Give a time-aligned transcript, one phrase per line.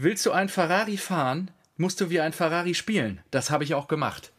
[0.00, 3.20] Willst du ein Ferrari fahren, musst du wie ein Ferrari spielen.
[3.32, 4.30] Das habe ich auch gemacht.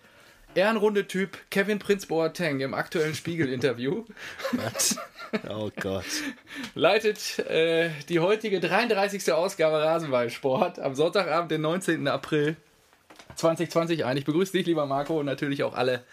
[0.56, 4.06] Ehrenrunde Typ Kevin Prinz Boateng im aktuellen Spiegel-Interview.
[5.50, 6.06] oh Gott.
[6.76, 9.34] Leitet äh, die heutige 33.
[9.34, 12.08] Ausgabe Rasenballsport am Sonntagabend, den 19.
[12.08, 12.56] April
[13.36, 14.16] 2020 ein.
[14.16, 16.06] Ich begrüße dich, lieber Marco, und natürlich auch alle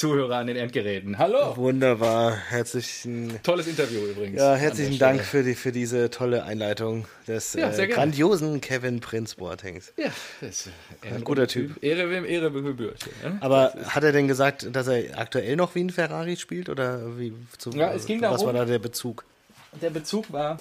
[0.00, 1.16] Zuhörer an den Endgeräten.
[1.16, 1.56] Hallo!
[1.56, 3.42] Wunderbar, herzlichen.
[3.42, 4.38] Tolles Interview übrigens.
[4.38, 9.36] Ja, herzlichen Dank für, die, für diese tolle Einleitung des Ja, äh, grandiosen Kevin Prinz
[9.36, 9.94] Boatengs.
[9.96, 10.10] Ja,
[10.42, 10.70] das ist
[11.10, 11.82] Ein guter Typ.
[11.82, 13.08] Ehre wem Ehre gebührt.
[13.24, 13.38] Ne?
[13.40, 17.32] Aber hat er denn gesagt, dass er aktuell noch wie ein Ferrari spielt oder wie?
[17.56, 19.24] Zu, Ja, es ging was darum- war da der Bezug?
[19.80, 20.58] Der Bezug war,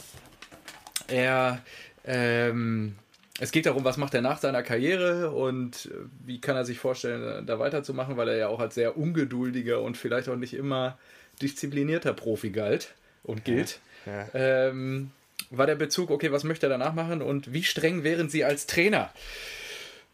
[1.10, 1.60] er,
[2.06, 2.96] ähm,
[3.40, 6.80] es geht darum, was macht er nach seiner Karriere und äh, wie kann er sich
[6.80, 10.98] vorstellen, da weiterzumachen, weil er ja auch als sehr ungeduldiger und vielleicht auch nicht immer
[11.42, 13.80] disziplinierter Profi galt und gilt.
[14.06, 14.28] ja.
[14.34, 15.12] Ähm,
[15.52, 18.68] war der Bezug, okay, was möchte er danach machen und wie streng wären Sie als
[18.68, 19.12] Trainer?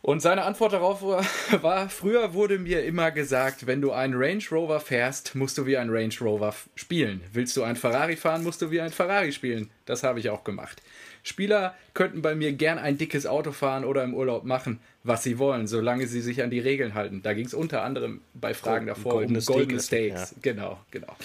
[0.01, 4.79] Und seine Antwort darauf war, früher wurde mir immer gesagt, wenn du einen Range Rover
[4.79, 7.21] fährst, musst du wie ein Range Rover spielen.
[7.33, 9.69] Willst du ein Ferrari fahren, musst du wie ein Ferrari spielen.
[9.85, 10.81] Das habe ich auch gemacht.
[11.23, 15.37] Spieler könnten bei mir gern ein dickes Auto fahren oder im Urlaub machen, was sie
[15.39, 17.21] wollen, solange sie sich an die Regeln halten.
[17.21, 20.35] Da ging es unter anderem bei Fragen Gold- davor goldene um goldene Steak, Steaks.
[20.41, 21.15] Genau, genau.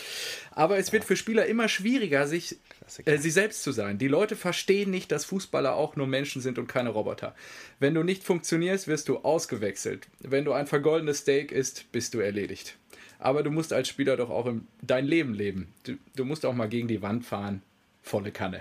[0.52, 2.56] Aber es wird für Spieler immer schwieriger, sich
[3.04, 3.98] äh, sie selbst zu sein.
[3.98, 7.34] Die Leute verstehen nicht, dass Fußballer auch nur Menschen sind und keine Roboter.
[7.78, 10.08] Wenn du nicht funktionierst, wirst du ausgewechselt.
[10.20, 12.76] Wenn du ein vergoldenes Steak isst, bist du erledigt.
[13.18, 15.68] Aber du musst als Spieler doch auch im, dein Leben leben.
[15.84, 17.62] Du, du musst auch mal gegen die Wand fahren.
[18.02, 18.60] Volle Kanne.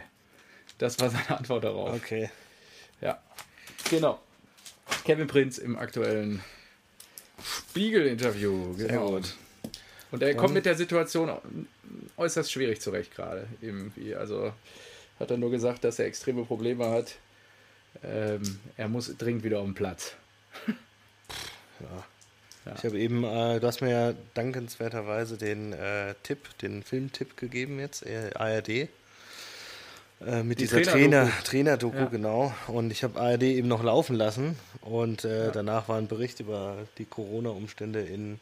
[0.77, 1.95] Das war seine Antwort darauf.
[1.95, 2.29] Okay.
[3.01, 3.21] Ja.
[3.89, 4.19] Genau.
[5.03, 6.43] Kevin Prinz im aktuellen
[7.43, 8.75] Spiegel-Interview.
[8.75, 9.11] Genau.
[9.11, 9.35] gut.
[10.11, 11.31] Und er kommt mit der Situation
[12.17, 13.47] äußerst schwierig zurecht gerade.
[13.61, 14.15] Irgendwie.
[14.15, 14.53] Also
[15.19, 17.15] hat er nur gesagt, dass er extreme Probleme hat.
[18.03, 20.15] Ähm, er muss dringend wieder auf den Platz.
[22.77, 27.79] Ich habe eben, äh, du hast mir ja dankenswerterweise den äh, Tipp, den Filmtipp gegeben
[27.79, 28.89] jetzt, ARD.
[30.21, 31.43] Äh, mit Die dieser Trainer-Doku.
[31.43, 32.05] Trainer, Ja.
[32.05, 32.53] genau.
[32.67, 34.57] Und ich habe ARD eben noch laufen lassen.
[34.81, 38.39] Und äh, danach war ein Bericht über die Corona-Umstände in,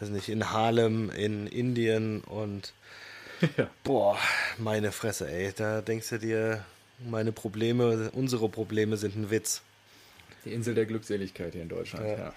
[0.00, 2.72] weiß nicht, in Harlem, in Indien und
[3.56, 3.68] Ja.
[3.84, 4.18] boah,
[4.58, 5.52] meine Fresse, ey.
[5.56, 6.64] Da denkst du dir,
[6.98, 9.62] meine Probleme, unsere Probleme sind ein Witz.
[10.44, 12.06] Die Insel der Glückseligkeit hier in Deutschland.
[12.06, 12.16] Ja.
[12.18, 12.32] Ja.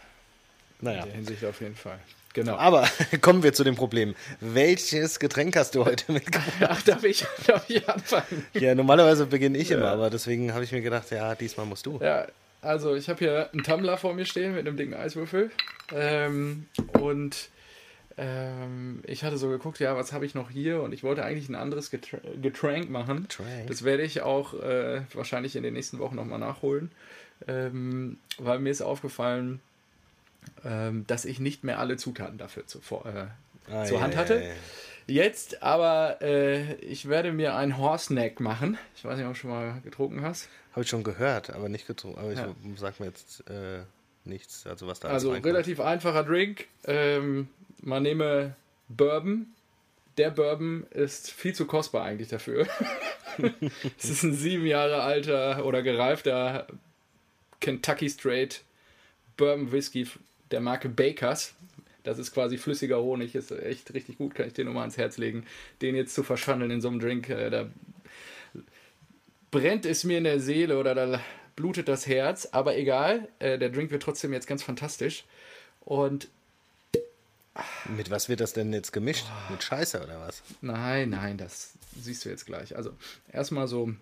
[0.81, 0.99] Naja.
[1.03, 1.99] In der Hinsicht auf jeden Fall.
[2.33, 2.55] Genau.
[2.55, 2.87] Aber
[3.21, 4.15] kommen wir zu dem Problem.
[4.39, 6.51] Welches Getränk hast du heute mitgebracht?
[6.61, 8.45] Ach, darf ich, darf ich anfangen?
[8.53, 11.99] Ja, normalerweise beginne ich immer, aber deswegen habe ich mir gedacht, ja, diesmal musst du.
[12.01, 12.27] Ja,
[12.61, 15.51] also ich habe hier einen Tumbler vor mir stehen mit einem dicken Eiswürfel.
[15.91, 16.65] Ähm,
[16.99, 17.49] und
[18.17, 20.81] ähm, ich hatte so geguckt, ja, was habe ich noch hier?
[20.81, 23.23] Und ich wollte eigentlich ein anderes Geträ Getränk machen.
[23.23, 23.67] Getränk?
[23.67, 26.91] Das werde ich auch äh, wahrscheinlich in den nächsten Wochen nochmal nachholen.
[27.47, 29.59] Ähm, weil mir ist aufgefallen,
[30.65, 33.27] ähm, dass ich nicht mehr alle Zutaten dafür zu, vor- äh,
[33.71, 34.43] Ah, zur ja, Hand ja, hatte.
[34.43, 34.51] ja.
[35.07, 38.77] Jetzt aber, äh, ich werde mir einen Horseneck machen.
[38.95, 40.47] Ich weiß nicht, ob du schon mal getrunken hast.
[40.71, 42.19] Habe ich schon gehört, aber nicht getrunken.
[42.19, 42.53] Aber Ja.
[42.73, 43.81] ich sag mir jetzt äh,
[44.25, 46.65] nichts, also was da Also relativ einfacher Drink.
[46.85, 47.47] Ähm,
[47.81, 48.55] man nehme
[48.89, 49.47] Bourbon.
[50.17, 52.67] Der Bourbon ist viel zu kostbar eigentlich dafür.
[53.97, 56.67] Es ist ein sieben Jahre alter oder gereifter
[57.61, 58.61] Kentucky Straight
[59.37, 60.07] Bourbon Whisky
[60.53, 61.53] der Marke Bakers.
[62.03, 64.97] Das ist quasi flüssiger Honig, ist echt richtig gut, kann ich dir nur mal ans
[64.97, 65.45] Herz legen.
[65.81, 67.69] Den jetzt zu verschandeln in so einem Drink, äh, da
[69.51, 71.21] brennt es mir in der Seele oder da
[71.55, 75.23] blutet das Herz, aber egal, äh, der Drink wird trotzdem jetzt ganz fantastisch.
[75.81, 76.27] Und
[77.95, 79.25] Mit was wird das denn jetzt gemischt?
[79.49, 80.43] Mit Scheiße oder was?
[80.61, 82.75] nein, nein, das siehst du jetzt gleich.
[82.75, 82.91] Also
[83.31, 83.93] erstmal so,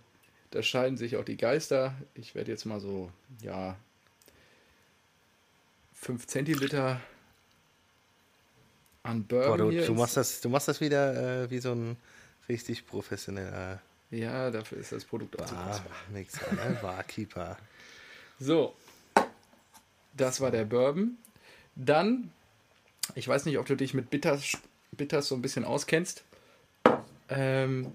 [0.51, 1.93] da scheiden sich auch die Geister.
[2.15, 3.77] Ich werde jetzt mal so, ja,
[6.01, 6.99] 5 Zentiliter
[9.03, 9.85] an Bourbon Boah, du, hier.
[9.85, 11.97] du, machst das, du machst das wieder äh, wie so ein
[12.49, 13.81] richtig professioneller
[14.11, 15.95] ja, dafür ist das Produkt auch Bar kostbar.
[16.11, 16.77] Mixer, ne?
[16.81, 17.57] Barkeeper.
[18.39, 18.75] So,
[20.17, 21.17] das war der Bourbon.
[21.75, 22.29] Dann,
[23.15, 24.57] ich weiß nicht, ob du dich mit Bitters,
[24.91, 26.25] Bitters so ein bisschen auskennst.
[27.29, 27.93] Ähm,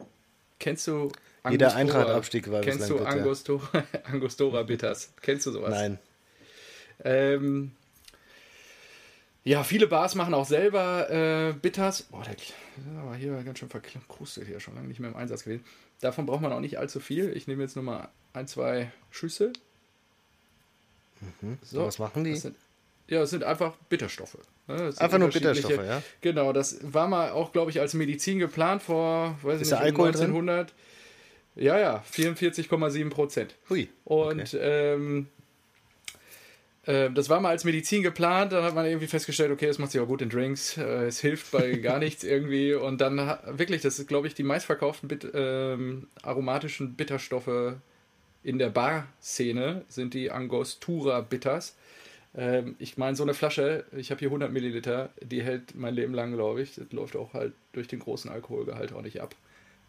[0.59, 1.13] kennst du
[1.51, 1.75] Jeder?
[1.75, 2.99] Eintracht-Abstieg war Kennst du.
[3.01, 5.13] Angostura, Angostura Bitters?
[5.21, 5.71] Kennst du sowas?
[5.71, 5.99] Nein.
[7.05, 7.73] Ähm,
[9.47, 12.03] ja, viele Bars machen auch selber äh, Bitters.
[12.03, 12.53] Boah, der ist
[13.01, 15.65] aber hier ganz schön verkrustet hier, schon lange nicht mehr im Einsatz gewesen.
[16.01, 17.35] Davon braucht man auch nicht allzu viel.
[17.37, 19.53] Ich nehme jetzt nur mal ein, zwei Schüsse.
[21.63, 22.33] So, Und was machen die?
[22.33, 22.57] Das sind,
[23.07, 24.37] ja, es sind einfach Bitterstoffe.
[24.67, 24.93] ne?
[24.99, 26.03] Einfach nur Bitterstoffe, ja?
[26.23, 29.85] Genau, das war mal auch, glaube ich, als Medizin geplant vor, weiß Ist nicht, um
[29.85, 30.23] Alkohol drin?
[30.23, 30.75] 1900.
[31.55, 33.55] Ja, ja, 44,7 Prozent.
[33.71, 33.89] Hui.
[34.05, 35.36] Und ähm, äh,
[36.87, 40.01] das war mal als Medizin geplant, dann hat man irgendwie festgestellt, okay, das macht sich
[40.01, 42.75] auch gut in Drinks, äh, es hilft bei gar nichts irgendwie.
[42.75, 47.77] Und dann wirklich, das ist, glaube ich, die meistverkauften bit ähm, aromatischen Bitterstoffe
[48.45, 51.75] in der Bar-Szene sind die Angostura Bitters.
[52.37, 56.15] Ähm, ich meine, so eine Flasche, ich habe hier 100 Milliliter, die hält mein Leben
[56.15, 56.77] lang, glaube ich.
[56.77, 59.35] Das läuft auch halt durch den großen Alkoholgehalt auch nicht ab.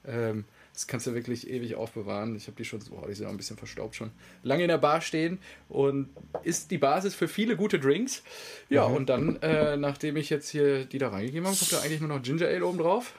[0.08, 0.46] Ähm,
[0.78, 2.36] das kannst du wirklich ewig aufbewahren.
[2.36, 4.12] Ich habe die schon, boah, die sind auch ein bisschen verstaubt schon.
[4.44, 5.40] Lange in der Bar stehen
[5.70, 6.08] und
[6.44, 8.22] ist die Basis für viele gute Drinks.
[8.70, 12.00] Ja, und dann, äh, nachdem ich jetzt hier die da reingegeben habe, kommt da eigentlich
[12.00, 13.16] nur noch Ginger Ale oben drauf.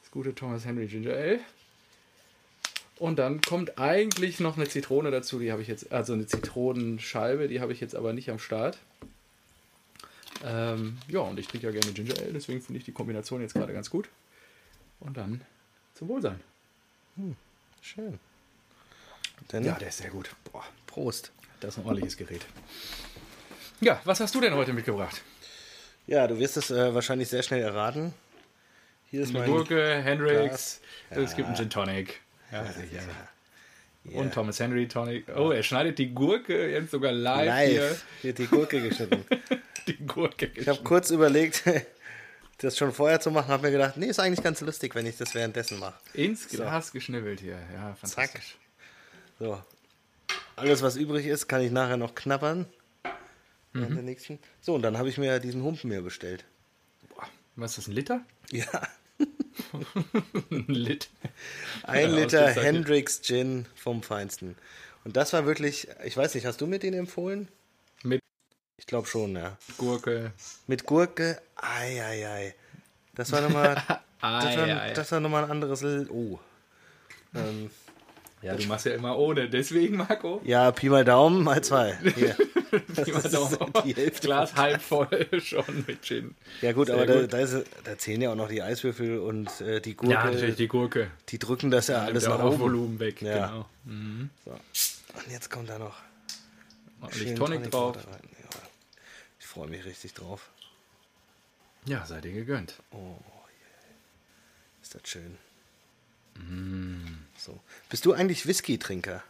[0.00, 1.40] Das gute Thomas Henry Ginger Ale.
[3.00, 7.48] Und dann kommt eigentlich noch eine Zitrone dazu, die habe ich jetzt, also eine Zitronenscheibe,
[7.48, 8.78] die habe ich jetzt aber nicht am Start.
[10.44, 13.54] Ähm, ja, und ich trinke ja gerne Ginger Ale, deswegen finde ich die Kombination jetzt
[13.54, 14.08] gerade ganz gut.
[15.00, 15.40] Und dann
[15.96, 16.40] zum Wohlsein.
[17.80, 18.18] Schön.
[19.48, 20.30] Dann Ja, der ist sehr gut.
[20.52, 21.32] Boah, Prost.
[21.60, 22.44] das ist ein ordentliches Gerät.
[23.80, 25.22] Ja, was hast du denn heute mitgebracht?
[26.06, 28.12] Ja, du wirst es äh, wahrscheinlich sehr schnell erraten.
[29.10, 31.30] Hier ist Eine mein Gurke, Hendrix, Glas.
[31.30, 32.20] es gibt einen Gin Tonic.
[32.52, 33.02] Ja, sicher.
[34.04, 34.20] Ja.
[34.20, 35.26] Und Thomas Henry Tonic.
[35.36, 38.04] Oh, er schneidet die Gurke jetzt sogar live, live.
[38.22, 39.24] Hier die Gurke geschnitten.
[39.28, 39.58] hier.
[39.86, 41.62] Die Gurke Ich habe kurz überlegt,
[42.58, 45.16] das schon vorher zu machen, habe mir gedacht, nee, ist eigentlich ganz lustig, wenn ich
[45.16, 45.94] das währenddessen mache.
[46.14, 47.58] ins Glas geschnibbelt hier.
[47.74, 48.56] Ja, fantastisch.
[49.38, 49.62] So.
[50.56, 52.66] Alles, was übrig ist, kann ich nachher noch knabbern.
[53.74, 53.94] Mhm.
[53.94, 54.38] Der nächsten.
[54.62, 56.44] So, und dann habe ich mir diesen Humpen mir bestellt.
[57.10, 58.20] Boah, was ist das, ein Liter?
[58.50, 58.66] Ja,
[60.50, 61.08] Ein Lit.
[61.82, 62.64] ein Ja, Liter ausgezeichnet.
[62.64, 64.56] Hendrix Gin vom Feinsten.
[65.04, 67.48] Und das war wirklich, ich weiß nicht, hast du mir den empfohlen?
[68.76, 69.56] Mit Ich glaube schon, ja.
[69.78, 70.32] Gurke.
[70.66, 72.54] Mit Gurke, ei, ei, ei.
[73.14, 73.74] Das war nochmal,
[74.20, 76.38] das war, das war noch mal ein anderes, L oh.
[77.34, 77.70] Ähm,
[78.42, 79.48] Ja, du machst ja immer ohne.
[79.48, 80.40] Deswegen, Marco.
[80.44, 81.98] ja, Pi mal Daumen mal zwei.
[82.14, 82.36] Hier.
[83.06, 84.26] Immer ist doch die Hälfte.
[84.26, 85.08] Glas halb voll
[85.40, 86.34] schon mit Gin.
[86.60, 87.32] Ja gut, Sehr aber da, gut.
[87.32, 90.12] da, ist, da zählen ja auch noch die Eiswürfel und äh, die Gurke.
[90.12, 91.10] Ja, natürlich die Gurke.
[91.30, 92.58] Die drücken das ja alles Nimmt nach oben.
[92.60, 93.22] Volumen weg.
[93.22, 93.46] Ja.
[93.46, 93.66] Genau.
[94.44, 94.50] So.
[94.50, 95.96] Und jetzt kommt da noch
[97.00, 97.96] Ordentlich schön Tonic drauf.
[97.96, 98.20] Water rein.
[98.42, 98.60] Ja.
[99.40, 100.50] Ich freue mich richtig drauf.
[101.86, 102.74] Ja, sei dir gegönnt.
[104.82, 105.38] Ist das schön.
[106.34, 107.24] Mm.
[107.38, 107.58] So.
[107.88, 109.22] Bist du eigentlich Whisky-Trinker?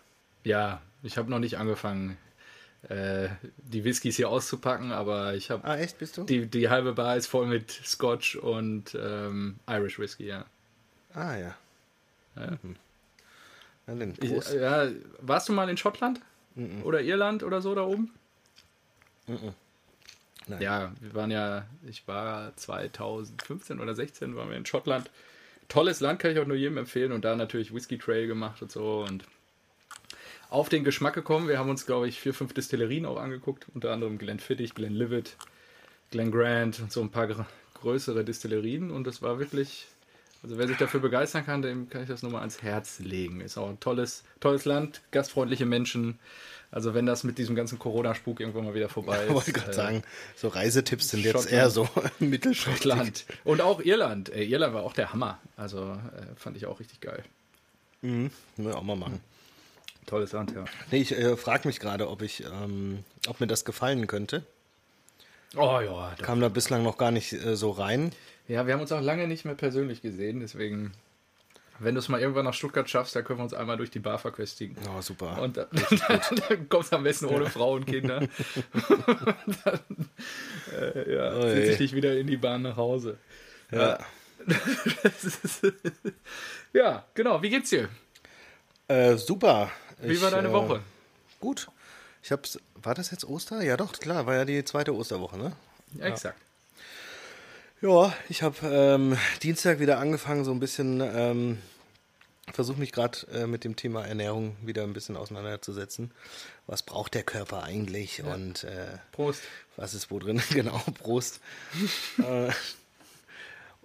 [0.43, 2.19] Ja, ich habe noch nicht angefangen,
[2.89, 3.29] äh,
[3.59, 6.25] die Whiskys hier auszupacken, aber ich habe Ah, echt, bist du?
[6.25, 10.45] die, die halbe Bar ist voll mit Scotch und ähm, Irish Whisky, ja.
[11.15, 11.57] ah, ja.
[12.35, 12.59] Ja.
[12.63, 12.77] Mhm.
[13.87, 14.89] Dann, Ich, äh, ja.
[15.21, 16.21] Warst du mal in Schottland?
[16.83, 18.13] Oder Irland oder so da oben?
[20.47, 20.63] Nein.
[20.63, 25.11] Ja, wir waren ja, ich war 2015 oder 16 waren wir in Schottland.
[25.69, 28.71] Tolles Land, kann ich auch nur jedem empfehlen und da natürlich Whisky Trail gemacht und
[28.71, 29.25] so und
[30.49, 31.49] auf den Geschmack gekommen.
[31.49, 35.37] Wir haben uns, glaube ich, vier, fünf Destillerien auch angeguckt, unter anderem Glenfiddich, Glenlivet,
[36.13, 39.89] Glen Grant und so ein paar gr- größere Destillerien und das war wirklich,
[40.43, 43.41] also wer sich dafür begeistern kann, dem kann ich das nur mal ans Herz legen.
[43.41, 46.19] Ist auch ein tolles, tolles Land, gastfreundliche Menschen.
[46.71, 49.29] Also wenn das mit diesem ganzen Corona-Spuk irgendwann mal wieder vorbei ist.
[49.29, 50.03] Ich wollte gerade äh, sagen,
[50.35, 51.53] so Reisetipps sind jetzt Schottland.
[51.53, 51.89] eher so
[52.19, 52.93] mittelschrittlich.
[52.93, 53.27] Schottland.
[53.45, 54.29] Und auch Irland.
[54.31, 55.39] Ey, Irland war auch der Hammer.
[55.57, 57.23] Also äh, fand ich auch richtig geil.
[58.03, 58.31] Mhm.
[58.57, 59.21] Wir auch mal machen.
[60.07, 60.65] Tolles Land, ja.
[60.91, 64.45] Nee, ich äh, frage mich gerade, ob ich, ähm, ob mir das gefallen könnte.
[65.57, 66.15] Oh ja.
[66.17, 66.25] Doch.
[66.25, 68.13] Kam da bislang noch gar nicht äh, so rein.
[68.49, 70.41] Ja, wir haben uns auch lange nicht mehr persönlich gesehen.
[70.41, 70.93] Deswegen,
[71.79, 73.99] wenn du es mal irgendwann nach Stuttgart schaffst, dann können wir uns einmal durch die
[73.99, 74.77] Bar verköstigen.
[74.97, 75.41] Oh, super.
[75.43, 75.67] Und dann,
[76.49, 78.21] dann kommst du am besten ohne Frau und Kinder.
[78.21, 78.31] und
[79.65, 79.81] dann
[80.81, 81.43] äh, ja, Ui.
[81.51, 83.19] sitze ich dich wieder in die Bahn nach Hause.
[83.71, 83.99] ja.
[85.03, 85.63] Ist-
[86.73, 87.43] ja, genau.
[87.43, 87.89] Wie geht's dir?
[88.87, 89.71] Äh, super.
[90.01, 90.83] Wie Ich, war deine äh, Woche?
[91.41, 91.67] Gut.
[92.23, 92.61] Ich hab's.
[92.81, 93.63] War das jetzt Oster?
[93.63, 95.53] Ja, doch, klar, war ja die zweite Osterwoche, ne?
[95.95, 96.39] Ja, exakt.
[97.83, 101.59] Ja, ich habe ähm, Dienstag wieder angefangen, so ein bisschen, ähm,
[102.51, 106.11] versuche mich gerade äh, mit dem Thema Ernährung wieder ein bisschen auseinanderzusetzen.
[106.67, 109.43] Was braucht der Körper eigentlich und äh, Prost.
[109.77, 110.41] was ist wo drin?
[110.51, 111.41] genau, Prost.
[112.19, 112.51] äh,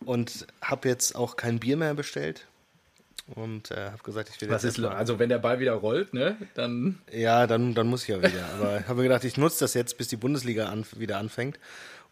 [0.05, 2.47] und habe jetzt auch kein Bier mehr bestellt
[3.35, 6.13] und äh, habe gesagt, ich will Was jetzt ist, also wenn der Ball wieder rollt,
[6.13, 8.45] ne, dann ja, dann, dann muss ich ja wieder.
[8.53, 11.59] Aber ich habe mir gedacht, ich nutze das jetzt, bis die Bundesliga an, wieder anfängt.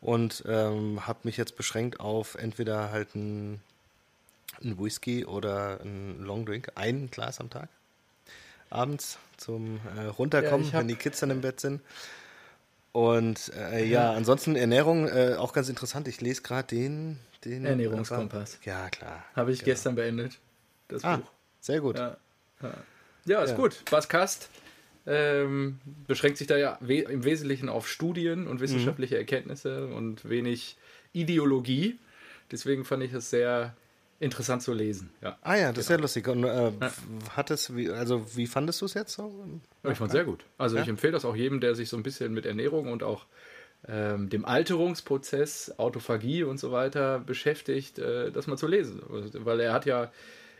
[0.01, 3.61] Und ähm, habe mich jetzt beschränkt auf entweder halt ein,
[4.63, 6.71] ein Whisky oder ein Longdrink.
[6.75, 7.67] Ein Glas am Tag.
[8.69, 11.81] Abends zum äh, Runterkommen, Ja, hab- wenn die Kids dann im Bett sind.
[12.91, 16.07] Und äh, ja, ansonsten Ernährung äh, auch ganz interessant.
[16.07, 18.57] Ich lese gerade den, den Ernährungskompass.
[18.63, 19.23] Ja, klar.
[19.35, 20.39] habe ich gestern beendet.
[20.87, 21.31] Das Ah, Buch.
[21.61, 21.97] Sehr gut.
[21.97, 22.17] Ja,
[22.63, 22.73] ja.
[23.25, 23.55] ja ist Ja.
[23.57, 23.83] gut.
[23.91, 24.49] Bas Kast
[25.05, 30.77] ähm, beschränkt sich da ja we im Wesentlichen auf Studien und wissenschaftliche Erkenntnisse und wenig
[31.13, 31.97] Ideologie.
[32.51, 33.75] Deswegen fand ich es sehr
[34.19, 35.11] interessant zu lesen.
[35.21, 35.37] Ja.
[35.41, 36.27] Ah ja, das ist ja lustig.
[36.27, 36.71] Und äh,
[37.35, 39.33] hat es, wie, also wie fandest du es jetzt so?
[39.83, 40.43] Ja, ich fand sehr gut.
[40.57, 40.83] Also Ja?
[40.83, 43.25] ich empfehle das auch jedem, der sich so ein bisschen mit Ernährung und auch
[43.87, 49.01] ähm, dem Alterungsprozess, Autophagie und so weiter beschäftigt, äh, das mal zu lesen.
[49.07, 50.11] Weil er hat ja,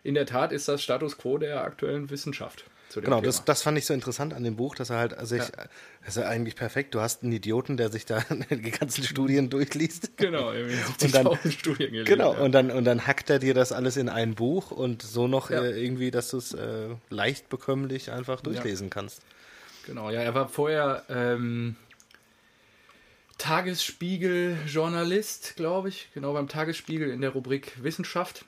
[0.03, 2.63] in der Tat ist das Status quo der aktuellen Wissenschaft.
[2.95, 5.43] Genau, das, das fand ich so interessant an dem Buch, dass er halt, also ich,
[5.43, 5.67] das
[6.07, 6.95] ist ja eigentlich perfekt.
[6.95, 10.17] Du hast einen Idioten, der sich da die ganzen Studien durchliest.
[10.17, 12.05] Genau, Und dann- 70.000 Studien gelesen.
[12.05, 12.39] Genau, ja.
[12.39, 15.51] und dann, und dann hackt er dir das alles in ein Buch und so noch
[15.51, 15.61] Ja.
[15.61, 19.21] äh, irgendwie, dass du es äh, leicht bekömmlich einfach durchlesen kannst.
[19.85, 21.75] Genau, ja, er war vorher ähm,
[23.37, 28.45] Tagesspiegel-Journalist, glaube ich, genau beim Tagesspiegel in der Rubrik Wissenschaft.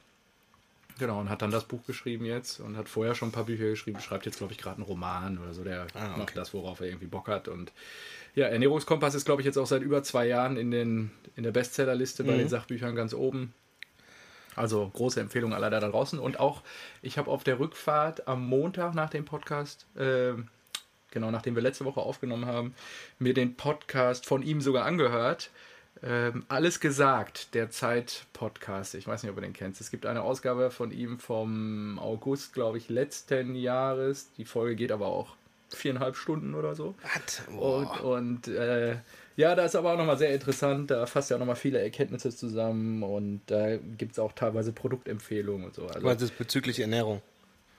[1.02, 3.64] Genau, und hat dann das Buch geschrieben jetzt und hat vorher schon ein paar Bücher
[3.66, 6.20] geschrieben, schreibt jetzt, glaube ich, gerade einen Roman oder so, der Ah, okay.
[6.20, 7.48] macht das, worauf er irgendwie Bock hat.
[7.48, 7.72] Und
[8.36, 11.50] ja, Ernährungskompass ist, glaube ich, jetzt auch seit über zwei Jahren in, den, in der
[11.52, 12.28] Bestsellerliste Mhm.
[12.28, 13.52] bei den Sachbüchern ganz oben.
[14.56, 16.20] Also große Empfehlung aller da draußen.
[16.20, 16.62] Und auch,
[17.02, 20.50] ich habe auf der Rückfahrt am Montag nach dem Podcast, ähm,
[21.10, 22.76] genau nachdem wir letzte Woche aufgenommen haben,
[23.18, 25.50] mir den Podcast von ihm sogar angehört.
[26.04, 28.96] Ähm, Alles gesagt, der Zeit-Podcast.
[28.96, 29.82] Ich weiß nicht, ob du den kennst.
[29.82, 34.32] Es gibt eine Ausgabe von ihm vom August, glaube ich, letzten Jahres.
[34.38, 35.36] Die Folge geht aber auch
[35.70, 36.96] viereinhalb Stunden oder so.
[37.04, 37.42] Was?
[37.48, 38.98] Und, und äh,
[39.38, 40.92] ja, da ist aber auch nochmal sehr interessant.
[40.92, 45.66] Da fasst ja auch nochmal viele Erkenntnisse zusammen und da gibt es auch teilweise Produktempfehlungen
[45.68, 45.88] und so.
[45.88, 47.22] Also, meinst das bezüglich Ernährung?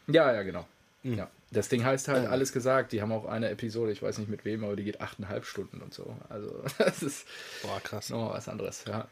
[0.07, 0.67] ja, ja, genau.
[1.03, 1.15] Mhm.
[1.15, 1.31] Ja.
[1.53, 2.93] Das Ding heißt halt alles gesagt.
[2.93, 5.81] Die haben auch eine Episode, ich weiß nicht mit wem, aber die geht achteinhalb Stunden
[5.81, 6.17] und so.
[6.29, 7.27] Also das ist
[7.63, 8.11] Boah, krass.
[8.11, 8.85] nochmal was anderes.
[8.87, 9.09] Ja.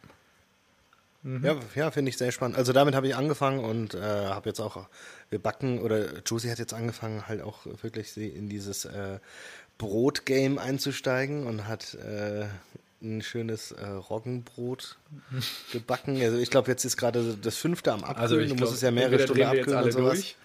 [1.22, 2.56] Ja, ja finde ich sehr spannend.
[2.56, 4.86] Also damit habe ich angefangen und äh, habe jetzt auch,
[5.28, 9.18] wir backen, oder Josie hat jetzt angefangen, halt auch wirklich in dieses äh,
[9.76, 12.46] Brot-Game einzusteigen und hat äh,
[13.02, 14.96] ein schönes äh, Roggenbrot
[15.72, 16.20] gebacken.
[16.22, 18.22] Also ich glaube, jetzt ist gerade das fünfte am Abkühlen.
[18.22, 20.14] Also ich du musst es ja mehrere Stunden abkühlen und sowas.
[20.14, 20.36] durch.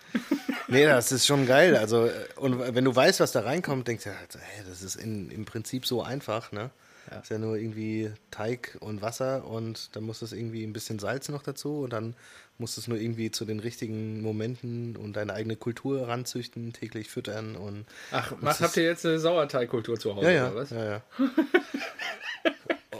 [0.67, 1.75] Nee, das ist schon geil.
[1.75, 4.95] Also, äh, und wenn du weißt, was da reinkommt, denkst du, ja, hey, das ist
[4.95, 6.71] in, im Prinzip so einfach, ne?
[7.11, 7.19] Ja.
[7.19, 11.29] Ist ja nur irgendwie Teig und Wasser und dann muss es irgendwie ein bisschen Salz
[11.29, 12.15] noch dazu und dann
[12.57, 17.09] musst du es nur irgendwie zu den richtigen Momenten und deine eigene Kultur ranzüchten, täglich
[17.09, 20.69] füttern und Ach, was habt ihr jetzt eine Sauerteigkultur zu Hause ja, ja, oder was?
[20.71, 21.01] ja, ja.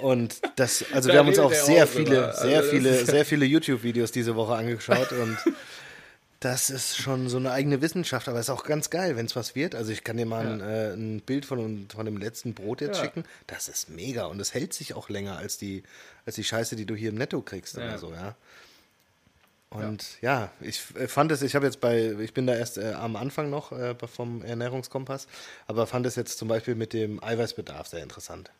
[0.02, 3.26] Und das, also Da wir haben uns auch sehr viele, Also sehr das viele, sehr
[3.26, 5.38] viele YouTube-Videos diese Woche angeschaut und
[6.40, 9.36] das ist schon so eine eigene Wissenschaft, aber es ist auch ganz geil, wenn es
[9.36, 9.74] was wird.
[9.74, 12.98] Also ich kann dir mal ein, äh, ein Bild von, von dem letzten Brot jetzt
[12.98, 13.04] Ja.
[13.04, 13.24] schicken.
[13.48, 15.84] Das ist mega und es hält sich auch länger als die,
[16.26, 17.86] als die Scheiße, die du hier im Netto kriegst Ja.
[17.86, 18.36] oder so, ja.
[19.72, 22.94] Und ja, ich äh, fand es, ich habe jetzt bei, ich bin da erst äh,
[22.94, 25.28] am Anfang noch äh, vom Ernährungskompass,
[25.68, 28.52] aber fand es jetzt zum Beispiel mit dem Eiweißbedarf sehr interessant.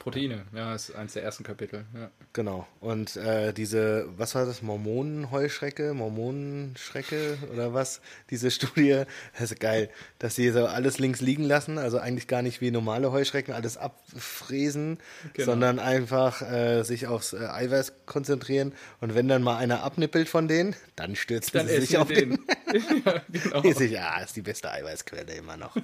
[0.00, 1.84] Proteine, ja, ist eins der ersten Kapitel.
[1.94, 2.10] Ja.
[2.32, 2.66] Genau.
[2.80, 8.00] Und äh, diese, was war das, Mormonenheuschrecke, Mormonenschrecke oder was?
[8.30, 9.04] Diese Studie,
[9.38, 12.70] das ist geil, dass sie so alles links liegen lassen, also eigentlich gar nicht wie
[12.70, 14.98] normale Heuschrecken alles abfräsen,
[15.34, 15.44] Genau.
[15.52, 18.72] sondern einfach äh, sich aufs äh, Eiweiß konzentrieren.
[19.02, 22.30] Und wenn dann mal einer abnippelt von denen, dann stürzen Dann sie sich auf den.
[22.30, 22.38] den.
[23.04, 23.72] ja, genau.
[23.74, 25.76] Sich, ja, ist die beste Eiweißquelle immer noch.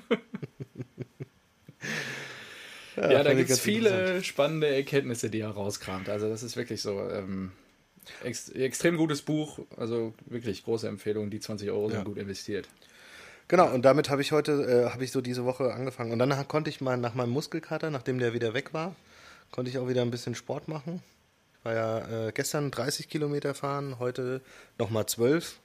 [2.96, 6.08] Ja, da fand ich gibt es viele spannende Erkenntnisse, die er rauskramt.
[6.08, 7.00] Also das ist wirklich so.
[7.10, 7.52] Ähm,
[8.24, 11.30] ex extrem gutes Buch, also wirklich große Empfehlung.
[11.30, 12.04] Die 20 Euro sind Ja.
[12.04, 12.68] gut investiert.
[13.48, 16.10] Genau, und damit habe ich heute, äh, habe ich so diese Woche angefangen.
[16.12, 18.96] Und dann konnte ich mal nach meinem Muskelkater, nachdem der wieder weg war,
[19.52, 21.02] konnte ich auch wieder ein bisschen Sport machen.
[21.58, 24.40] Ich war ja äh, gestern 30 Kilometer fahren, heute
[24.78, 25.60] nochmal 12.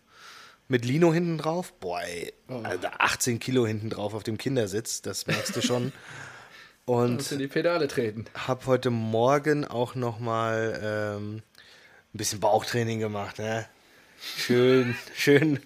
[0.68, 1.74] Mit Lino hinten drauf.
[1.80, 2.32] Boah, ey,
[2.64, 5.92] also 18 Kilo hinten drauf auf dem Kindersitz, das merkst du schon.
[6.86, 8.26] Und in die Pedale treten.
[8.36, 11.36] habe heute Morgen auch nochmal ähm,
[12.14, 13.40] ein bisschen Bauchtraining gemacht.
[13.40, 13.66] Ne?
[14.38, 15.60] Schön, schön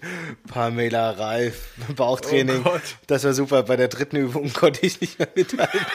[0.48, 2.62] Pamela Reif, Bauchtraining.
[2.64, 3.62] Oh das war super.
[3.64, 5.80] Bei der dritten Übung konnte ich nicht mehr mithalten.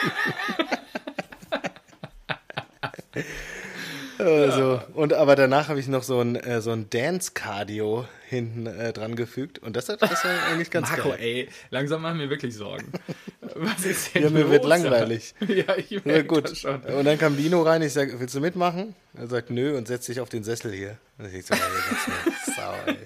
[4.18, 8.92] Also, und aber danach habe ich noch so ein, äh, so ein Dance-Cardio hinten äh,
[8.92, 11.18] dran gefügt und das, hat- das war eigentlich ganz Marco, geil.
[11.20, 12.92] ey, langsam machen mir wirklich Sorgen.
[13.56, 15.34] Was ist denn Ja, mir wird langweilig.
[15.46, 16.44] Ja, ich Ja, merke gut.
[16.50, 16.80] das schon.
[16.82, 18.94] Und dann kam Dino rein, ich sage, willst du mitmachen?
[19.14, 20.98] Er sagt, nö, und setzt sich auf den Sessel hier.
[21.18, 21.60] Und ich so, ja,
[22.56, 22.96] Sau, ey.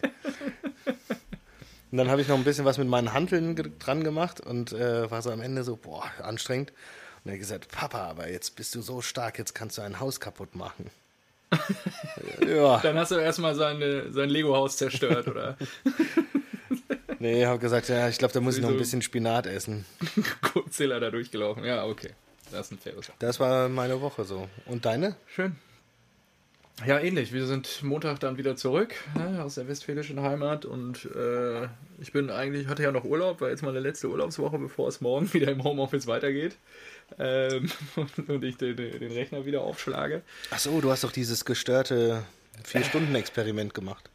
[1.92, 5.10] Und dann habe ich noch ein bisschen was mit meinen Hanteln dran gemacht und äh,
[5.10, 6.72] war so am Ende so, boah, anstrengend.
[7.24, 9.98] Und er hat gesagt, Papa, aber jetzt bist du so stark, jetzt kannst du ein
[10.00, 10.90] Haus kaputt machen.
[12.46, 15.56] ja, Dann hast du erstmal seine, sein Lego-Haus zerstört, oder?
[17.20, 19.85] Nee, habe gesagt, ja, ich glaube, da muss ich noch ein bisschen Spinat essen.
[20.52, 21.64] Godzilla da durchgelaufen.
[21.64, 22.11] Ja, okay.
[22.50, 23.11] Das ist ein faires.
[23.18, 24.49] Das war meine Woche so.
[24.66, 25.16] Und deine?
[25.26, 25.56] Schön.
[26.85, 27.32] Ja, ähnlich.
[27.32, 31.64] Wir sind Montag dann wieder zurück ne, aus der westfälischen Heimat und äh,
[31.99, 35.32] ich bin eigentlich, hatte ja noch Urlaub, war jetzt meine letzte Urlaubswoche, bevor es morgen
[35.32, 36.56] wieder im Homeoffice weitergeht.
[37.18, 37.70] Ähm,
[38.28, 40.23] und ich den, den Rechner wieder aufschlage.
[40.50, 42.25] Ach so, du hast doch dieses gestörte
[42.64, 44.11] Vier-Stunden-Experiment gemacht.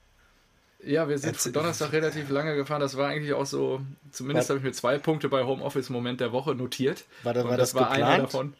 [0.83, 2.81] Ja, wir sind Erzähl- Donnerstag relativ lange gefahren.
[2.81, 6.19] Das war eigentlich auch so, zumindest War- habe ich mir zwei Punkte bei Homeoffice Moment
[6.21, 7.05] der Woche notiert.
[7.23, 8.23] War da- war das einer geplant?
[8.23, 8.53] davon.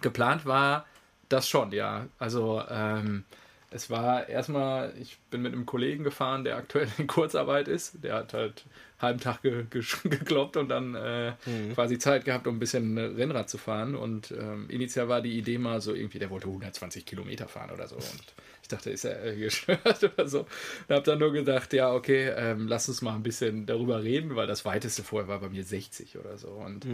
[0.00, 0.86] Geplant war
[1.28, 2.06] das schon, ja.
[2.18, 3.24] Also ähm,
[3.70, 8.02] es war erstmal, ich bin mit einem Kollegen gefahren, der aktuell in Kurzarbeit ist.
[8.02, 8.64] Der hat halt
[9.02, 11.74] halben Tag ge ge gekloppt und dann äh, Mhm.
[11.74, 13.94] quasi Zeit gehabt, um ein bisschen äh, Rennrad zu fahren.
[13.94, 17.88] Und ähm, initial war die Idee mal so irgendwie, der wollte 120 Kilometer fahren oder
[17.88, 17.96] so.
[17.96, 18.22] Und
[18.62, 20.40] ich dachte, ist er äh, gestört oder so.
[20.88, 24.36] Und habe dann nur gedacht, ja, okay, ähm, lass uns mal ein bisschen darüber reden,
[24.36, 26.48] weil das weiteste vorher war bei mir 60 oder so.
[26.48, 26.86] Und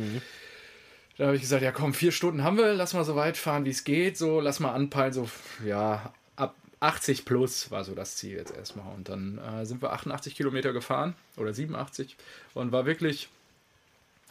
[1.19, 3.65] da habe ich gesagt, ja komm, vier Stunden haben wir, lass mal so weit fahren,
[3.65, 5.29] wie es geht, so, lass mal anpeilen, so,
[5.67, 6.13] ja,
[6.81, 8.95] 80 plus war so das Ziel jetzt erstmal.
[8.95, 12.17] Und dann äh, sind wir 88 Kilometer gefahren oder 87
[12.55, 13.29] und war wirklich,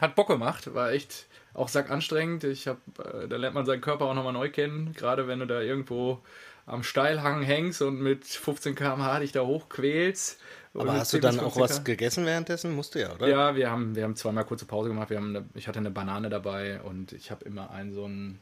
[0.00, 2.44] hat Bock gemacht, war echt auch sackanstrengend.
[2.44, 5.46] Ich habe, äh, da lernt man seinen Körper auch nochmal neu kennen, gerade wenn du
[5.46, 6.20] da irgendwo
[6.66, 10.38] am Steilhang hängst und mit 15 km/h dich da hochquälst.
[10.74, 12.74] Aber hast du 10 bis dann auch 15 was gegessen währenddessen?
[12.74, 13.26] Musst du ja, oder?
[13.26, 15.10] Ja, wir haben, wir haben zweimal kurze Pause gemacht.
[15.10, 18.38] Wir haben eine, ich hatte eine Banane dabei und ich habe immer einen so einen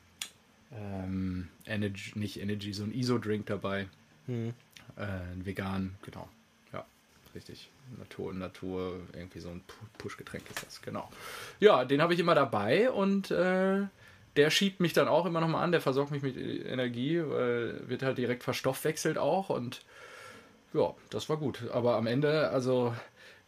[0.73, 3.87] ähm, Energy, nicht Energy, so einen ISO-Drink dabei.
[4.26, 4.54] Hm.
[4.96, 6.28] Äh, vegan, genau.
[6.73, 6.85] Ja,
[7.35, 7.68] richtig.
[7.99, 11.08] Natur und Natur, irgendwie so ein Pu- Push-Getränk ist das, genau.
[11.61, 13.82] Ja, den habe ich immer dabei und äh,
[14.35, 18.02] der schiebt mich dann auch immer nochmal an, der versorgt mich mit Energie, weil wird
[18.02, 19.82] halt direkt verstoffwechselt auch und
[20.75, 21.61] ja, das war gut.
[21.73, 22.94] Aber am Ende, also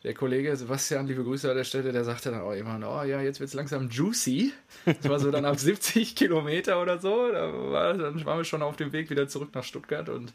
[0.08, 3.20] der Kollege Sebastian, liebe Grüße an der Stelle, der sagte dann auch immer, oh ja,
[3.20, 4.54] jetzt wird es langsam juicy.
[4.86, 7.30] Das war so dann ab 70 Kilometer oder so.
[7.30, 10.32] Da war, dann waren wir schon auf dem Weg wieder zurück nach Stuttgart und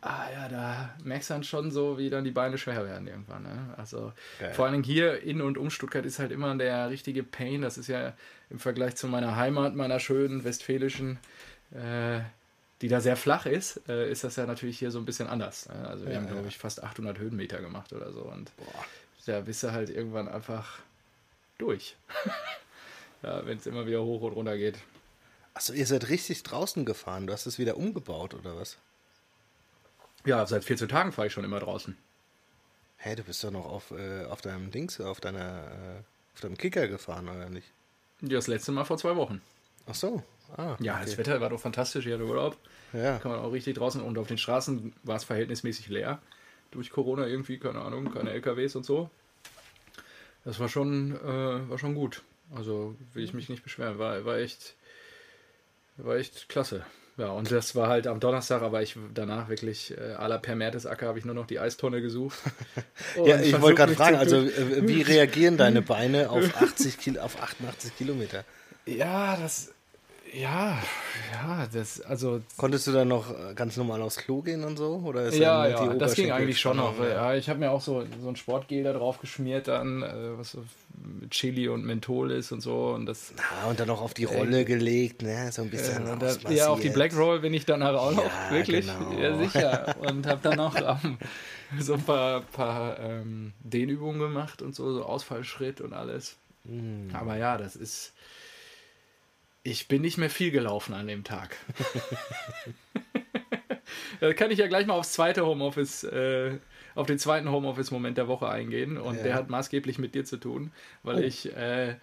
[0.00, 3.44] ah ja, da merkst du dann schon so, wie dann die Beine schwer werden irgendwann.
[3.44, 3.74] Ne?
[3.76, 4.54] Also Geil.
[4.54, 7.62] vor allen Dingen hier in und um Stuttgart ist halt immer der richtige Pain.
[7.62, 8.14] Das ist ja
[8.48, 11.20] im Vergleich zu meiner Heimat, meiner schönen westfälischen,
[11.70, 12.22] äh,
[12.82, 15.68] die da sehr flach ist, äh, ist das ja natürlich hier so ein bisschen anders.
[15.68, 15.86] Ne?
[15.88, 16.32] Also wir Ja, haben, ja.
[16.32, 18.22] glaube ich, fast 800 Höhenmeter gemacht oder so.
[18.22, 18.50] Und
[19.26, 20.78] da bist du halt irgendwann einfach
[21.58, 21.96] durch.
[23.22, 24.78] ja, wenn es immer wieder hoch und runter geht.
[25.52, 27.26] Achso, ihr seid richtig draußen gefahren.
[27.26, 28.78] Du hast es wieder umgebaut, oder was?
[30.24, 31.96] Ja, seit 14 Tagen fahre ich schon immer draußen.
[32.98, 36.02] Hä, du bist doch noch auf, äh, auf deinem Dings, auf deiner, äh,
[36.34, 37.68] auf deinem Kicker gefahren, oder nicht?
[38.20, 39.40] Ja, Das letzte Mal vor zwei Wochen.
[39.86, 40.22] Ach so.
[40.56, 41.04] Ah, Ja, okay.
[41.04, 42.56] das Wetter war doch fantastisch, ich hatte Urlaub.
[42.92, 43.18] Ja.
[43.18, 46.20] Kann man auch richtig draußen und auf den Straßen war es verhältnismäßig leer.
[46.70, 49.10] Durch Corona irgendwie, keine Ahnung, keine LKWs und so.
[50.44, 52.22] Das war schon, äh, war schon gut.
[52.54, 53.98] Also will ich mich nicht beschweren.
[53.98, 54.74] War, war echt,
[55.96, 56.84] war echt klasse.
[57.16, 60.56] Ja, und das war halt am Donnerstag, aber ich danach wirklich äh, à la Per
[60.56, 62.38] Mertesacker habe ich nur noch die Eistonne gesucht.
[63.24, 67.42] Ja, ich wollte gerade fragen, also äh, wie reagieren deine Beine auf 80 Kilo, auf
[67.42, 68.44] 88 Kilometer?
[68.86, 69.72] Ja, das.
[70.32, 70.78] Ja,
[71.32, 75.02] ja, das, also Konntest du dann noch äh, ganz normal aufs Klo gehen und so?
[75.04, 76.94] Oder ist Ja, ja, das ging eigentlich schon noch.
[77.02, 77.34] Ja.
[77.34, 80.64] Ich habe mir auch so, so ein Sportgel da drauf geschmiert, dann, äh, was so
[81.20, 82.90] mit Chili und Menthol ist und so.
[82.90, 85.50] Und das, Ah, und dann noch auf die Rolle gelegt, ne?
[85.52, 88.24] So ein bisschen äh, da, ja, auf die Black Roll bin ich dann auch noch,
[88.24, 88.86] Ja, wirklich.
[88.86, 89.20] genau.
[89.20, 89.96] Ja, sicher.
[90.00, 91.18] Und habe dann noch ähm,
[91.78, 96.36] so ein paar, paar ähm, Dehnübungen gemacht und so, so Ausfallschritt und alles.
[96.66, 97.10] Hm.
[97.12, 98.12] Aber ja, das ist.
[99.62, 101.56] Ich bin nicht mehr viel gelaufen an dem Tag.
[104.20, 106.58] da kann ich ja gleich mal aufs zweite Homeoffice, äh,
[106.94, 108.96] auf den zweiten Homeoffice-Moment der Woche eingehen.
[108.98, 109.22] Und Ja.
[109.22, 111.20] der hat maßgeblich mit dir zu tun, weil Oh.
[111.20, 111.96] ich äh,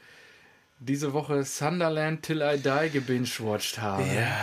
[0.79, 4.03] diese Woche Sunderland Till I Die gebingewatcht habe.
[4.03, 4.37] Ja,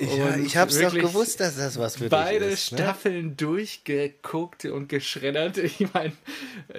[0.00, 2.72] ich, Und ich hab's doch gewusst, dass das was für Beide dich ist.
[2.72, 2.78] Ne?
[2.78, 5.56] Staffeln durchgeguckt und geschreddert.
[5.80, 6.12] Ich meine,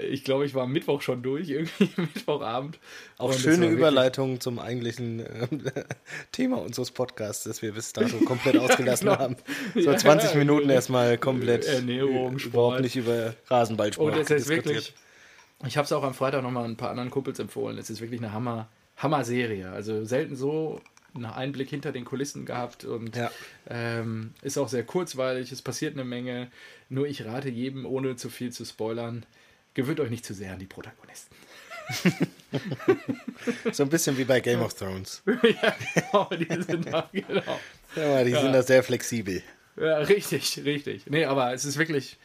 [0.10, 2.80] ich glaube, ich war am Mittwoch schon durch, irgendwie Mittwochabend.
[3.18, 5.48] Auch Und schöne Überleitung zum eigentlichen äh,
[6.32, 9.20] Thema unseres Podcasts, das wir bis dato komplett ausgelassen Genau.
[9.20, 9.36] haben.
[9.74, 10.76] So Ja, 20 ja, Minuten ja.
[10.76, 12.54] erstmal komplett Ernährung, äh, Sport.
[12.54, 14.66] überhaupt nicht über Rasenballsport Und es ist diskutiert.
[14.68, 14.94] wirklich,
[15.68, 17.78] ich habe es auch am Freitag nochmal ein paar anderen Kumpels empfohlen.
[17.78, 19.72] Es ist wirklich eine Hammer, Hammer-Serie.
[19.72, 20.82] Also selten so
[21.14, 23.32] einen Einblick hinter den Kulissen gehabt und Ja.
[23.70, 25.52] ähm, ist auch sehr kurzweilig.
[25.52, 26.50] Es passiert eine Menge.
[26.90, 29.26] Nur ich rate jedem, ohne zu viel zu spoilern,
[29.74, 31.36] gewöhnt euch nicht zu sehr an die Protagonisten.
[33.72, 35.22] So ein bisschen wie bei Game of Thrones.
[35.26, 37.60] ja, genau, die sind da, genau.
[37.96, 39.42] Ja, die sind da sehr flexibel.
[39.78, 41.06] Ja, richtig, richtig.
[41.10, 42.18] Nee, aber es ist wirklich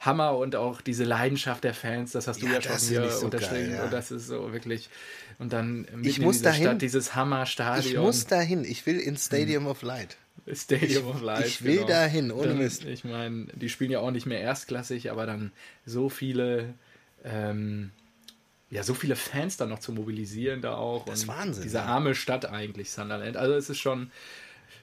[0.00, 3.26] Hammer und auch diese Leidenschaft der Fans, das hast du ja, Ja, schon hier so
[3.26, 3.84] unterschrieben geil, ja.
[3.84, 4.88] und das ist so wirklich
[5.38, 6.64] und dann Ich in muss dieser dahin.
[6.64, 7.92] Stadt dieses Hammerstadion.
[7.94, 8.64] Ich muss dahin.
[8.64, 10.16] Ich will ins Stadium of Light.
[10.52, 11.46] Stadium Ich- of Light.
[11.46, 12.84] ich will dahin, ohne dann, Mist.
[12.84, 15.52] Ich meine, die spielen ja auch nicht mehr erstklassig, aber dann
[15.86, 16.74] so viele,
[17.24, 17.90] ähm,
[18.70, 21.04] ja, so viele Fans dann noch zu mobilisieren da auch.
[21.06, 21.84] Das ist Wahnsinn, Diese ja.
[21.84, 23.36] arme Stadt eigentlich, Sunderland.
[23.36, 24.10] Also es ist schon,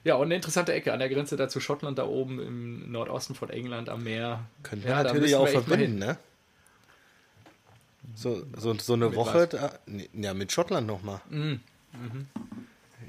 [0.04, 3.36] ja, und eine interessante Ecke an der Grenze da zu Schottland, da oben im Nordosten
[3.36, 4.46] von England am Meer.
[4.64, 6.18] Können ja, wir da natürlich auch verbinden, ne?
[8.16, 9.72] So, so, so eine Mit Woche, da,
[10.14, 11.22] ja, mit Schottland nochmal.
[11.30, 11.60] Mhm.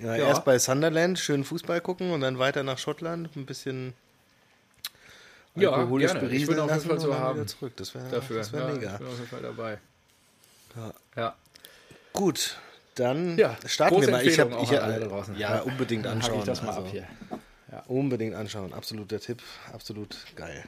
[0.00, 0.26] Ja, Ja.
[0.28, 3.94] Erst bei Sunderland schön Fußball gucken und dann weiter nach Schottland, ein bisschen
[5.54, 6.20] Ja, alkoholisch gerne.
[6.26, 7.36] Ich berieseln bin auf jeden Fall und so haben.
[7.36, 7.72] wieder zurück.
[7.76, 8.20] Das wäre wär
[8.60, 8.92] ja, mega.
[8.92, 9.78] Ich bin auf jeden Fall dabei.
[10.76, 10.94] Ja.
[11.16, 11.36] Ja.
[12.12, 12.56] Gut,
[12.94, 14.26] dann Ja, starten wir mal.
[14.26, 15.38] Ich Empfehlung hab, auch ich, draußen.
[15.38, 16.38] ja, unbedingt anschauen.
[16.40, 16.82] ich das mal also.
[16.82, 17.06] ab hier.
[17.86, 20.64] Unbedingt anschauen, absoluter Tipp, absolut geil.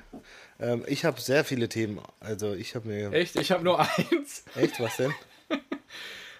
[0.58, 3.12] Ähm, ich habe sehr viele Themen, also ich habe mir...
[3.12, 3.36] Echt?
[3.36, 4.44] Ich habe nur eins.
[4.54, 5.12] Echt, was denn?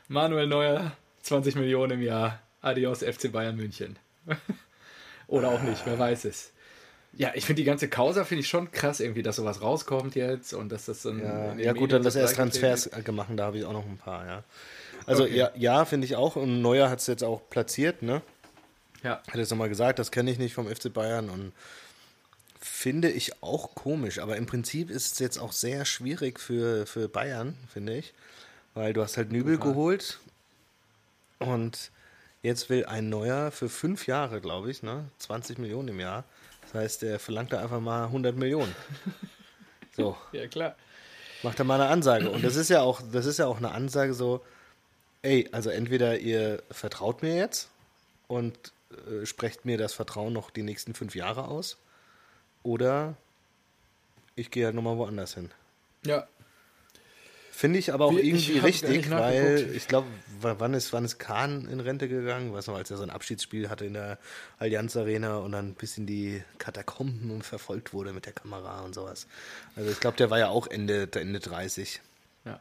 [0.09, 2.41] Manuel Neuer, 20 Millionen im Jahr.
[2.61, 3.99] Adios FC Bayern München.
[5.27, 6.53] Oder auch nicht, wer weiß es.
[7.17, 10.53] Ja, ich finde die ganze Causa finde ich schon krass irgendwie, dass sowas rauskommt jetzt
[10.53, 13.65] und dass das dann Ja, ja gut, dann lass erst Transfers gemacht, da habe ich
[13.65, 14.45] auch noch ein paar, ja.
[15.07, 15.37] Also Okay.
[15.37, 16.37] ja, ja finde ich auch.
[16.37, 18.23] Und Neuer hat es jetzt auch platziert, ne?
[19.05, 21.53] Ja, Hat jetzt nochmal gesagt, das kenne ich nicht vom FC Bayern und
[22.59, 24.19] finde ich auch komisch.
[24.19, 28.15] Aber im Prinzip ist es jetzt auch sehr schwierig für, für Bayern, finde ich.
[28.73, 29.73] Weil du hast halt Nübel Total.
[29.73, 30.19] geholt
[31.39, 31.91] und
[32.43, 35.05] jetzt will ein Neuer für fünf Jahre, glaube ich, ne?
[35.19, 36.25] 20 Millionen im Jahr.
[36.63, 38.75] Das heißt, der verlangt da einfach mal 100 Millionen.
[39.97, 40.75] So, ja klar.
[41.45, 42.29] macht er mal eine Ansage.
[42.29, 44.45] Und das ist ja auch, das ist ja auch eine Ansage so,
[45.23, 47.69] ey, also entweder ihr vertraut mir jetzt
[48.27, 48.73] und
[49.23, 51.79] äh, sprecht mir das Vertrauen noch die nächsten fünf Jahre aus,
[52.63, 53.17] oder
[54.37, 55.51] ich gehe halt nochmal woanders hin.
[56.05, 56.27] Ja,
[57.57, 60.09] Finde ich aber auch Wie- irgendwie richtig, weil ich glaube,
[60.41, 62.53] wann ist, wann ist Kahn in Rente gegangen?
[62.53, 64.19] Weiß noch, als er so ein Abschiedsspiel hatte in der
[64.59, 69.29] Allianz Arena und dann bis in die Katakomben verfolgt wurde mit der Kamera und sowas.
[69.77, 72.01] Also ich glaube, der war ja auch Ende, Ende 30.
[72.45, 72.59] ja.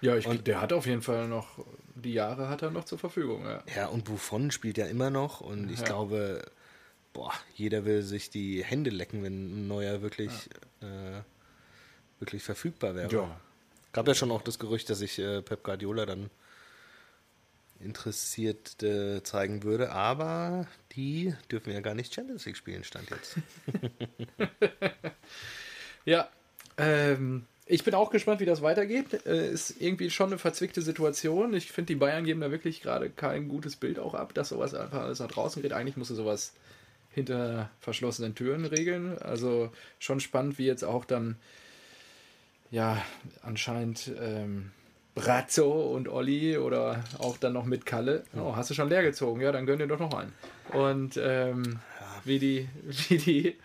[0.00, 1.64] Ja, ich, der hat auf jeden Fall noch,
[2.00, 3.62] die Jahre hat er noch zur Verfügung, ja.
[3.74, 5.86] Ja, und Buffon spielt ja immer noch und ich Ja.
[5.86, 6.42] glaube,
[7.12, 10.48] boah, jeder will sich die Hände lecken, wenn ein neuer wirklich,
[10.80, 11.20] äh,
[12.18, 13.12] wirklich verfügbar wäre.
[13.12, 13.40] Ja.
[13.92, 16.30] Gab ja schon auch das Gerücht, dass sich äh, Pep Guardiola dann
[17.80, 23.36] interessiert äh, zeigen würde, aber die dürfen ja gar nicht Champions League spielen, stand jetzt.
[26.06, 26.28] Ja,
[26.78, 29.24] ähm, ich bin auch gespannt, wie das weitergeht.
[29.26, 31.54] Äh, ist irgendwie schon eine verzwickte Situation.
[31.54, 34.74] Ich finde, die Bayern geben da wirklich gerade kein gutes Bild auch ab, dass sowas
[34.74, 35.72] einfach alles nach draußen geht.
[35.72, 36.52] Eigentlich musste sowas
[37.12, 39.16] hinter verschlossenen Türen regeln.
[39.18, 41.36] Also schon spannend, wie jetzt auch dann,
[42.72, 43.00] ja,
[43.42, 44.72] anscheinend ähm,
[45.14, 48.24] Brazzo und Olli oder auch dann noch mit Kalle.
[48.36, 49.40] Oh, hast du schon leer gezogen?
[49.40, 50.32] Ja, dann gönn dir doch noch einen.
[50.72, 51.78] Und ähm,
[52.24, 52.68] wie die,
[53.08, 53.56] wie die,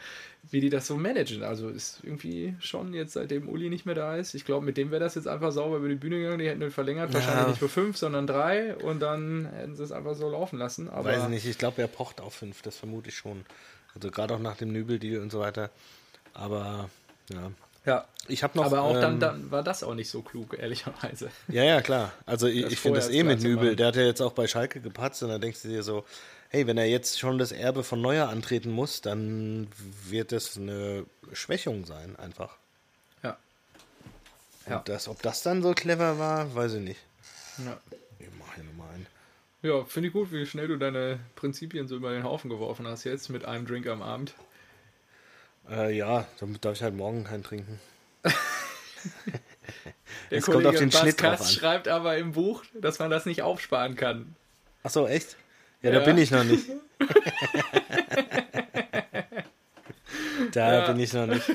[0.55, 1.43] wie die das so managen.
[1.43, 4.33] Also ist irgendwie schon jetzt, seitdem Uli nicht mehr da ist.
[4.35, 6.39] Ich glaube, mit dem wäre das jetzt einfach sauber über die Bühne gegangen.
[6.39, 7.47] Die hätten ihn verlängert, wahrscheinlich Ja.
[7.49, 8.73] nicht für fünf, sondern drei.
[8.77, 10.87] Und dann hätten sie es einfach so laufen lassen.
[10.89, 13.45] Aber Weiß ich nicht, ich glaube, er pocht auf fünf, das vermute ich schon.
[13.95, 15.71] Also gerade auch nach dem Nübel-Deal und so weiter.
[16.33, 16.89] Aber
[17.29, 17.51] ja.
[17.85, 18.05] ja.
[18.29, 18.63] Ich habe noch.
[18.63, 21.31] Aber auch dann, ähm, dann war das auch nicht so klug, ehrlicherweise.
[21.49, 22.13] Ja, ja, klar.
[22.25, 23.75] Also ich, ich finde das eh mit Nübel.
[23.75, 26.05] Der hat ja jetzt auch bei Schalke gepatzt und dann denkst du dir so,
[26.49, 29.67] hey, wenn er jetzt schon das Erbe von Neuer antreten muss, dann
[30.07, 32.55] wird das eine Schwächung sein, einfach.
[33.23, 33.37] Ja.
[34.65, 34.81] Und Ja.
[34.85, 37.01] das, ob das dann so clever war, weiß ich nicht.
[37.65, 37.77] Ja,
[38.19, 39.07] Ich mach hier nochmal einen.
[39.63, 43.03] ja finde ich gut, wie schnell du deine Prinzipien so über den Haufen geworfen hast
[43.03, 44.33] jetzt mit einem Drink am Abend.
[45.69, 47.79] Äh, ja, dann darf ich halt morgen keinen trinken.
[50.31, 51.47] Der Es kommt auf den Schnitt drauf Kass an.
[51.47, 54.35] schreibt aber im Buch, dass man das nicht aufsparen kann.
[54.83, 55.35] Ach so, echt?
[55.85, 56.05] Ja, da Ja.
[56.05, 56.65] bin ich noch nicht.
[60.51, 60.87] da Ja.
[60.91, 61.45] bin ich noch nicht.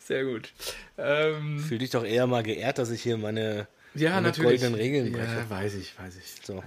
[0.00, 0.52] Sehr gut.
[0.98, 4.60] Ähm, Fühl dich doch eher mal geehrt, dass ich hier meine, ja, meine natürlich.
[4.60, 5.48] goldenen Regeln ja, breche.
[5.50, 6.44] weiß ich, weiß ich.
[6.44, 6.56] So.
[6.56, 6.64] Ja.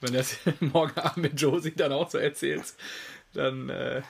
[0.00, 2.76] Wenn du das morgen Abend mit Josie dann auch so erzählst,
[3.32, 4.02] dann, äh,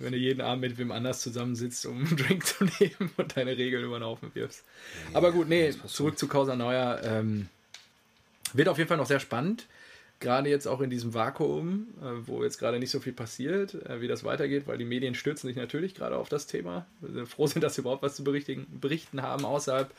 [0.00, 3.56] wenn du jeden Abend mit wem anders zusammensitzt, um einen Drink zu nehmen und deine
[3.56, 4.64] Regeln über den Haufen wirfst.
[5.12, 7.00] Aber gut, nee, zurück zu Causa Neuer.
[7.04, 7.48] Ähm,
[8.56, 9.66] wird auf jeden Fall noch sehr spannend.
[10.20, 14.00] Gerade jetzt auch in diesem Vakuum, äh, wo jetzt gerade nicht so viel passiert, äh,
[14.00, 16.86] wie das weitergeht, weil die Medien stürzen sich natürlich gerade auf das Thema.
[17.00, 19.92] Wir sind froh sind, dass sie überhaupt was zu berichtigen, berichten haben außerhalb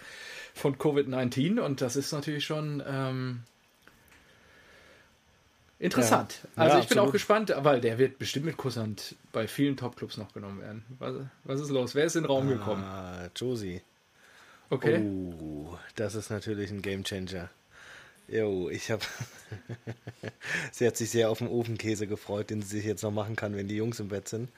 [0.53, 1.59] von Covid-19.
[1.59, 3.43] Und das ist natürlich schon, ähm,
[5.81, 6.39] Interessant.
[6.57, 6.63] Ja.
[6.63, 7.13] Also Ja, ich bin auch absolut.
[7.13, 10.83] gespannt, weil der wird bestimmt mit Kusshand bei vielen Topclubs noch genommen werden.
[10.99, 11.95] Was, was ist los?
[11.95, 12.83] Wer ist in den Raum gekommen?
[12.83, 13.81] Ah, Josie.
[14.69, 15.01] Okay.
[15.01, 17.49] Oh, das ist natürlich ein Gamechanger.
[18.31, 19.03] Jo, ich habe.
[20.71, 23.55] sie hat sich sehr auf den Ofenkäse gefreut, den sie sich jetzt noch machen kann,
[23.55, 24.49] wenn die Jungs im Bett sind.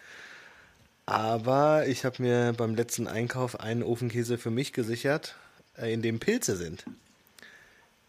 [1.05, 5.35] Aber ich habe mir beim letzten Einkauf einen Ofenkäse für mich gesichert,
[5.77, 6.85] äh, in dem Pilze sind,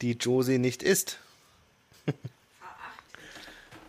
[0.03, 1.18] die Josie nicht isst.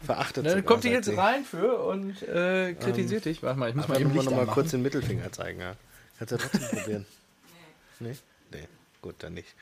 [0.03, 1.15] Verachtet Dann kommt die jetzt sie.
[1.15, 3.41] rein für und äh, kritisiert dich.
[3.41, 5.75] Warte mal, ich muss mal eben muss Licht noch mal kurz den Mittelfinger zeigen, ja.
[6.19, 7.05] Kannst du ja trotzdem probieren.
[7.99, 8.17] Nee?
[8.51, 8.67] Nee.
[9.01, 9.55] Gut, dann nicht.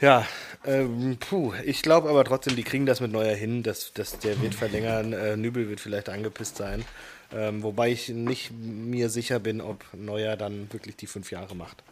[0.00, 0.26] Ja,
[0.64, 3.62] ähm, puh, ich glaube aber trotzdem, die kriegen das mit Neuer hin.
[3.62, 5.12] Das, das, der wird verlängern.
[5.12, 6.84] Äh, Nübel wird vielleicht angepisst sein.
[7.32, 11.82] Ähm, wobei ich nicht mir sicher bin, ob Neuer dann wirklich die fünf Jahre macht.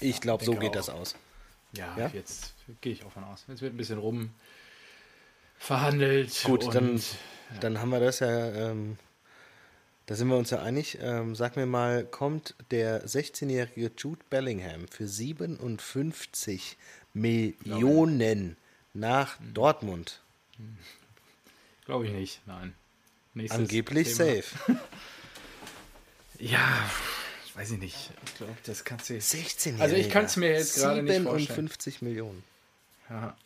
[0.00, 0.86] Ich glaube, so denke geht auch.
[0.86, 1.14] das aus.
[1.72, 2.10] Ja, Ja?
[2.14, 3.44] jetzt gehe ich auch von aus.
[3.48, 4.30] Jetzt wird ein bisschen rum
[5.58, 6.42] verhandelt.
[6.44, 7.02] Gut, und dann,
[7.60, 8.70] dann haben wir das ja.
[8.70, 8.96] Ähm,
[10.06, 10.98] da sind wir uns ja einig.
[11.00, 16.76] Ähm, sag mir mal, kommt der 16-jährige Jude Bellingham für 57
[17.14, 18.56] Millionen
[18.92, 19.54] nach Mhm.
[19.54, 20.20] Dortmund?
[21.86, 22.74] Glaube ich nicht, nein.
[23.34, 24.42] Nächstes Angeblich Thema.
[24.42, 24.78] safe.
[26.40, 26.90] Ja,
[27.54, 28.10] weiß ich nicht.
[28.26, 31.46] Ich glaube, das kannst du 16 Also ich kann's mir jetzt gerade nicht vorstellen.
[31.68, 32.42] 57 Millionen.
[33.08, 33.36] Ja.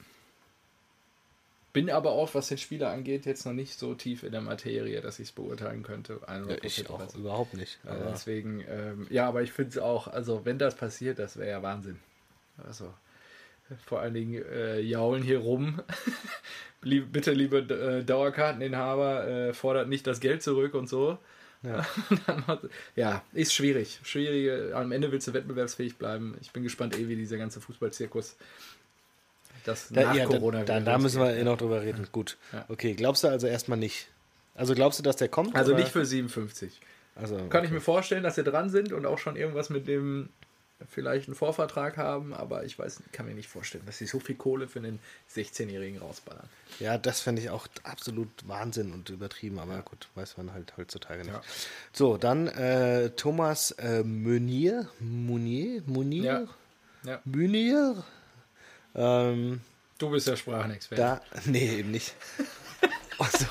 [1.75, 5.01] Bin aber auch, was den Spieler angeht, jetzt noch nicht so tief in der Materie,
[5.03, 6.19] dass ich es beurteilen könnte.
[6.27, 7.79] Ja, 100% ich auch also, überhaupt nicht.
[7.85, 11.51] Aber deswegen, ähm, ja, aber ich finde es auch, also wenn das passiert, das wäre
[11.51, 12.01] ja Wahnsinn.
[12.67, 12.93] Also
[13.85, 15.81] vor allen Dingen äh, jaulen hier rum.
[16.81, 21.19] Bitte, liebe äh, Dauerkarteninhaber, äh, fordert nicht das Geld zurück und so.
[21.63, 21.87] Ja.
[22.97, 24.01] Ja, ist schwierig.
[24.05, 26.37] Schwierige, am Ende willst du wettbewerbsfähig bleiben.
[26.41, 28.37] Ich bin gespannt, eh, wie dieser ganze Fußballzirkus
[29.65, 32.07] das da, nach ja, Corona da, da, da müssen wir eh noch drüber reden.
[32.13, 32.37] Gut.
[32.53, 32.65] Ja.
[32.69, 34.09] Okay, glaubst du also erstmal nicht?
[34.55, 35.55] Also glaubst du, dass der kommt?
[35.55, 35.81] Also oder?
[35.81, 36.81] nicht für 57.
[37.15, 40.29] Also, Kann ich mir vorstellen, dass sie dran sind und auch schon irgendwas mit dem
[40.87, 44.37] vielleicht einen Vorvertrag haben, aber ich weiß, kann mir nicht vorstellen, dass sie so viel
[44.37, 45.01] Kohle für einen
[45.35, 46.49] 16-Jährigen rausballern.
[46.79, 51.23] Ja, das fände ich auch absolut Wahnsinn und übertrieben, aber gut, weiß man halt heutzutage
[51.23, 51.33] nicht.
[51.33, 51.43] Ja.
[51.93, 56.47] So, dann äh, Thomas äh, Meunier, Munier, Munier,
[57.05, 57.11] Ja.
[57.13, 57.21] Ja.
[57.25, 58.05] Munier.
[58.95, 59.61] Ähm,
[59.99, 61.03] Du bist ja Sprachenexperte.
[61.03, 62.15] da, nee, eben nicht.
[63.21, 63.47] Ach so.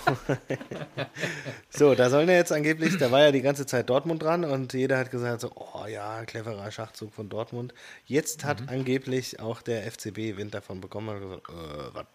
[1.69, 4.73] so, da sollen ja jetzt angeblich, da war ja die ganze Zeit Dortmund dran und
[4.73, 7.73] jeder hat gesagt so, oh ja, cleverer Schachzug von Dortmund.
[8.05, 8.69] Jetzt hat Mhm.
[8.69, 12.05] angeblich auch der FCB Wind davon bekommen und gesagt, äh, was,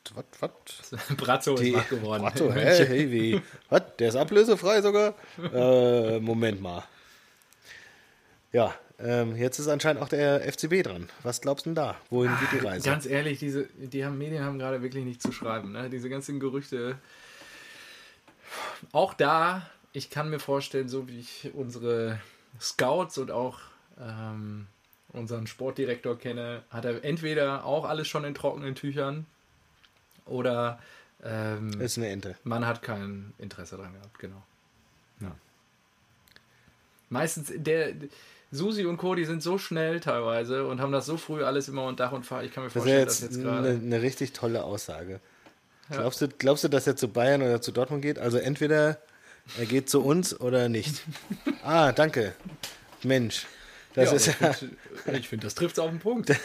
[0.40, 1.16] was, was?
[1.16, 2.22] Brazzo ist Die, wach geworden.
[2.22, 3.42] Bratto, in hä, hey, wie?
[3.68, 3.82] Was?
[3.98, 5.14] Der ist ablösefrei sogar?
[5.52, 6.84] äh, Moment mal.
[8.52, 11.08] Ja, ähm, jetzt ist anscheinend auch der FCB dran.
[11.22, 11.96] Was glaubst du denn da?
[12.10, 12.84] Wohin geht die Reise?
[12.88, 15.72] Ganz ehrlich, diese, die haben, Medien haben gerade wirklich nichts zu schreiben.
[15.72, 15.88] Ne?
[15.90, 16.96] Diese ganzen Gerüchte.
[18.92, 22.20] Auch da, ich kann mir vorstellen, so wie ich unsere
[22.60, 23.60] Scouts und auch
[24.00, 24.66] ähm,
[25.12, 29.26] unseren Sportdirektor kenne, hat er entweder auch alles schon in trockenen Tüchern
[30.24, 30.78] oder
[31.22, 32.36] ähm, ist eine Ente.
[32.44, 34.42] man hat kein Interesse dran gehabt, genau.
[35.20, 35.36] Ja.
[37.10, 37.94] Meistens, der
[38.50, 41.84] Susi und Co., die sind so schnell teilweise und haben das so früh alles immer
[41.84, 42.42] unter Dach und Fach.
[42.42, 43.68] Ich kann mir Das wäre vorstellen, dass jetzt jetzt eine, gerade.
[43.70, 45.20] eine richtig tolle Aussage.
[45.92, 48.18] Glaubst, du, glaubst du, dass er zu Bayern oder zu Dortmund geht?
[48.18, 48.98] Also entweder
[49.58, 51.02] er geht zu uns oder nicht.
[51.64, 52.34] ah, danke.
[53.02, 53.46] Mensch.
[53.94, 54.34] Das Ja, ist ich
[55.02, 56.32] finde, ich find, das trifft es auf den Punkt.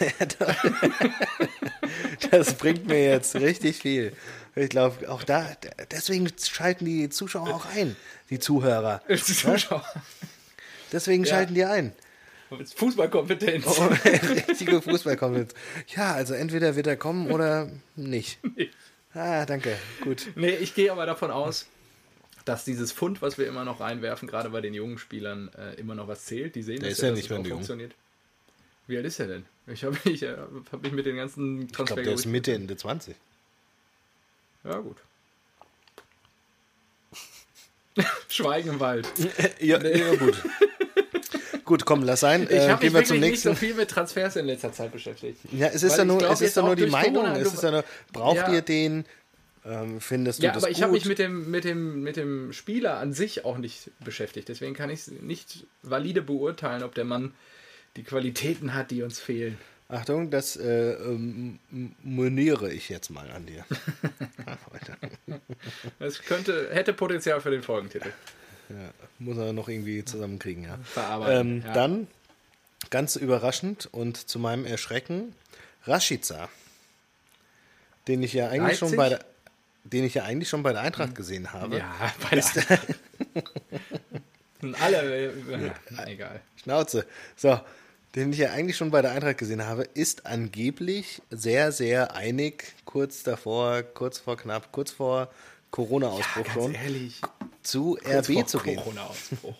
[2.31, 4.13] Das bringt mir jetzt richtig viel.
[4.55, 5.45] Ich glaube, auch da,
[5.91, 7.95] deswegen schalten die Zuschauer auch ein,
[8.29, 9.01] die Zuhörer.
[9.09, 9.85] Die Zuschauer.
[10.91, 11.29] Deswegen Ja.
[11.35, 11.93] schalten die ein.
[12.75, 13.65] Fußballkompetenz.
[13.67, 13.89] Oh,
[14.49, 15.53] richtige Fußballkompetenz.
[15.95, 18.39] Ja, also entweder wird er kommen oder nicht.
[19.13, 19.77] Ah, danke.
[20.01, 20.27] Gut.
[20.35, 21.65] Nee, ich gehe aber davon aus,
[22.45, 25.95] dass dieses Fund, was wir immer noch reinwerfen, gerade bei den jungen Spielern, äh, immer
[25.95, 26.55] noch was zählt.
[26.55, 27.93] Die sehen, Der dass ist ja dass nicht es mehr funktioniert.
[28.87, 29.45] Wie alt ist er denn?
[29.67, 30.37] Ich habe ich, äh,
[30.71, 33.15] hab mich mit den ganzen Ich glaube, Transfer der ist Mitte, Ende 20.
[34.63, 34.97] Ja, gut.
[38.29, 39.07] Schweigen im Wald.
[39.59, 40.41] Ja, ja gut.
[41.67, 42.43] gut, komm, lass sein.
[42.43, 43.65] Ich Äh, habe gehen mich zum wirklich nicht so nächsten.
[43.67, 45.37] viel mit Transfers in letzter Zeit beschäftigt.
[45.51, 47.25] Ja, es ist Weil ja nur, glaub, es ist ja nur die Meinung.
[47.25, 48.51] Corona, es ist ja nur, braucht Ja.
[48.53, 49.05] ihr den?
[49.65, 52.53] Ähm, findest du Ja, das aber ich habe mich mit dem, mit, dem, mit dem
[52.53, 54.47] Spieler an sich auch nicht beschäftigt.
[54.49, 57.33] Deswegen kann ich nicht valide beurteilen, ob der Mann
[57.97, 59.57] die Qualitäten hat, die uns fehlen.
[59.89, 61.59] Achtung, das äh, ähm,
[62.03, 63.65] moniere ich jetzt mal an dir.
[65.99, 68.09] Das könnte, hätte Potenzial für den Folgentitel.
[68.69, 68.75] Ja,
[69.19, 70.77] muss er noch irgendwie zusammenkriegen, ja.
[70.83, 71.57] Verarbeiten.
[71.57, 71.73] Ähm, ja.
[71.73, 72.07] Dann,
[72.89, 75.33] ganz überraschend und zu meinem Erschrecken,
[75.85, 76.49] Rashica.
[78.07, 79.19] Den ich ja eigentlich schon bei der.
[79.83, 81.79] den ich ja eigentlich schon bei der Eintracht gesehen habe.
[81.79, 82.95] Ja, bei der Eintracht.
[84.61, 86.41] Und alle, äh, na, egal.
[86.55, 87.05] Schnauze.
[87.35, 87.59] So,
[88.15, 92.73] den ich ja eigentlich schon bei der Eintracht gesehen habe, ist angeblich sehr, sehr einig,
[92.85, 95.29] kurz davor, kurz vor knapp, kurz vor
[95.77, 97.21] Corona-Ausbruch Ganz schon, ehrlich.
[97.61, 98.77] zu kurz RB zu gehen.
[98.77, 99.53] Corona-Ausbruch.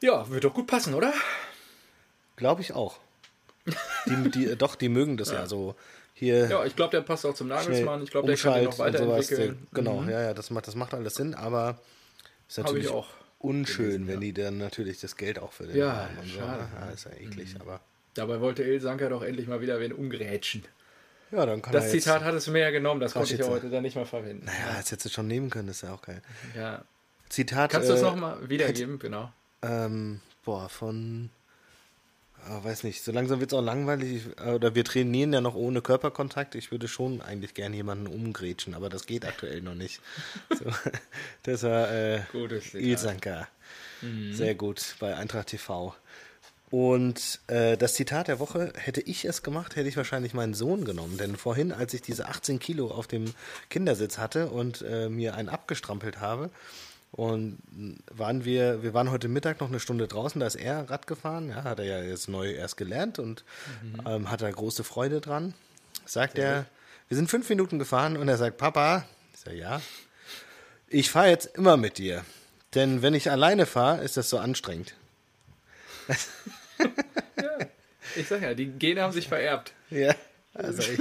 [0.00, 1.12] Ja, wird doch gut passen, oder?
[2.36, 2.98] Glaube ich auch.
[4.06, 5.74] Die, die, doch, die mögen das ja, so.
[6.14, 8.04] Hier Ja, ich glaube, der passt auch zum Nagelsmann.
[8.04, 9.26] Ich glaube, der kann den noch und sowas.
[9.26, 9.66] Der, weiterentwickeln.
[9.74, 11.80] genau, ja, ja, das macht, das macht alles Sinn, aber
[12.46, 13.08] ist natürlich ich auch.
[13.40, 14.20] unschön, gelesen, wenn ja.
[14.20, 16.38] die dann natürlich das Geld auch für den Ja, haben und so.
[16.38, 16.62] schade.
[16.62, 16.68] ne?
[16.80, 17.80] Ja, ist ja eklig, aber
[18.14, 20.64] Dabei wollte Il Sanker doch endlich mal wieder wen umgrätschen.
[21.32, 23.68] Ja, dann kann Das Zitat hat es mir ja genommen, das konnte ich ja heute
[23.70, 24.46] dann nicht mal verwenden.
[24.46, 26.22] Naja, das hättest du schon nehmen können, ist ja auch geil.
[26.56, 26.84] Ja.
[27.28, 27.70] Zitat.
[27.72, 28.98] Kannst du das äh, nochmal wiedergeben?
[28.98, 29.32] Genau.
[29.62, 31.30] Ähm, boah, von.
[32.46, 34.26] ah, weiß nicht, so langsam wird es auch langweilig.
[34.28, 36.54] Ich- äh, Oder wir trainieren ja noch ohne Körperkontakt.
[36.54, 40.00] Ich würde schon eigentlich gern jemanden umgrätschen, aber das geht aktuell noch nicht.
[40.56, 40.64] So,
[41.42, 42.80] das war äh, Gutes Zitat.
[42.80, 42.86] Mhm.
[42.88, 43.48] Ilsanka.
[44.32, 45.94] Sehr gut bei Eintracht TV.
[46.70, 50.84] Und äh, das Zitat der Woche, hätte ich es gemacht, hätte ich wahrscheinlich meinen Sohn
[50.84, 51.16] genommen.
[51.16, 53.34] Denn vorhin, als ich diese 18 Kilo auf dem
[53.70, 56.50] Kindersitz hatte und äh, mir einen abgestrampelt habe,
[57.12, 57.58] und
[58.10, 61.48] waren wir, wir waren heute Mittag noch eine Stunde draußen, da ist er Rad gefahren,
[61.48, 63.44] ja, hat er ja jetzt neu erst gelernt und
[64.06, 65.54] ähm, hat da große Freude dran.
[66.04, 66.66] Sagt er,
[67.08, 69.80] wir sind fünf Minuten gefahren und er sagt, Papa, ich sag, ja,
[70.88, 72.24] ich fahre jetzt immer mit dir.
[72.74, 74.94] Denn wenn ich alleine fahre, ist das so anstrengend.
[78.16, 79.72] Ich sag ja, die Gene haben sich vererbt.
[79.90, 80.14] Ja,
[80.54, 81.00] also ich,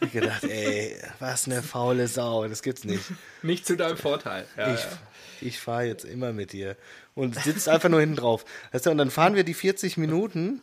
[0.00, 3.04] ich gedacht, ey, was eine faule Sau, das gibt's nicht.
[3.42, 4.46] Nicht zu deinem Vorteil.
[4.56, 4.88] Ja, Ich, ja.
[5.40, 6.76] ich fahre jetzt immer mit dir.
[7.14, 8.44] Und sitzt einfach nur hinten drauf.
[8.72, 10.62] Weißt du, und dann fahren wir die 40 Minuten,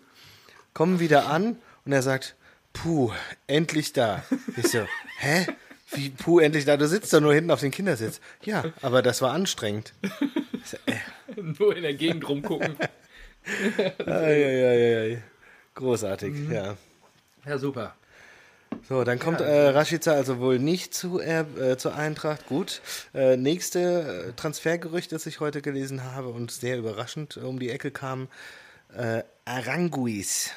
[0.74, 2.36] kommen wieder an und er sagt,
[2.74, 3.12] puh,
[3.48, 4.24] endlich da.
[4.58, 4.86] Ich so,
[5.20, 5.48] hä?
[5.92, 6.78] Wie, puh, endlich da?
[6.78, 8.20] Du sitzt doch nur hinten auf dem Kindersitz.
[8.44, 9.94] Ja, aber das war anstrengend.
[10.66, 10.96] So, äh,
[11.42, 12.76] Nur in der Gegend rumgucken.
[13.46, 15.24] Ei, ei, ei, ei.
[15.76, 16.76] Großartig, ja.
[17.46, 17.96] Ja, super.
[18.88, 22.46] So, dann kommt äh, Rashica also wohl nicht zu, äh, äh, zur Eintracht.
[22.48, 22.82] Gut.
[23.14, 27.92] Äh, nächste äh, Transfergerücht, das ich heute gelesen habe und sehr überraschend um die Ecke
[27.92, 28.28] kam,
[28.96, 30.52] äh, Aranguis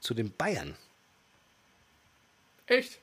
[0.00, 0.76] zu den Bayern.
[2.66, 3.00] Echt?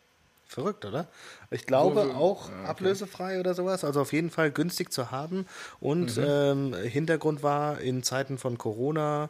[0.51, 1.07] Verrückt, oder?
[1.49, 2.67] Ich glaube Wo- auch ja, okay.
[2.67, 3.85] ablösefrei oder sowas.
[3.85, 5.45] Also auf jeden Fall günstig zu haben.
[5.79, 9.29] Und ähm, Hintergrund war in Zeiten von Corona,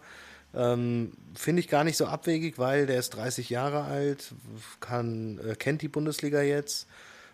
[0.56, 4.34] ähm, finde ich gar nicht so abwegig, weil der ist 30 Jahre alt,
[4.80, 6.88] kann, äh, kennt die Bundesliga jetzt.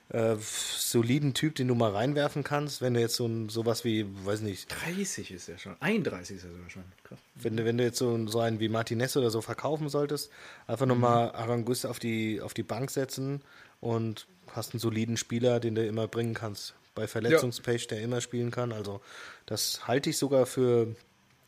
[0.10, 4.06] Äh, soliden Typ, den du mal reinwerfen kannst, wenn du jetzt so ein, sowas wie,
[4.26, 5.76] weiß nicht, 30 ist er schon.
[5.82, 6.84] 31 ist er sogar schon.
[7.04, 7.20] Krass.
[7.36, 10.30] wenn, du- wenn du jetzt so, so einen wie Martinez oder so verkaufen solltest,
[10.66, 13.42] einfach nur mal Aranguis auf die, auf die Bank setzen
[13.80, 16.74] und hast einen soliden Spieler, den du immer bringen kannst.
[16.96, 18.72] Bei Verletzungspech, der immer spielen kann.
[18.72, 19.02] Also
[19.46, 20.96] das halte ich sogar für,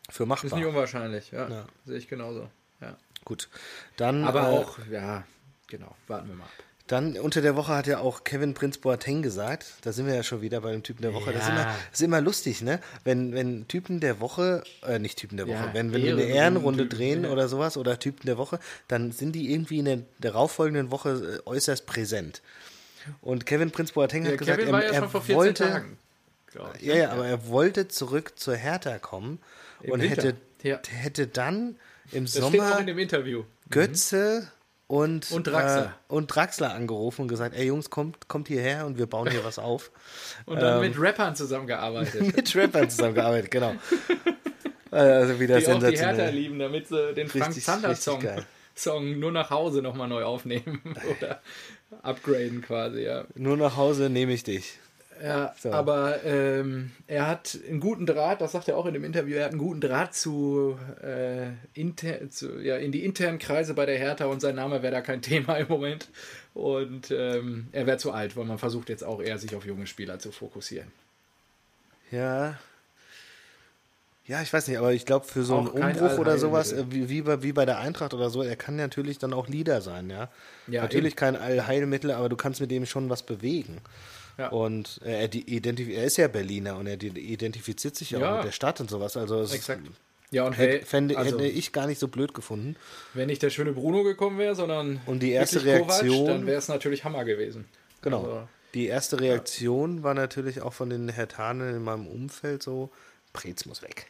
[0.10, 0.60] für Ist machbar.
[0.60, 1.50] nicht unwahrscheinlich, ja.
[1.50, 1.66] Ja.
[1.86, 2.50] Sehe ich genauso.
[2.82, 2.98] Ja.
[3.26, 3.50] Gut.
[3.98, 5.26] Dann, Aber äh, auch, ja,
[5.68, 6.52] genau, warten wir mal ab.
[6.90, 10.24] Dann unter der Woche hat ja auch Kevin Prinz Boateng gesagt, da sind wir ja
[10.24, 11.32] schon wieder bei dem Typen der Woche.
[11.32, 11.54] Das, ist Ja.
[11.54, 12.80] immer, das ist immer lustig, ne?
[13.04, 16.24] Wenn, wenn Typen der Woche, äh, nicht Typen der Woche, Ja, wenn, wenn wir eine
[16.24, 17.30] Ehrenrunde Typen, drehen ja.
[17.30, 21.48] oder sowas oder Typen der Woche, dann sind die irgendwie in der darauffolgenden Woche äh,
[21.48, 22.42] äußerst präsent.
[23.22, 25.98] Und Kevin Prinz Boateng Ja, hat gesagt, er, ja er schon vor 14 wollte, Tagen.
[26.56, 27.00] ja, ne?
[27.02, 29.38] ja, aber er wollte zurück zur Hertha kommen
[29.84, 30.24] Im und Winter.
[30.24, 30.80] hätte, Ja.
[30.90, 31.76] hätte dann
[32.12, 33.44] im Das Sommer in dem Interview.
[33.70, 34.52] Götze
[34.90, 35.94] und, Und Draxler.
[36.10, 39.46] Äh, und Draxler angerufen und gesagt, ey Jungs, kommt, kommt hierher und wir bauen hier
[39.46, 39.92] was auf.
[40.48, 42.36] Und dann Ähm, mit Rappern zusammengearbeitet.
[42.36, 43.76] Mit Rappern zusammengearbeitet, genau.
[44.92, 46.34] Also wieder die auch die Hertha sensationell.
[46.34, 48.28] lieben, damit sie den Frank Zander Song.
[48.76, 50.82] Song nur nach Hause nochmal neu aufnehmen
[51.16, 51.40] oder
[52.02, 53.26] upgraden quasi, ja.
[53.36, 54.80] Nur nach Hause nehme ich dich.
[55.22, 55.72] Ja, So.
[55.72, 59.46] aber ähm, er hat einen guten Draht, das sagt er auch in dem Interview, er
[59.46, 63.98] hat einen guten Draht zu, äh, inter, zu ja, in die internen Kreise bei der
[63.98, 66.08] Hertha und sein Name wäre da kein Thema im Moment.
[66.54, 69.88] Und ähm, er wäre zu alt, weil man versucht jetzt auch eher sich auf junge
[69.88, 70.92] Spieler zu fokussieren.
[72.12, 72.58] Ja.
[74.26, 76.72] Ja, ich weiß nicht, aber ich glaube, für so einen Auch kein Umbruch oder sowas,
[76.72, 79.48] äh, wie, wie, bei, wie bei der Eintracht oder so, er kann natürlich dann auch
[79.48, 80.30] Leader sein, ja.
[80.68, 83.82] Ja, natürlich kein Allheilmittel, aber du kannst mit dem schon was bewegen.
[84.40, 84.48] Ja.
[84.50, 88.32] Und äh, er, identif er ist ja Berliner und er identifiziert sich ja, Ja.
[88.32, 89.16] auch mit der Stadt und sowas.
[89.18, 89.82] Also es Exakt.
[90.32, 92.76] Ja, und hätte, wer- fände, also, hätte ich gar nicht so blöd gefunden.
[93.16, 96.46] wenn nicht der schöne Bruno gekommen wäre, sondern Und die erste wirklich Kovac, Reaktion- dann
[96.48, 97.66] wäre es natürlich Hammer gewesen.
[98.02, 98.20] Genau.
[98.24, 102.92] Also, Die erste Reaktion war natürlich auch von den Hertanen in meinem Umfeld so,
[103.34, 104.06] Preetz muss weg.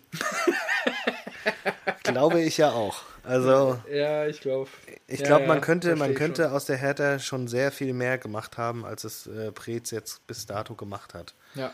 [2.04, 3.04] glaube ich ja auch.
[3.24, 4.70] Also Ja, ich glaube.
[5.08, 8.86] ich glaube, man könnte, man könnte aus der Hertha schon sehr viel mehr gemacht haben,
[8.86, 11.34] als es äh, Preetz jetzt bis dato gemacht hat.
[11.56, 11.74] Ja,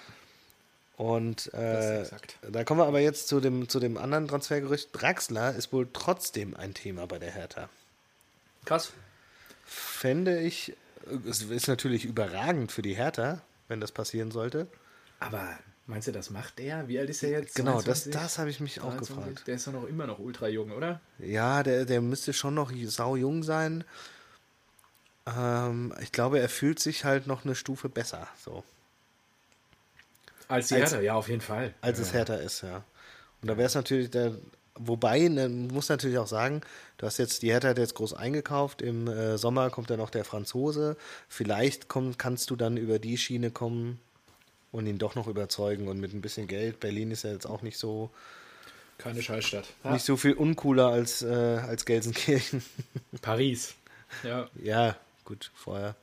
[0.98, 2.06] Und äh,
[2.50, 4.90] da kommen wir aber jetzt zu dem, zu dem anderen Transfergerücht.
[4.94, 7.70] Draxler ist wohl trotzdem ein Thema bei der Hertha.
[8.66, 8.92] krass.
[9.66, 10.76] Fände ich,
[11.28, 14.68] es ist natürlich überragend für die Hertha, wenn das passieren sollte.
[15.20, 16.88] Aber meinst du, das macht der?
[16.88, 17.56] Wie alt ist er jetzt?
[17.56, 18.14] Genau, das, 22?
[18.14, 19.16] das habe ich mich auch 23?
[19.16, 19.48] gefragt.
[19.48, 21.02] Der ist doch noch immer noch ultra jung, oder?
[21.20, 23.84] Ja, der, der müsste schon noch sau jung sein.
[25.26, 28.64] Ähm, ich glaube, er fühlt sich halt noch eine Stufe besser, so,
[30.50, 31.74] Als die Hertha, ja, auf jeden Fall.
[31.80, 32.04] als ja.
[32.04, 32.84] es Hertha ist, ja.
[33.42, 34.34] Und da wäre es natürlich der,
[34.76, 36.62] wobei, ne, man muss natürlich auch sagen,
[36.98, 40.10] du hast jetzt, die Hertha hat jetzt groß eingekauft, im äh, Sommer kommt dann noch
[40.10, 40.98] der Franzose.
[41.30, 44.00] Vielleicht komm, kannst du dann über die Schiene kommen
[44.74, 46.82] und ihn doch noch überzeugen und mit ein bisschen Geld.
[46.82, 48.12] Berlin ist ja jetzt auch nicht so,
[48.98, 49.66] Keine Scheißstadt.
[49.86, 52.62] nicht so viel uncooler als, äh, als Gelsenkirchen.
[53.22, 53.76] Paris.
[54.24, 54.50] Ja.
[54.62, 55.96] Ja, gut, vorher.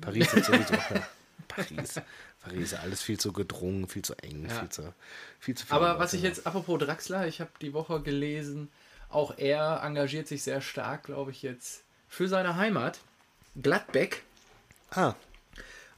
[0.00, 0.74] Paris ist sowieso.
[0.94, 1.08] ja.
[1.48, 2.00] Paris.
[2.42, 4.60] Paris, alles viel zu gedrungen, viel zu eng, Ja.
[4.60, 4.94] viel zu
[5.40, 5.76] viel zu viel.
[5.76, 8.68] Aber was ich jetzt, apropos Draxler, ich habe die Woche gelesen,
[9.10, 13.00] auch er engagiert sich sehr stark, glaube ich, jetzt für seine Heimat,
[13.60, 14.22] Gladbeck,
[14.92, 15.14] Ah,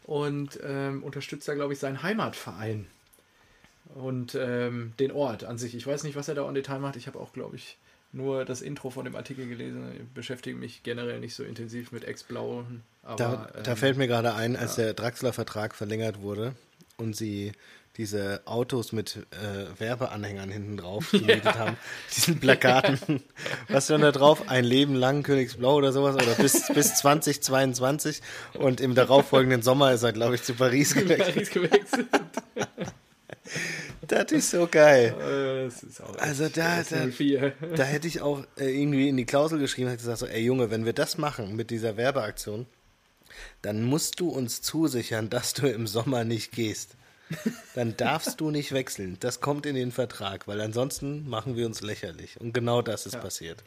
[0.05, 2.87] und ähm, unterstützt da, glaube ich, seinen Heimatverein
[3.95, 5.75] und ähm, den Ort an sich.
[5.75, 6.97] Ich weiß nicht, was er da im Detail macht.
[6.97, 7.77] Ich habe auch, glaube ich,
[8.13, 9.93] nur das Intro von dem Artikel gelesen.
[9.95, 12.83] Ich beschäftige mich generell nicht so intensiv mit Ex-Blauen.
[13.03, 16.55] da, da ähm, fällt mir gerade ein, als der Draxler-Vertrag verlängert wurde
[16.99, 17.53] und sie
[17.99, 21.76] diese Autos mit äh, Werbeanhängern hinten drauf gemietet haben,
[22.14, 23.22] diesen Plakaten.
[23.68, 24.49] Was stand da drauf?
[24.49, 28.22] Ein Leben lang Königsblau oder sowas oder bis, bis 2022
[28.55, 31.34] und im darauffolgenden Sommer ist er, glaube ich, zu Paris gewechselt.
[31.34, 32.07] Paris gewechselt.
[34.09, 35.14] Das ist so geil.
[35.68, 37.53] Das ist Also da- da- 04.
[37.76, 40.70] Da hätte ich auch äh, irgendwie in die Klausel geschrieben, hätte gesagt so, ey Junge,
[40.70, 42.66] wenn wir das machen mit dieser Werbeaktion,
[43.62, 46.97] dann musst du uns zusichern, dass du im Sommer nicht gehst.
[47.74, 49.16] Dann darfst du nicht wechseln.
[49.20, 52.41] Das kommt in den Vertrag, weil ansonsten machen wir uns lächerlich.
[52.41, 53.62] Und genau das ist passiert.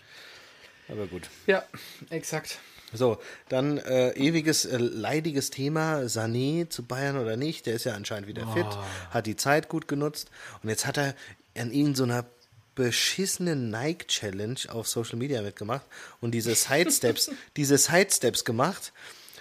[0.88, 1.30] Aber gut.
[1.48, 1.64] Ja,
[2.10, 2.60] exakt.
[2.94, 3.18] So,
[3.50, 7.66] dann äh, ewiges, äh, leidiges Thema, Sané zu Bayern oder nicht.
[7.66, 8.68] Der ist ja anscheinend wieder fit,
[9.10, 10.30] hat die Zeit gut genutzt.
[10.64, 11.16] Und jetzt hat er
[11.58, 12.26] an ihnen so einer
[12.76, 15.86] beschissenen Nike-Challenge auf Social Media mitgemacht
[16.20, 18.92] und diese Sidesteps, diese Sidesteps gemacht.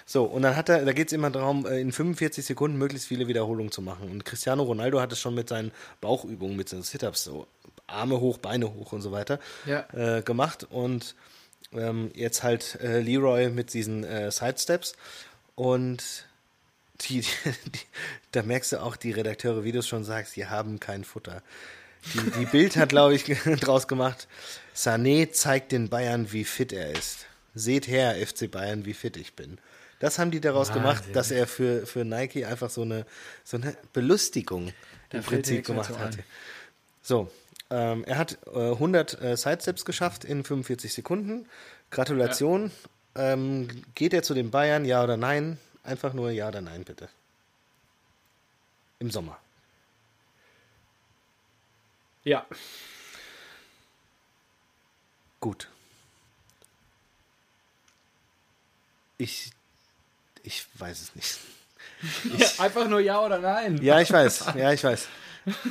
[0.05, 3.07] So, und dann hat er, da geht es immer darum, äh, in 45 Sekunden möglichst
[3.07, 4.09] viele Wiederholungen zu machen.
[4.11, 7.47] Und Cristiano Ronaldo hat es schon mit seinen Bauchübungen, mit seinen Sit-Ups, so
[7.87, 9.85] Arme hoch, Beine hoch und so weiter, Ja.
[9.93, 10.67] äh, gemacht.
[10.69, 11.15] Und
[11.73, 14.95] ähm, jetzt halt äh, Leroy mit diesen äh, Sidesteps.
[15.55, 16.03] Und
[17.01, 17.21] die,
[17.65, 17.79] die,
[18.31, 21.41] da merkst du auch, die Redakteure, wie du es schon sagst, die haben kein Futter.
[22.13, 23.23] Die, die Bild hat, glaube ich,
[23.59, 24.27] draus gemacht,
[24.75, 27.25] Sané zeigt den Bayern, wie fit er ist.
[27.55, 29.57] Seht her, FC Bayern, wie fit ich bin.
[29.99, 30.83] Das haben die daraus Wahnsinn.
[30.83, 33.05] gemacht, dass er für, für Nike einfach so eine,
[33.43, 34.73] so eine Belustigung
[35.09, 36.17] Da im Prinzip gemacht zu hat.
[36.17, 36.23] ein.
[37.01, 37.31] So,
[37.69, 41.47] ähm, er hat äh, 100 äh, Sidesteps geschafft in 45 Sekunden.
[41.91, 42.71] Gratulation.
[43.15, 45.57] Ähm, geht er zu den Bayern, ja oder nein?
[45.83, 47.07] Einfach nur ja oder nein, bitte.
[48.99, 49.39] Im Sommer.
[52.23, 52.45] Ja.
[55.39, 55.69] Gut.
[59.17, 59.51] Ich,
[60.45, 61.39] ich weiß es nicht.
[62.59, 63.81] Einfach nur ja oder nein.
[63.81, 64.45] Ja, ich weiß.
[64.55, 65.07] Ja, ich weiß.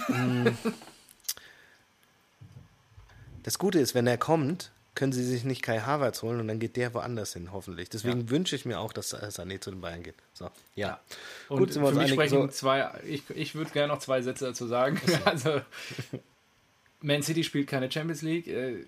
[0.06, 0.50] Mm.
[3.42, 6.60] Das Gute ist, wenn er kommt, können sie sich nicht Kai Havertz holen und dann
[6.60, 7.90] geht der woanders hin, hoffentlich.
[7.90, 10.14] Deswegen wünsche ich mir auch, dass Sané zu den Bayern geht.
[10.32, 11.00] So, ja.
[11.48, 12.12] Und Gut, sind wir für uns einig.
[12.12, 15.00] sprechen So, zwei, ich, ich würde gerne noch zwei Sätze dazu sagen.
[15.24, 15.60] Also,
[17.00, 18.46] Man City spielt keine Champions League.
[18.46, 18.86] Äh,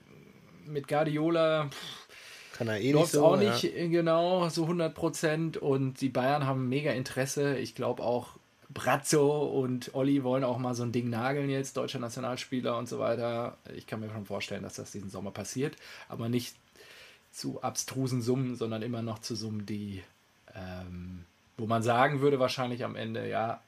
[0.67, 1.71] mit Guardiola
[2.57, 3.25] kann er eh nicht so.
[3.25, 5.57] auch nicht äh, genau so 100 Prozent.
[5.57, 7.59] Und die Bayern haben mega Interesse.
[7.59, 8.31] Ich glaube auch
[8.69, 12.99] Brazzo und Olli wollen auch mal so ein Ding nageln jetzt, deutscher Nationalspieler und so
[12.99, 13.57] weiter.
[13.75, 15.77] Ich kann mir schon vorstellen, dass das diesen Sommer passiert.
[16.09, 16.57] Aber nicht
[17.33, 20.03] zu abstrusen Summen, sondern immer noch zu Summen, die,
[20.55, 21.25] ähm,
[21.57, 23.61] wo man sagen würde, wahrscheinlich am Ende, ja,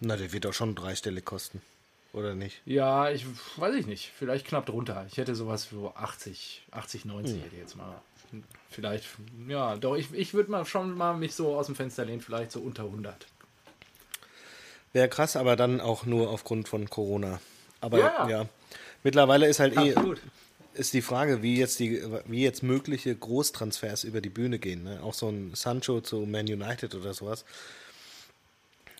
[0.00, 1.62] Na, der wird auch schon dreistellig kosten.
[2.14, 2.62] Oder nicht?
[2.64, 5.04] ja, ich weiß ich nicht, vielleicht knapp drunter.
[5.10, 8.00] Ich hätte sowas für 80, 80, 90 hätte ich jetzt mal.
[8.70, 9.06] Vielleicht,
[9.48, 12.52] ja, doch, ich, ich würde mal schon mal mich so aus dem Fenster lehnen, vielleicht
[12.52, 13.26] so unter 100.
[14.92, 17.40] Wäre krass, aber dann auch nur aufgrund von Corona.
[17.80, 18.28] Aber Ja.
[18.28, 18.46] ja.
[19.02, 20.20] Mittlerweile ist halt eh Absolut.
[20.72, 24.84] ist die Frage, wie jetzt die wie jetzt mögliche Großtransfers über die Bühne gehen.
[24.84, 25.00] Ne?
[25.02, 27.44] Auch so ein Sancho zu Man United oder sowas.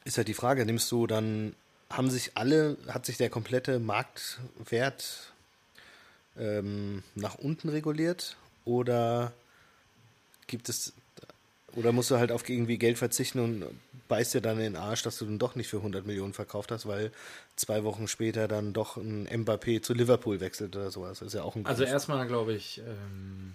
[0.05, 1.55] Ist halt die Frage, nimmst du dann
[1.91, 5.33] haben sich alle hat sich der komplette Marktwert
[6.37, 9.33] ähm, nach unten reguliert oder
[10.47, 10.93] gibt es
[11.77, 13.65] oder musst du halt auf irgendwie Geld verzichten und
[14.09, 16.71] beißt dir dann in den Arsch, dass du dann doch nicht für 100 Millionen verkauft
[16.71, 17.11] hast, weil
[17.57, 21.19] zwei Wochen später dann doch ein Mbappé zu Liverpool wechselt oder sowas.
[21.19, 23.55] Das ist ja auch ein Also erstmal glaube ich, ähm,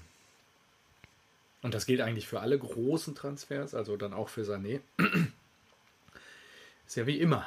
[1.61, 4.81] und das gilt eigentlich für alle großen Transfers, also dann auch für Sané,
[6.87, 7.45] ist ja wie immer.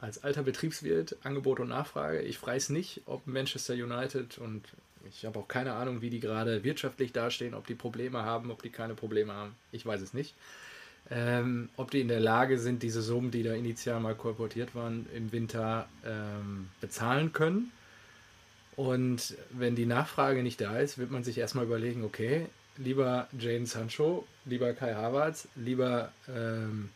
[0.00, 2.22] Als alter Betriebswirt, Angebot und Nachfrage.
[2.22, 4.64] Ich weiß nicht, ob Manchester United und
[5.08, 8.62] ich habe auch keine Ahnung, wie die gerade wirtschaftlich dastehen, ob die Probleme haben, ob
[8.62, 9.54] die keine Probleme haben.
[9.72, 10.34] Ich weiß es nicht.
[11.10, 15.06] Ähm, ob die in der Lage sind, diese Summen, die da initial mal kolportiert waren,
[15.14, 17.72] im Winter ähm, bezahlen können.
[18.76, 22.46] Und wenn die Nachfrage nicht da ist, wird man sich erstmal überlegen, okay,
[22.76, 26.90] lieber Jane Sancho, lieber Kai Havertz, lieber, ähm,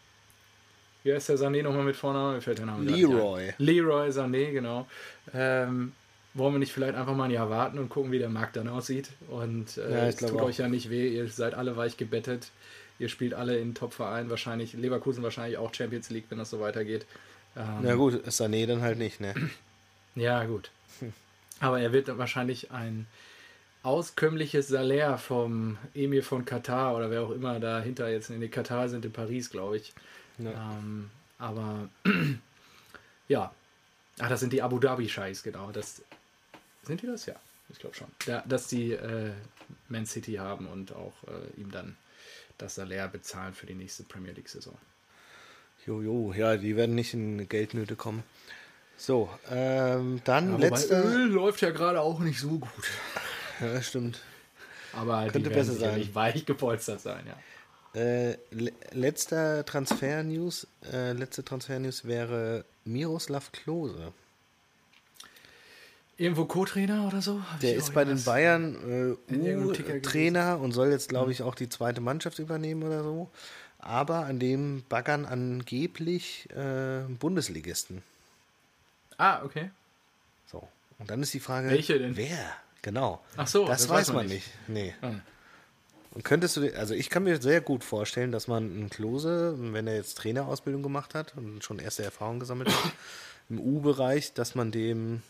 [1.05, 2.35] wie heißt der Sané nochmal mit Vornamen?
[2.35, 3.53] Mir fällt der Name Leroy.
[3.59, 4.87] Leroy Sané, genau.
[5.33, 5.93] Ähm,
[6.35, 8.67] wollen wir nicht vielleicht einfach mal ein Jahr warten und gucken, wie der Markt dann
[8.69, 9.11] aussieht?
[9.29, 10.43] Und äh, Ja, es tut auch.
[10.47, 12.51] euch ja nicht weh, ihr seid alle weich gebettet.
[12.99, 17.07] Ihr spielt alle in Top-Vereinen, wahrscheinlich, Leverkusen wahrscheinlich auch Champions League, wenn das so weitergeht.
[17.57, 19.35] Ähm, Na gut, Sané dann halt nicht, ne?
[20.17, 20.71] ja, gut.
[21.61, 23.07] Aber er wird wahrscheinlich ein
[23.83, 29.05] auskömmliches Salär vom Emir von Katar oder wer auch immer dahinter jetzt in Katar sind,
[29.05, 29.93] in Paris, glaube ich.
[30.39, 30.51] Ja.
[30.79, 31.89] Ähm, aber
[33.29, 33.53] ja.
[34.21, 35.71] Ach, das sind die Abu Dhabi-Scheiß, genau.
[35.73, 36.03] Das,
[36.85, 37.27] sind die das?
[37.27, 37.35] Ja,
[37.69, 38.09] ich glaube schon.
[38.27, 39.33] Ja, dass die äh,
[39.89, 41.97] Man City haben und auch äh, ihm dann
[42.59, 44.77] das Salär bezahlen für die nächste Premier League-Saison.
[45.87, 48.23] Jojo, ja, die werden nicht in Geldnöte kommen.
[48.97, 50.95] So, ähm, dann Ja, letzte.
[51.03, 52.71] Öl läuft ja gerade auch nicht so gut.
[53.61, 54.21] Ja, stimmt.
[54.93, 56.13] Aber Könnte die werden besser sein.
[56.13, 57.39] weich gepolstert sein, ja.
[57.95, 64.13] Äh, le letzter Transfer-News, äh, letzte Transfer-News wäre Miroslav Klose.
[66.17, 67.41] Irgendwo Co-Trainer oder so?
[67.51, 71.69] Hab Der ist bei den Bayern äh, U-Trainer und soll jetzt, glaube ich, auch die
[71.69, 73.31] zweite Mannschaft übernehmen oder so.
[73.79, 78.03] Aber an dem baggern angeblich äh, Bundesligisten.
[79.19, 79.71] Ah, okay.
[80.47, 80.69] So.
[80.99, 82.17] Und dann ist die Frage, Welche denn?
[82.17, 82.57] wer?
[82.83, 83.21] Genau.
[83.37, 84.49] Ach so, das, weiß man nicht.
[84.69, 84.95] Nee.
[85.01, 85.21] Hm.
[86.15, 89.89] Und könntest du, also ich kann mir sehr gut vorstellen, dass man einen Klose, wenn
[89.89, 92.93] er jetzt Trainerausbildung gemacht hat und schon erste Erfahrungen gesammelt hat,
[93.49, 95.23] im U-Bereich, dass man dem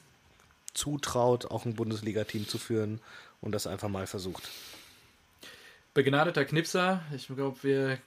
[0.74, 3.01] zutraut, auch ein Bundesliga-Team zu führen
[3.41, 4.51] und das einfach mal versucht.
[5.95, 7.03] Begnadeter Knipser.
[7.14, 7.99] Ich glaube, wir äh,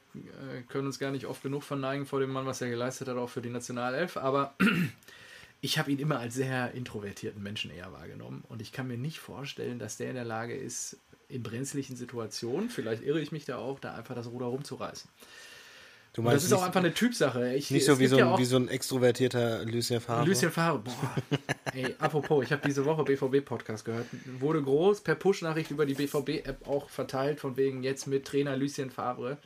[0.68, 3.30] können uns gar nicht oft genug verneigen vor dem Mann, was er geleistet hat, auch
[3.30, 4.18] für die Nationalelf.
[4.18, 4.54] Aber
[5.62, 8.44] ich habe ihn immer als sehr introvertierten Menschen eher wahrgenommen.
[8.50, 10.98] Und ich kann mir nicht vorstellen, dass der in der Lage ist,
[11.30, 15.10] in brenzlichen Situationen, vielleicht irre ich mich da auch, da einfach das Ruder rumzureißen.
[16.14, 17.54] Du Und das ist nicht, auch einfach eine Typsache.
[17.54, 20.26] Ich, nicht so wie so, ja ein, wie so ein extrovertierter Lucien Favre.
[20.26, 21.16] Lucien Favre, boah.
[21.74, 24.08] Ey, apropos, ich habe diese Woche BVB-Podcast gehört.
[24.40, 28.90] Wurde groß per Push-Nachricht über die BVB-App auch verteilt, von wegen jetzt mit Trainer Lucien
[28.90, 29.38] Favre.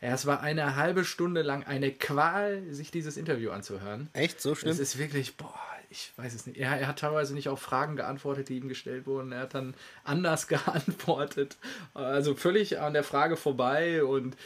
[0.00, 4.08] Ja, es war eine halbe Stunde lang eine Qual, sich dieses Interview anzuhören.
[4.12, 4.72] Echt so schlimm?
[4.72, 5.54] Es ist wirklich, boah,
[5.92, 6.58] ich weiß es nicht.
[6.58, 9.30] Er, er hat teilweise nicht auf Fragen geantwortet, die ihm gestellt wurden.
[9.32, 9.74] Er hat dann
[10.04, 11.56] anders geantwortet.
[11.94, 14.36] Also völlig an der Frage vorbei und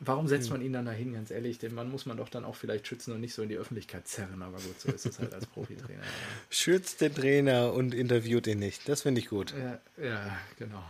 [0.00, 1.58] warum setzt man ihn dann dahin, ganz ehrlich?
[1.58, 4.08] Den Mann muss man doch dann auch vielleicht schützen und nicht so in die Öffentlichkeit
[4.08, 4.42] zerren.
[4.42, 6.02] Aber gut, so ist es halt als Profitrainer.
[6.50, 8.88] Schützt den Trainer und interviewt ihn nicht.
[8.88, 9.54] Das finde ich gut.
[9.56, 10.82] Ja, ja, genau.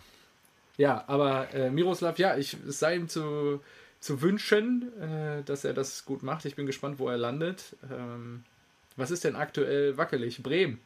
[0.79, 3.63] Ja, aber äh, Miroslav, ja, ich, es sei ihm zu,
[4.01, 6.45] zu wünschen, äh, dass er das gut macht.
[6.45, 7.77] Ich bin gespannt, wo er landet.
[7.91, 8.45] Ähm,
[8.97, 10.43] was ist denn aktuell wackelig?
[10.43, 10.81] Bremen.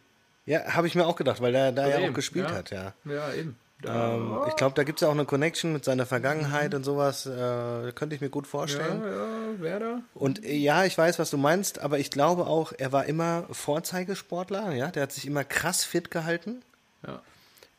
[0.47, 2.57] Ja, habe ich mir auch gedacht, weil er da ja auch gespielt ja.
[2.57, 2.95] hat, ja.
[3.05, 3.57] Ja, eben.
[3.87, 7.27] Ähm, ich glaube, da gibt es ja auch eine Connection mit seiner Vergangenheit und sowas.
[7.27, 9.03] Äh, könnte ich mir gut vorstellen.
[9.03, 10.03] ja, ja, Werder.
[10.15, 13.47] Und äh, ja, ich weiß, was du meinst, aber ich glaube auch, er war immer
[13.51, 14.91] Vorzeigesportler, ja.
[14.91, 16.63] Der hat sich immer krass fit gehalten.
[17.07, 17.23] Ja.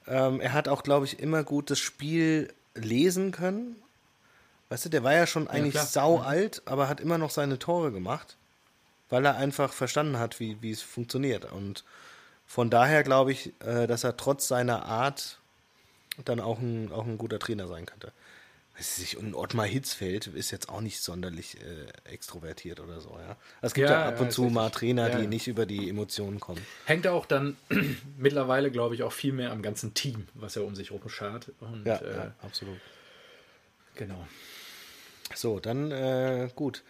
[0.07, 3.75] Ähm, er hat auch, glaube ich, immer gut das Spiel lesen können.
[4.71, 5.85] Weißt du, der war ja schon eigentlich klar.
[5.85, 8.37] sau alt, aber hat immer noch seine Tore gemacht,
[9.09, 11.51] weil er einfach verstanden hat, wie, wie es funktioniert.
[11.51, 11.83] Und
[12.47, 15.39] von daher glaube ich, äh, dass er trotz seiner Art
[16.23, 18.13] dann auch ein, auch ein guter Trainer sein könnte.
[18.77, 23.35] Weiß ich, und Ottmar Hitzfeld ist jetzt auch nicht sonderlich äh, extrovertiert oder so, ja.
[23.61, 24.69] Es gibt ja, Ja, ab ja, und ist zu mal.
[24.69, 25.29] Trainer, Ja, die ja.
[25.29, 26.65] nicht über die Emotionen kommen.
[26.85, 27.57] Hängt auch dann
[28.17, 31.51] mittlerweile, glaube ich, auch viel mehr am ganzen Team, was er um sich herum schart.
[31.59, 32.79] Und, Ja, äh, ja absolut.
[33.95, 34.25] genau.
[35.35, 36.83] So, dann äh, gut.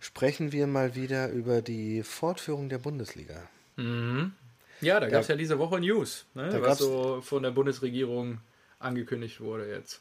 [0.00, 3.34] Sprechen wir mal wieder über die Fortführung der Bundesliga.
[4.80, 8.38] Ja, da gab es ja diese Woche News, ne, was so von der Bundesregierung
[8.78, 10.00] angekündigt wurde jetzt.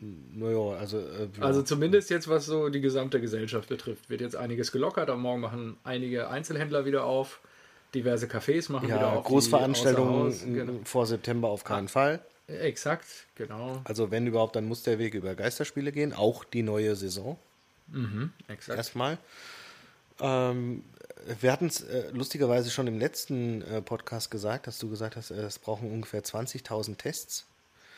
[0.00, 0.98] Naja, also.
[0.98, 1.42] Äh, ja.
[1.44, 5.10] Also zumindest jetzt, was so die gesamte Gesellschaft betrifft, wird jetzt einiges gelockert.
[5.10, 7.40] Am Morgen machen einige Einzelhändler wieder auf.
[7.94, 9.24] diverse Cafés machen Ja, wieder auf.
[9.26, 10.72] Großveranstaltungen Haus- genau.
[10.84, 12.20] vor September auf keinen Fall.
[12.60, 13.80] Exakt, genau.
[13.84, 17.38] Also wenn überhaupt, dann muss der Weg über Geisterspiele gehen, auch die neue Saison
[18.48, 18.76] Exakt.
[18.76, 19.18] erstmal.
[20.20, 20.84] Ähm,
[21.40, 25.30] wir hatten es äh, lustigerweise schon im letzten äh, Podcast gesagt, dass du gesagt hast,
[25.30, 27.46] äh, es brauchen ungefähr 20.000 Tests.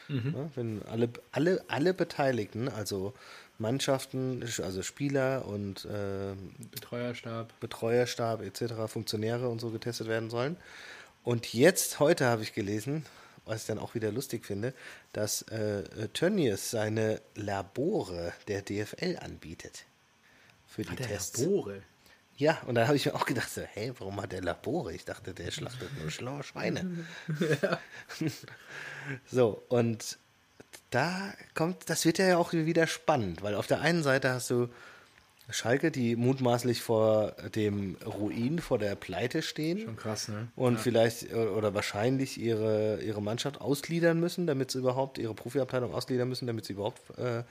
[0.08, 3.14] Ja, wenn alle, alle, alle Beteiligten, also
[3.58, 6.34] Mannschaften, also Spieler und äh,
[6.70, 7.58] Betreuerstab.
[7.60, 10.56] Betreuerstab etc., Funktionäre und so getestet werden sollen.
[11.24, 13.06] Und jetzt, heute habe ich gelesen,
[13.44, 14.74] was ich dann auch wieder lustig finde,
[15.12, 19.84] dass äh, Tönnies seine Labore der DFL anbietet.
[20.66, 21.40] Für die Der Tests.
[21.40, 21.82] Labore.
[22.36, 24.94] Ja, und da habe ich mir auch gedacht, so, hey, warum hat der Labore?
[24.94, 27.06] Ich dachte, der schlachtet nur schlaue Schweine.
[29.30, 30.18] so, und
[30.90, 34.68] da kommt, das wird ja auch wieder spannend, weil auf der einen Seite hast du
[35.52, 40.48] Schalke, die mutmaßlich vor dem Ruin, vor der Pleite stehen Schon krass, ne?
[40.56, 45.92] und vielleicht äh, oder wahrscheinlich ihre, ihre Mannschaft ausgliedern müssen, damit sie überhaupt, ihre Profiabteilung
[45.94, 47.42] ausgliedern müssen, damit sie überhaupt äh,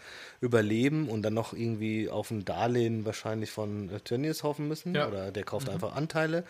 [0.41, 5.07] überleben und dann noch irgendwie auf ein Darlehen wahrscheinlich von äh, Tönnies hoffen müssen Ja.
[5.07, 6.43] oder der kauft einfach Anteile.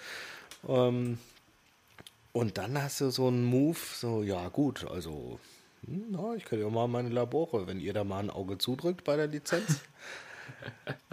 [0.68, 1.18] Ähm,
[2.34, 5.40] und dann hast du so einen Move, so, ja gut, also,
[5.86, 9.04] hm, na, ich könnte ja mal meine Labore, wenn ihr da mal ein Auge zudrückt
[9.04, 9.80] bei der Lizenz.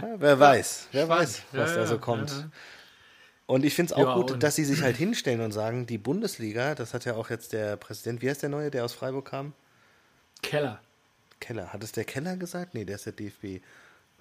[0.01, 2.30] ja, wer weiß, wer weiß, was Ja, da so kommt.
[2.30, 2.49] ja.
[3.47, 5.97] Und ich finde es auch gut, und- dass sie sich halt hinstellen und sagen, die
[5.99, 9.26] Bundesliga, das hat ja auch jetzt der Präsident, wie heißt der neue, der aus Freiburg
[9.30, 9.55] kam?
[10.43, 10.80] Keller.
[11.41, 11.72] Keller.
[11.72, 12.74] Hat es der Keller gesagt?
[12.74, 13.62] Nee, der ist der DFB.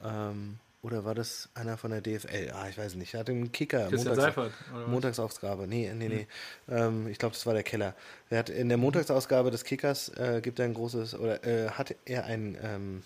[0.03, 2.51] Ähm, oder war das einer von der DFL?
[2.53, 3.15] Ah, ich weiß nicht.
[3.15, 3.87] Er hat einen Kicker.
[3.89, 4.53] Christian Seifert?
[4.87, 5.67] Montagsausgabe.
[5.67, 6.27] Nee, nee, nee.
[6.69, 7.95] Ähm, ich glaube, das war der Keller.
[8.29, 11.95] Er hat in der Montagsausgabe des Kickers äh, gibt er ein großes, oder äh, hat
[12.05, 13.03] er einen ähm,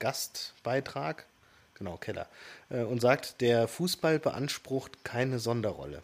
[0.00, 1.26] Gastbeitrag,
[1.74, 2.28] genau, Keller,
[2.70, 6.02] äh, und sagt, der Fußball beansprucht keine Sonderrolle.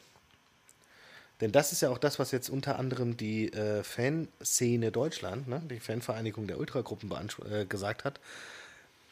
[1.40, 5.62] Denn das ist ja auch das, was jetzt unter anderem die äh, Fanszene Deutschland, ne,
[5.70, 7.10] die Fanvereinigung der Ultragruppen
[7.50, 8.20] äh, gesagt hat.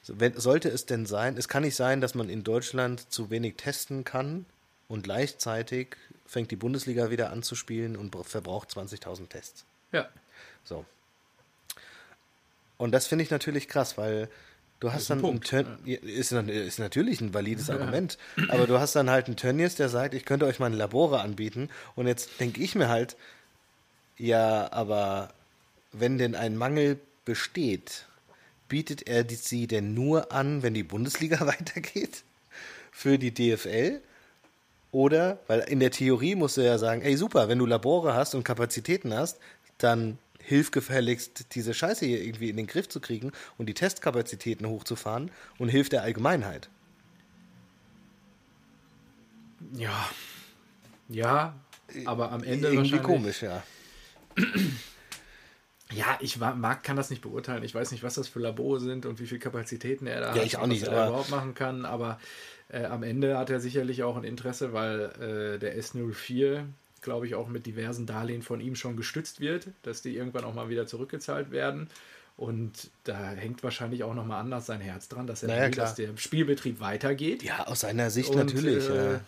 [0.06, 3.56] Wenn, sollte es denn sein, es kann nicht sein, dass man in Deutschland zu wenig
[3.56, 4.46] testen kann
[4.88, 5.96] und gleichzeitig
[6.26, 9.64] fängt die Bundesliga wieder an zu spielen und br- verbraucht 20.000 Tests.
[9.92, 10.08] Ja.
[10.64, 10.84] So.
[12.76, 14.28] Und das finde ich natürlich krass, weil
[14.80, 18.18] du hast dann einen Punkt, Turn, ist, na- ist natürlich ein valides Argument,
[18.48, 21.68] aber du hast dann halt einen Tönnies, der sagt, ich könnte euch meine Labore anbieten
[21.96, 23.16] und jetzt denke ich mir halt,
[24.16, 25.32] ja, aber
[25.92, 28.06] wenn denn ein Mangel besteht,
[28.68, 32.22] bietet er die, sie denn nur an, wenn die Bundesliga weitergeht?
[32.90, 34.00] Für die DFL?
[34.90, 38.34] Oder, weil in der Theorie musst du ja sagen, ey super, wenn du Labore hast
[38.34, 39.38] und Kapazitäten hast,
[39.76, 44.66] dann hilf gefälligst, diese Scheiße hier irgendwie in den Griff zu kriegen und die Testkapazitäten
[44.66, 46.68] hochzufahren und hilf der Allgemeinheit.
[49.72, 50.08] Ja.
[51.08, 51.54] Ja,
[52.04, 53.02] aber am Ende irgendwie wahrscheinlich.
[53.02, 53.62] komisch, ja.
[55.90, 57.62] Ja, ich mag, kann das nicht beurteilen.
[57.64, 60.36] Ich weiß nicht, was das für Labore sind und wie viel Kapazitäten er da Ja,
[60.36, 60.44] hat.
[60.46, 61.86] ich auch nicht, Was er überhaupt machen kann.
[61.86, 62.20] Aber
[62.68, 65.00] äh, am Ende hat er sicherlich auch ein Interesse, weil
[65.56, 66.64] äh, der S04,
[67.02, 70.54] glaube ich, auch mit diversen Darlehen von ihm schon gestützt wird, dass die irgendwann auch
[70.54, 71.88] mal wieder zurückgezahlt werden.
[72.36, 75.96] Und da hängt wahrscheinlich auch nochmal anders sein Herz dran, dass er Naja, will, dass
[75.96, 77.42] der Spielbetrieb weitergeht.
[77.42, 78.88] Ja, aus seiner Sicht Und, natürlich.
[78.88, 79.20] äh, ja.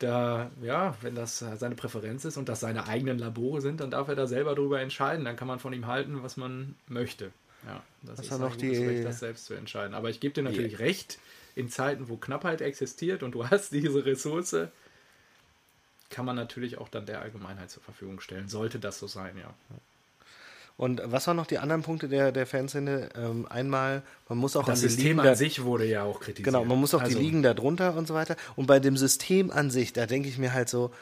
[0.00, 4.08] Da, ja, wenn das seine Präferenz ist und das seine eigenen Labore sind, dann darf
[4.08, 5.24] er da selber drüber entscheiden.
[5.24, 7.30] Dann kann man von ihm halten, was man möchte.
[7.66, 9.94] Ja, das Was ist noch die- Recht, das selbst zu entscheiden.
[9.94, 11.18] Aber ich gebe dir natürlich recht,
[11.54, 14.56] in Zeiten, wo Knappheit existiert und du hast diese Ressource,
[16.14, 18.48] kann man natürlich auch dann der Allgemeinheit zur Verfügung stellen.
[18.48, 19.52] Sollte das so sein, ja.
[20.76, 23.08] Und was waren noch die anderen Punkte der, der Fanszene?
[23.16, 26.02] Ähm, einmal, man muss auch Das an die System Ligen an da- sich wurde ja
[26.02, 26.46] auch kritisiert.
[26.46, 28.34] Genau, man muss auch Also, die Ligen da drunter und so weiter.
[28.56, 30.92] Und bei dem System an sich, da denke ich mir halt so,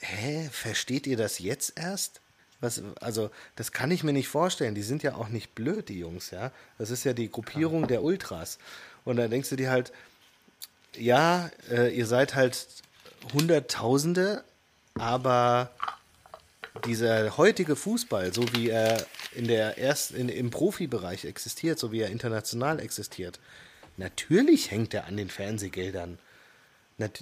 [0.00, 2.20] hä, versteht ihr das jetzt erst?
[2.60, 4.74] Was, also, das kann ich mir nicht vorstellen.
[4.76, 6.52] Die sind ja auch nicht blöd, die Jungs, ja.
[6.76, 8.58] Das ist ja die Gruppierung der Ultras.
[9.04, 9.92] Und da denkst du dir halt,
[10.96, 12.66] ja, äh, ihr seid halt
[13.32, 14.44] Hunderttausende,
[14.94, 15.70] aber
[16.84, 22.00] dieser heutige Fußball, so wie er in der ersten, in, im Profibereich existiert, so wie
[22.00, 23.38] er international existiert,
[23.96, 26.18] natürlich hängt er an den Fernsehgeldern.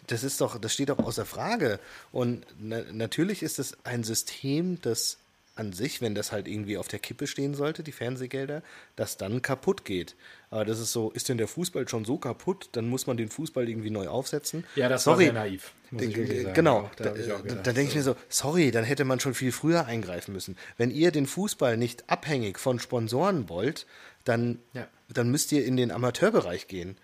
[0.07, 1.79] Das ist doch, das steht doch außer Frage.
[2.11, 5.19] Und na, natürlich ist es ein System, das
[5.57, 8.63] an sich, wenn das halt irgendwie auf der Kippe stehen sollte, die Fernsehgelder,
[8.95, 10.15] das dann kaputt geht.
[10.51, 13.29] Aber das ist so, ist denn der Fußball schon so kaputt, dann muss man den
[13.31, 14.65] Fußball irgendwie neu aufsetzen.
[14.77, 15.27] Ja, das Sorry.
[15.27, 15.73] war sehr naiv.
[15.91, 16.55] Muss ich wirklich sagen.
[16.55, 19.87] Genau, da da, da denke ich mir so, sorry, dann hätte man schon viel früher
[19.87, 20.57] eingreifen müssen.
[20.77, 23.87] Wenn ihr den Fußball nicht abhängig von Sponsoren wollt,
[24.25, 24.87] dann, Ja.
[25.09, 26.97] dann müsst ihr in den Amateurbereich gehen.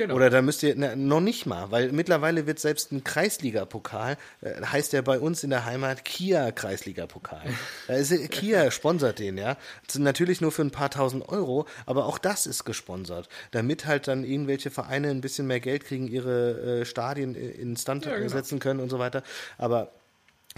[0.00, 0.14] Genau.
[0.14, 4.62] Oder da müsst ihr, na, noch nicht mal, weil mittlerweile wird selbst ein Kreisliga-Pokal, äh,
[4.64, 7.42] heißt ja bei uns in der Heimat Kia-Kreisliga-Pokal.
[7.88, 9.58] Äh, Kia sponsert den, ja.
[9.98, 13.28] Natürlich nur für ein paar tausend Euro, aber auch das ist gesponsert.
[13.50, 18.16] Damit halt dann irgendwelche Vereine ein bisschen mehr Geld kriegen, ihre äh, Stadien instand Ja,
[18.16, 18.28] genau.
[18.28, 19.22] setzen können und so weiter.
[19.58, 19.92] Aber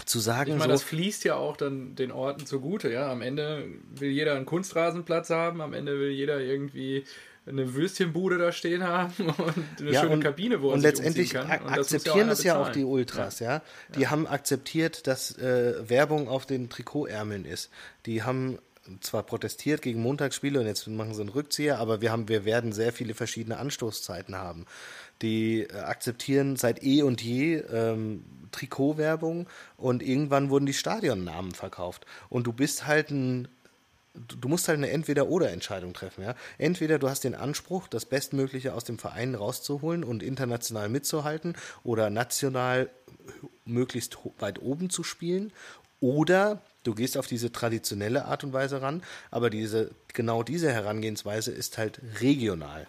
[0.05, 3.11] zu sagen, Ich meine, so, das fließt ja auch dann den Orten zugute, ja.
[3.11, 7.03] Am Ende will jeder einen Kunstrasenplatz haben, am Ende will jeder irgendwie
[7.45, 11.31] eine Würstchenbude da stehen haben und eine ja, schöne und, Kabine, wo und sich letztendlich
[11.31, 11.43] kann.
[11.61, 13.61] Und das akzeptieren einer das ja auch die Ultras, ja.
[13.95, 17.69] Die haben akzeptiert, dass äh, Werbung auf den Trikotärmeln ist.
[18.05, 18.59] Die haben
[18.99, 22.73] zwar protestiert gegen Montagsspiele und jetzt machen sie einen Rückzieher, aber wir haben, wir werden
[22.73, 24.65] sehr viele verschiedene Anstoßzeiten haben.
[25.21, 32.05] Die äh, akzeptieren seit eh und je ähm, Trikotwerbung und irgendwann wurden die Stadionnamen verkauft.
[32.29, 33.47] Und du bist halt ein
[34.13, 36.23] du musst halt eine Entweder-Oder-Entscheidung treffen.
[36.23, 36.35] Ja?
[36.57, 42.09] Entweder du hast den Anspruch, das Bestmögliche aus dem Verein rauszuholen und international mitzuhalten oder
[42.09, 42.89] national
[43.65, 45.51] möglichst weit oben zu spielen.
[45.99, 51.51] Oder du gehst auf diese traditionelle Art und Weise ran, aber diese, genau diese Herangehensweise
[51.51, 52.87] ist halt regional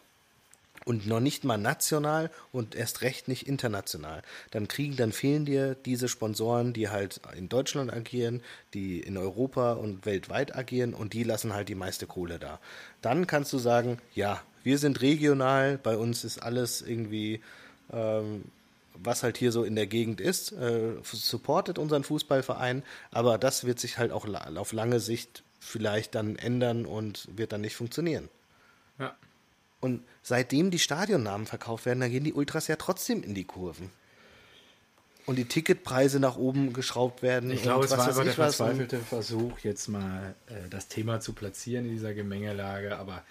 [0.84, 4.22] und noch nicht mal national und erst recht nicht international.
[4.50, 8.42] Dann kriegen, dann fehlen dir diese Sponsoren, die halt in Deutschland agieren,
[8.74, 12.60] die in Europa und weltweit agieren und die lassen halt die meiste Kohle da.
[13.02, 17.40] Dann kannst du sagen, ja, wir sind regional, bei uns ist alles irgendwie,
[17.92, 18.44] ähm,
[18.94, 23.80] was halt hier so in der Gegend ist, äh, supportet unseren Fußballverein, aber das wird
[23.80, 24.26] sich halt auch
[24.56, 28.28] auf lange Sicht vielleicht dann ändern und wird dann nicht funktionieren.
[28.98, 29.16] Ja.
[29.84, 33.90] Und seitdem die Stadionnamen verkauft werden, da gehen die Ultras ja trotzdem in die Kurven.
[35.26, 37.50] Und die Ticketpreise nach oben geschraubt werden.
[37.50, 41.84] Ich glaube, es war einfach der verzweifelte Versuch, jetzt mal äh, das Thema zu platzieren
[41.84, 42.96] in dieser Gemengelage.
[42.96, 43.24] Aber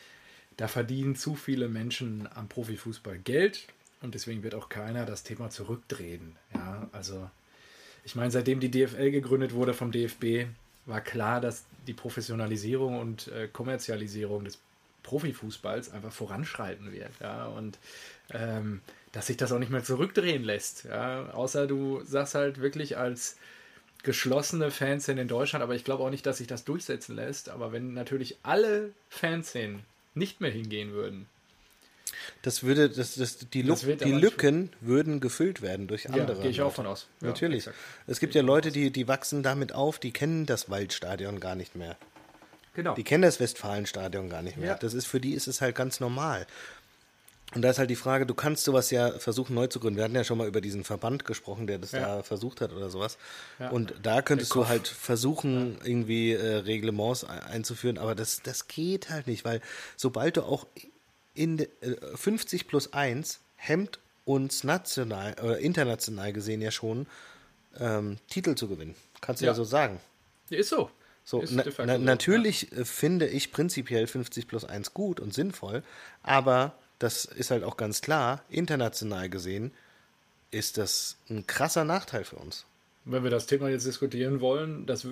[0.55, 3.65] da verdienen zu viele Menschen am Profifußball Geld
[4.03, 6.35] und deswegen wird auch keiner das Thema zurückdrehen.
[6.53, 7.31] Ja, also
[8.03, 10.45] ich meine, seitdem die DFL gegründet wurde vom DFB,
[10.85, 14.59] war klar, dass die Professionalisierung und äh, Kommerzialisierung des
[15.03, 17.11] Profifußballs einfach voranschreiten wird.
[17.21, 17.77] Ja, und
[18.31, 18.81] ähm,
[19.11, 20.85] dass sich das auch nicht mehr zurückdrehen lässt.
[20.85, 23.37] Ja, außer du sagst halt wirklich als
[24.01, 27.49] geschlossene Fanszene in Deutschland, aber ich glaube auch nicht, dass sich das durchsetzen lässt.
[27.49, 29.83] Aber wenn natürlich alle Fanszenen
[30.15, 31.27] nicht mehr hingehen würden,
[32.41, 36.41] das würde, das, das, die, Lu Das die Lücken würden gefüllt werden durch andere.
[36.41, 37.07] gehe ich auch von aus.
[37.21, 37.67] Ja, Natürlich.
[37.67, 37.77] exakt.
[38.07, 41.75] es gibt ja Leute, die, die wachsen damit auf, die kennen das Waldstadion gar nicht
[41.75, 41.97] mehr.
[42.73, 42.95] Genau.
[42.95, 44.69] Die kennen das Westfalenstadion gar nicht mehr.
[44.69, 44.75] Ja.
[44.75, 46.47] Das ist für die ist es halt ganz normal.
[47.53, 49.97] Und da ist halt die Frage, du kannst sowas ja versuchen neu zu gründen.
[49.97, 51.99] Wir hatten ja schon mal über diesen Verband gesprochen, der das Ja.
[52.17, 53.19] da versucht hat oder sowas.
[53.59, 53.69] Ja.
[53.69, 59.11] Und da könntest du halt versuchen, irgendwie äh, Reglements ein- einzuführen, aber das, das geht
[59.11, 59.61] halt nicht, weil
[59.97, 60.65] sobald du auch
[61.35, 67.05] in de, äh, 50 plus 1 hemmt uns national oder international gesehen ja schon
[67.79, 68.95] ähm, Titel zu gewinnen.
[69.21, 69.55] Kannst du ja, Ja.
[69.55, 69.99] so sagen.
[70.49, 70.89] Ist so.
[71.25, 75.83] So, na, na, natürlich äh, finde ich prinzipiell 50 plus 1 gut und sinnvoll,
[76.21, 79.71] aber das ist halt auch ganz klar, international gesehen
[80.51, 82.65] ist das ein krasser Nachteil für uns.
[83.05, 85.07] Wenn wir das Thema jetzt diskutieren wollen, das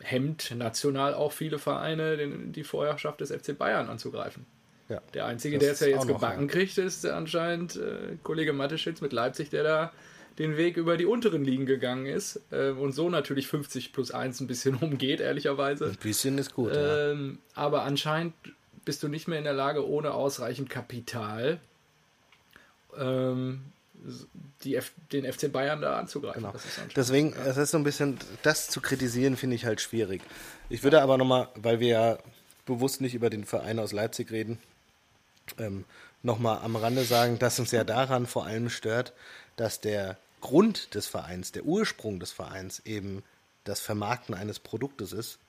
[0.00, 4.44] hemmt national auch viele Vereine, den, die Vorherrschaft des FC Bayern anzugreifen.
[4.88, 5.00] Ja.
[5.14, 6.52] Der Einzige, der es ja jetzt auch noch, gebacken ja.
[6.52, 9.92] kriegt, ist anscheinend äh, Kollege Mateschitz mit Leipzig, der da
[10.38, 14.40] den Weg über die unteren Ligen gegangen ist äh, und so natürlich 50 plus 1
[14.40, 15.86] ein bisschen umgeht, ehrlicherweise.
[15.86, 16.74] Ein bisschen ist gut.
[16.74, 17.12] ja.
[17.12, 18.34] Ähm, aber anscheinend
[18.84, 21.58] bist du nicht mehr in der Lage, ohne ausreichend Kapital
[22.98, 23.62] ähm,
[24.62, 26.42] die F den FC Bayern da anzugreifen.
[26.42, 26.52] Genau.
[26.52, 29.80] Das ist anscheinend- Deswegen, es ist so ein bisschen, das zu kritisieren, finde ich halt
[29.80, 30.22] schwierig.
[30.68, 32.18] Ich würde aber nochmal, weil wir ja
[32.66, 34.58] bewusst nicht über den Verein aus Leipzig reden,
[35.58, 35.84] ähm,
[36.22, 39.12] nochmal am Rande sagen, dass uns ja daran vor allem stört,
[39.56, 43.24] dass der Grund des Vereins, der Ursprung des Vereins eben
[43.64, 45.40] das Vermarkten eines Produktes ist,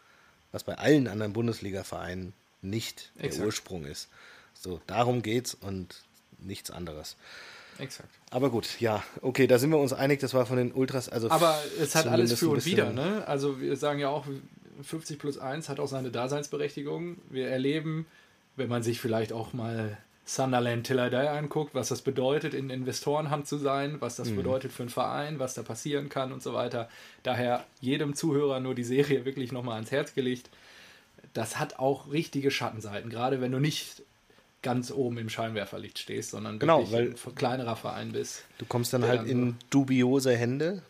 [0.51, 2.33] was bei allen anderen Bundesliga-Vereinen
[2.63, 3.45] nicht der Exakt.
[3.45, 4.09] Ursprung ist.
[4.55, 6.03] So, darum geht's und
[6.39, 7.15] nichts anderes.
[7.77, 8.09] Exakt.
[8.31, 11.29] Aber gut, ja, okay, da sind wir uns einig, das war von den Ultras, also
[11.29, 12.91] Aber es hat alles für und wieder.
[12.91, 13.23] Ne?
[13.27, 14.25] Also wir sagen ja auch,
[14.81, 17.19] 50 plus 1 hat auch seine Daseinsberechtigung.
[17.29, 18.07] Wir erleben,
[18.55, 19.99] wenn man sich vielleicht auch mal
[20.30, 24.23] Sunderland Till I Die anguckt, was das bedeutet, in Investorenhand zu sein, was Mhm.
[24.23, 26.89] das bedeutet für einen Verein, was da passieren kann und so weiter.
[27.23, 30.49] Daher jedem Zuhörer nur die Serie wirklich nochmal ans Herz gelegt.
[31.34, 34.03] Das hat auch richtige Schattenseiten, gerade wenn du nicht
[34.63, 38.43] ganz oben im Scheinwerferlicht stehst, sondern Genau, wirklich weil- ein kleinerer Verein bist.
[38.57, 40.82] Du kommst dann halt dann in dubiose Hände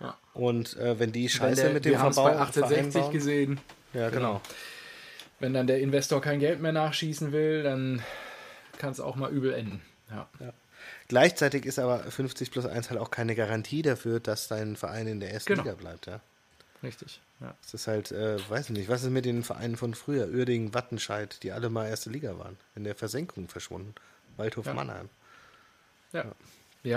[0.00, 0.16] Ja.
[0.34, 3.02] und äh, wenn die Wenn Scheiße der, mit dem wir haben es Verbau bei 1860
[3.02, 3.60] vereinbaren- gesehen.
[3.94, 4.40] Ja, genau.
[5.38, 8.02] Wenn dann der Investor kein Geld mehr nachschießen will, dann
[8.78, 9.82] kann es auch mal übel enden.
[10.10, 10.28] Ja.
[10.40, 10.52] Ja.
[11.08, 15.20] Gleichzeitig ist aber 50 plus 1 halt auch keine Garantie dafür, dass dein Verein in
[15.20, 15.64] der ersten Genau.
[15.64, 16.06] Liga bleibt.
[16.06, 16.20] Ja.
[16.82, 17.20] Richtig.
[17.40, 17.54] Ja.
[17.64, 20.28] Es ist halt, äh, weiß ich nicht, was ist mit den Vereinen von früher?
[20.28, 22.56] Uerdingen, Wattenscheid, die alle mal erste Liga waren.
[22.76, 23.94] In der Versenkung verschwunden.
[24.36, 24.74] Waldhof Ja.
[24.74, 25.08] Mannheim.
[26.12, 26.24] Ja.
[26.24, 26.32] ja,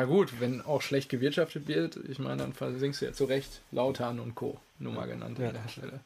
[0.06, 4.20] gut, wenn auch schlecht gewirtschaftet wird, ich meine, dann versinkst du ja zu Recht Lautern
[4.20, 4.60] und Co.
[4.80, 5.50] Nur mal genannt Ja.
[5.50, 6.00] an der Stelle.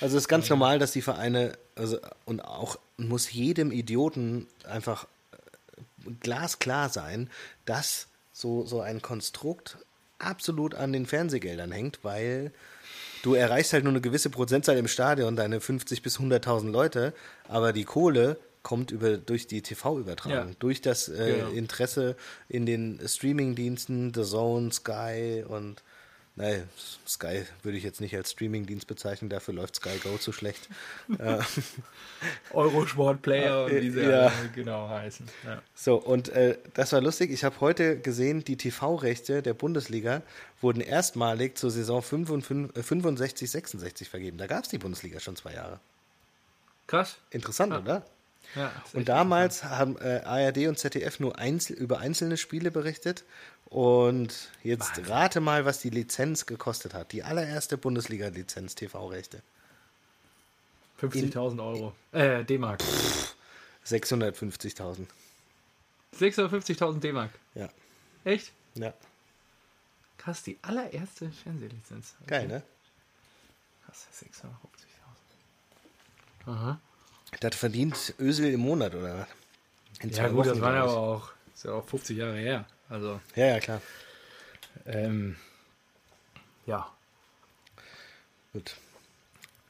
[0.00, 5.06] Also es ist ganz normal, dass die Vereine, also, und auch muss jedem Idioten einfach
[5.32, 7.30] äh, glasklar sein,
[7.64, 9.78] dass so, so ein Konstrukt
[10.18, 12.52] absolut an den Fernsehgeldern hängt, weil
[13.22, 17.12] du erreichst halt nur eine gewisse Prozentzahl im Stadion, deine 50 bis 100.000 Leute,
[17.48, 20.54] aber die Kohle kommt über, durch die TV-Übertragung, Ja.
[20.58, 21.50] durch das äh, Genau.
[21.50, 22.16] Interesse
[22.48, 25.84] in den Streaming-Diensten, The Zone, Sky und
[26.38, 26.68] Nein,
[27.08, 30.68] Sky würde ich jetzt nicht als Streamingdienst bezeichnen, dafür läuft Sky Go zu schlecht.
[31.18, 31.38] äh,
[32.52, 34.30] Eurosport Player und wie sie Ja.
[34.54, 35.26] genau heißen.
[35.46, 35.62] Ja.
[35.74, 37.30] so, und äh, das war lustig.
[37.30, 40.20] Ich habe heute gesehen, die TV-Rechte der Bundesliga
[40.60, 44.36] wurden erstmalig zur Saison 55, äh, 65, 66 vergeben.
[44.38, 45.80] Da gab es die Bundesliga schon zwei Jahre.
[46.86, 47.16] Krass.
[47.30, 47.78] Interessant, Ah.
[47.78, 48.06] oder?
[48.54, 53.24] Ja, Und damals haben äh, ARD und ZDF nur einzel über einzelne Spiele berichtet.
[53.66, 55.04] Und jetzt Wahnsinn.
[55.06, 57.12] rate mal, was die Lizenz gekostet hat.
[57.12, 59.42] Die allererste Bundesliga-Lizenz TV-Rechte.
[61.00, 61.92] 50.000 Euro.
[62.12, 62.80] Äh, D-Mark.
[63.84, 65.06] 650.000.
[66.18, 67.30] 650.000 D-Mark.
[67.54, 67.68] Ja.
[68.24, 68.52] Echt?
[68.74, 68.94] ja.
[70.18, 72.14] Krass, die allererste Fernsehlizenz.
[72.22, 72.30] Okay.
[72.30, 72.62] Geil, ne?
[73.84, 74.06] Krass,
[76.46, 76.50] 650.000.
[76.50, 76.80] Aha.
[77.40, 79.26] Das verdient Ösel im Monat, oder was?
[80.02, 82.36] In Ja gut, das Wochen, waren ja glaub aber auch, ist ja auch 50 Jahre
[82.36, 82.66] her.
[82.88, 83.20] Also.
[83.34, 83.82] Ja, ja, klar.
[84.86, 85.36] ähm,
[86.66, 86.90] ja.
[88.52, 88.76] Gut.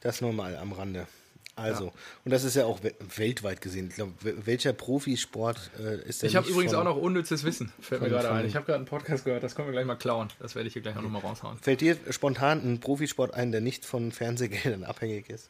[0.01, 1.07] Das nur mal am Rande.
[1.55, 1.91] Also, Ja.
[2.23, 3.87] und das ist ja auch we weltweit gesehen.
[3.89, 4.13] Ich glaube,
[4.45, 8.07] welcher Profisport äh, ist denn Ich habe übrigens von- auch noch unnützes Wissen, fällt mir
[8.09, 8.45] von- gerade von- ein.
[8.45, 10.27] Ich habe gerade einen Podcast gehört, das können wir gleich mal klauen.
[10.39, 11.57] Das werde ich hier gleich auch nochmal raushauen.
[11.57, 15.49] Fällt dir spontan ein Profisport ein, der nicht von Fernsehgeldern abhängig ist?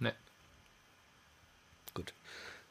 [0.00, 0.12] Ne.
[1.94, 2.12] Gut.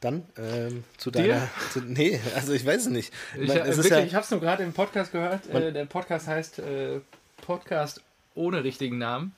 [0.01, 1.21] Dann ähm, zu Dir?
[1.23, 1.49] deiner.
[1.73, 3.13] Zu, nee, also ich weiß es nicht.
[3.37, 5.47] Ich, äh, es wirklich, ja, ich habe es nur gerade im Podcast gehört.
[5.47, 7.01] Äh, der Podcast heißt äh,
[7.41, 8.01] Podcast
[8.35, 9.35] ohne richtigen Namen.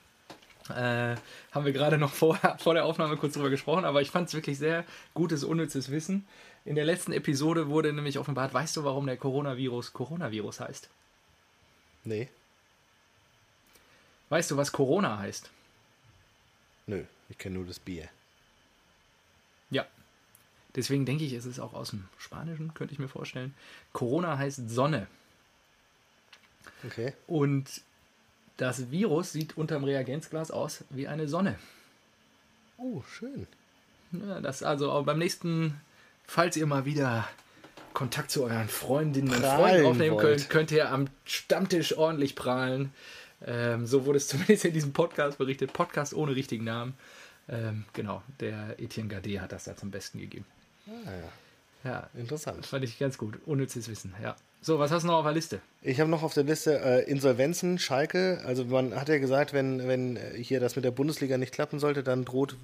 [0.68, 1.16] Äh,
[1.50, 4.34] haben wir gerade noch vor, vor der Aufnahme kurz drüber gesprochen, aber ich fand es
[4.34, 4.84] wirklich sehr
[5.14, 6.26] gutes, unnützes Wissen.
[6.64, 10.88] In der letzten Episode wurde nämlich offenbart, weißt du, warum der Coronavirus Coronavirus heißt?
[12.04, 12.28] nee,
[14.28, 15.50] Weißt du, was Corona heißt?
[16.86, 18.08] nö, ich kenne nur das Bier.
[20.74, 23.54] Deswegen denke ich, es ist auch aus dem Spanischen, könnte ich mir vorstellen.
[23.92, 25.06] Corona heißt Sonne.
[26.84, 27.12] Okay.
[27.26, 27.82] Und
[28.56, 31.58] das Virus sieht unterm Reagenzglas aus wie eine Sonne.
[32.78, 33.46] Oh, schön.
[34.12, 35.80] Ja, das also auch beim nächsten,
[36.26, 37.28] falls ihr mal wieder
[37.92, 40.38] Kontakt zu euren Freundinnen und Freunden aufnehmen wollt.
[40.38, 42.92] könnt, könnt ihr am Stammtisch ordentlich prahlen.
[43.44, 45.72] Ähm, so wurde es zumindest in diesem Podcast berichtet.
[45.72, 46.94] Podcast ohne richtigen Namen.
[47.48, 50.46] Ähm, genau, der Etienne Gade hat das da zum Besten gegeben.
[50.88, 51.32] Ah, ja.
[51.84, 52.64] Ja, Interessant.
[52.64, 53.38] fand ich ganz gut.
[53.46, 54.36] Unnützes Wissen, ja.
[54.60, 55.60] So, was hast du noch auf der Liste?
[55.80, 58.40] Ich habe noch auf der Liste äh, Insolvenzen, Schalke.
[58.46, 61.80] Also man hat ja gesagt, wenn, wenn äh, hier das mit der Bundesliga nicht klappen
[61.80, 62.54] sollte, dann droht,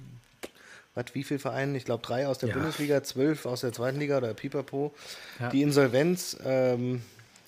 [0.95, 1.75] was, wie viele Vereine?
[1.77, 2.55] Ich glaube drei aus der Ja.
[2.55, 4.93] Bundesliga, zwölf aus der zweiten Liga oder Pipapo.
[5.41, 5.49] Ja.
[5.49, 7.01] Die Insolvenz, ähm,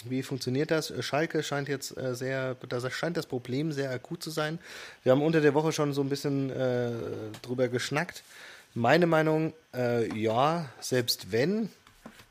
[0.04, 0.92] wie funktioniert das?
[1.00, 4.60] Schalke scheint jetzt äh, sehr, da scheint das Problem sehr akut zu sein.
[5.04, 6.90] Wir haben unter der Woche schon so ein bisschen äh,
[7.42, 8.24] drüber geschnackt.
[8.74, 11.70] Meine Meinung, äh, ja, selbst wenn,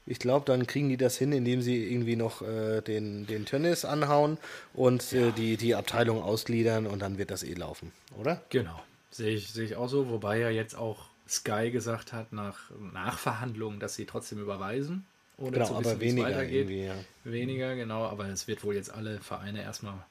[0.07, 3.85] ich glaube, dann kriegen die das hin, indem sie irgendwie noch äh, den, den Tönnis
[3.85, 4.39] anhauen
[4.73, 8.41] und äh, die, die Abteilung ausgliedern und dann wird das eh laufen, oder?
[8.49, 8.83] Genau.
[9.11, 13.81] Sehe ich, sehe ich auch so, wobei ja jetzt auch Sky gesagt hat, nach Nachverhandlungen,
[13.81, 15.05] dass sie trotzdem überweisen.
[15.37, 16.95] Ohne Genau, aber wissen, weniger ja.
[17.25, 20.05] Weniger, genau, aber es wird wohl jetzt alle Vereine erstmal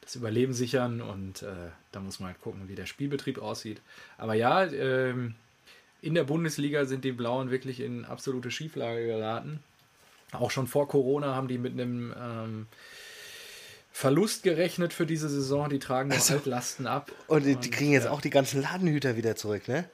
[0.00, 3.80] das Überleben sichern und äh, da muss man halt gucken, wie der Spielbetrieb aussieht.
[4.16, 5.34] Aber ja, ähm,
[6.00, 9.60] in der Bundesliga sind die Blauen wirklich in absolute Schieflage geraten.
[10.32, 12.66] Auch schon vor Corona haben die mit einem ähm,
[13.92, 15.70] Verlust gerechnet für diese Saison.
[15.70, 17.10] Die tragen noch Altlasten ab.
[17.26, 18.10] Und die, die kriegen jetzt ja.
[18.10, 19.88] auch die ganzen Ladenhüter wieder zurück, ne?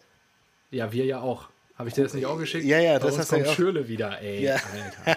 [0.70, 1.48] Ja, wir ja auch.
[1.76, 2.64] Habe ich dir das nicht auch geschickt?
[2.64, 3.56] Ja, ja, Bei das hast du kommt ja auch.
[3.56, 4.42] Schürle wieder, ey.
[4.42, 4.60] Ja.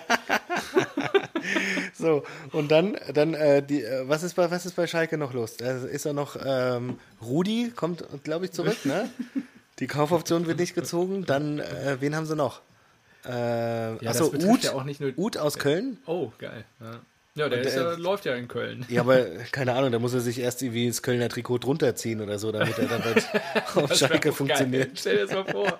[1.93, 5.33] So, und dann, dann äh, die, äh, was, ist bei, was ist bei Schalke noch
[5.33, 5.57] los?
[5.57, 9.09] Da ist er noch, ähm, Rudi kommt, glaube ich, zurück, ne?
[9.79, 11.25] Die Kaufoption wird nicht gezogen.
[11.25, 12.61] Dann, äh, wen haben sie noch?
[13.25, 13.31] Äh,
[14.03, 15.11] Ja, achso, Uth, ja auch nicht nur.
[15.17, 15.97] Uth aus Köln.
[16.05, 16.63] Oh, geil.
[16.79, 16.99] Ja,
[17.35, 18.85] ja der der- ja, läuft ja in Köln.
[18.89, 22.21] Ja, aber keine Ahnung, da muss er sich erst irgendwie ins Kölner Trikot drunter ziehen
[22.21, 23.27] oder so, damit er dann halt
[23.75, 24.87] auf Schalke funktioniert.
[24.87, 24.95] Geil.
[24.97, 25.79] Stell dir das mal vor.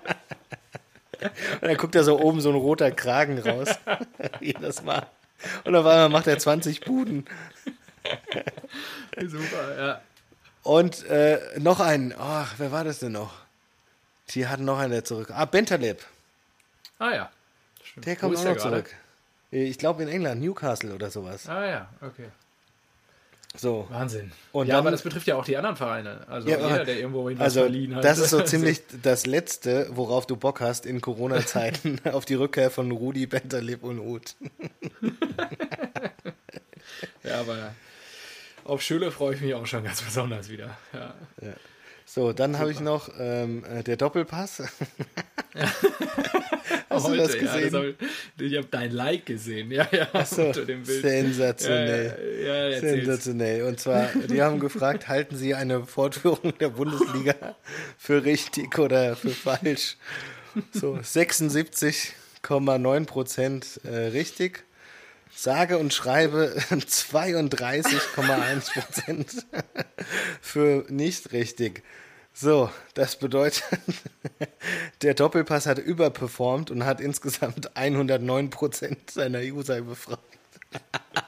[1.60, 3.68] Und dann guckt da so oben so ein roter Kragen raus.
[4.40, 5.06] Jedes Mal.
[5.64, 7.24] Und auf einmal macht er 20 Buden.
[9.26, 10.00] Super, ja.
[10.62, 12.12] Und äh, noch einen.
[12.12, 13.32] Oh, wer war das denn noch?
[14.30, 15.30] Die hatten noch einen, der zurück.
[15.32, 16.04] Ah, Bentaleb.
[16.98, 17.30] Ah ja.
[17.82, 18.06] Stimmt.
[18.06, 18.94] Der kommt auch noch zurück.
[19.50, 21.48] Ich glaube in England, Newcastle oder sowas.
[21.48, 22.26] Ah ja, okay.
[23.56, 23.86] So.
[23.90, 24.30] Wahnsinn.
[24.52, 26.20] Und ja, dann- aber das betrifft ja auch die anderen Vereine.
[26.28, 28.04] Also Ja, jeder, der irgendwo was Also, verliehen hat.
[28.04, 32.70] das ist so ziemlich das Letzte, worauf du Bock hast in Corona-Zeiten, auf die Rückkehr
[32.70, 34.36] von Rudi, Bentaleb und Uth.
[37.24, 37.74] ja, aber
[38.64, 40.76] auf Schüler freue ich mich auch schon ganz besonders wieder.
[40.92, 41.14] Ja.
[42.10, 44.62] So, dann habe ich noch ähm, äh, der Doppelpass.
[46.90, 47.72] Hast du Heute, das Ja, gesehen?
[47.72, 47.96] das hab ich
[48.52, 49.70] ich habe dein Like gesehen.
[49.72, 51.02] Ja, ja, So, unter dem Bild.
[51.02, 52.40] sensationell.
[52.46, 52.80] Ja, ja, ja.
[52.80, 53.62] Sensationell.
[53.64, 57.34] Und zwar, die haben gefragt, halten Sie eine Fortführung der Bundesliga
[57.98, 59.98] für richtig oder für falsch?
[60.72, 64.64] So, 76,9 Prozent äh, richtig.
[65.38, 69.46] Sage und schreibe 32,1 Prozent
[70.40, 71.84] für nicht richtig.
[72.32, 73.62] So, das bedeutet,
[75.02, 80.24] der Doppelpass hat überperformt und hat insgesamt 109 Prozent seiner User befragt.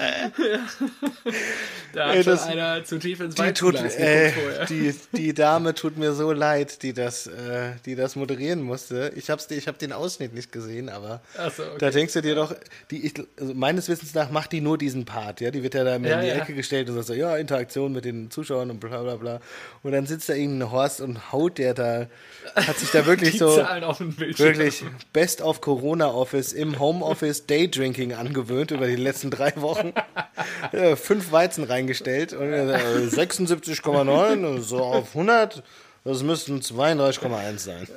[1.92, 4.66] Da hat Ey, schon das- einer zu tief ins Die, tut, Weizenglas geguckt vorher.
[4.66, 9.12] die, die Dame tut mir so leid, die das, äh, die das moderieren musste.
[9.16, 11.20] Ich habe ich hab den Ausschnitt nicht gesehen, aber
[11.56, 11.72] so, okay.
[11.78, 12.54] da denkst du dir doch,
[12.90, 15.40] die, ich, also meines Wissens nach macht die nur diesen Part.
[15.40, 15.50] Ja?
[15.50, 16.34] Die wird ja da Ja, in die ja.
[16.34, 19.40] Ecke gestellt und sagt so, ja, Interaktion mit den Zuschauern und bla bla bla.
[19.82, 22.06] Und dann sitzt da irgendein Horst und haut der da,
[22.54, 23.48] hat sich da wirklich so...
[23.56, 29.89] Wirklich Best of Corona Office im Homeoffice Daydrinking angewöhnt über die letzten drei Wochen.
[30.72, 35.62] Ja, fünf Weizen reingestellt und äh, 76,9 und so auf 100.
[36.04, 37.88] Das müssten 32,1 sein.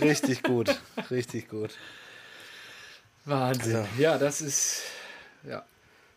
[0.00, 1.70] Richtig gut, richtig gut.
[3.24, 3.72] Wahnsinn.
[3.72, 3.86] Ja.
[3.98, 4.82] Ja, das ist.
[5.48, 5.64] Ja.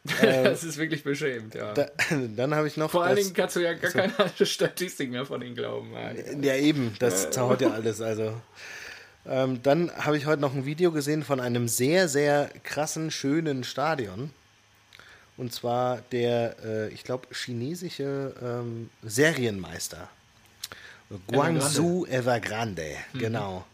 [0.21, 1.73] das ist wirklich beschämend, ja.
[1.73, 1.87] Da,
[2.35, 4.13] dann habe ich noch Vor allen Dingen kannst du ja gar keine
[4.45, 5.93] Statistik mehr von ihnen glauben.
[6.41, 8.01] Ja, eben, das zerhaut ja alles.
[8.01, 8.39] Also.
[9.27, 13.63] Ähm, dann habe ich heute noch ein Video gesehen von einem sehr, sehr krassen, schönen
[13.63, 14.29] Stadion.
[15.38, 20.09] Und zwar der, äh, ich glaube, chinesische ähm, Serienmeister.
[21.27, 23.65] Guangzhou Evergrande, genau.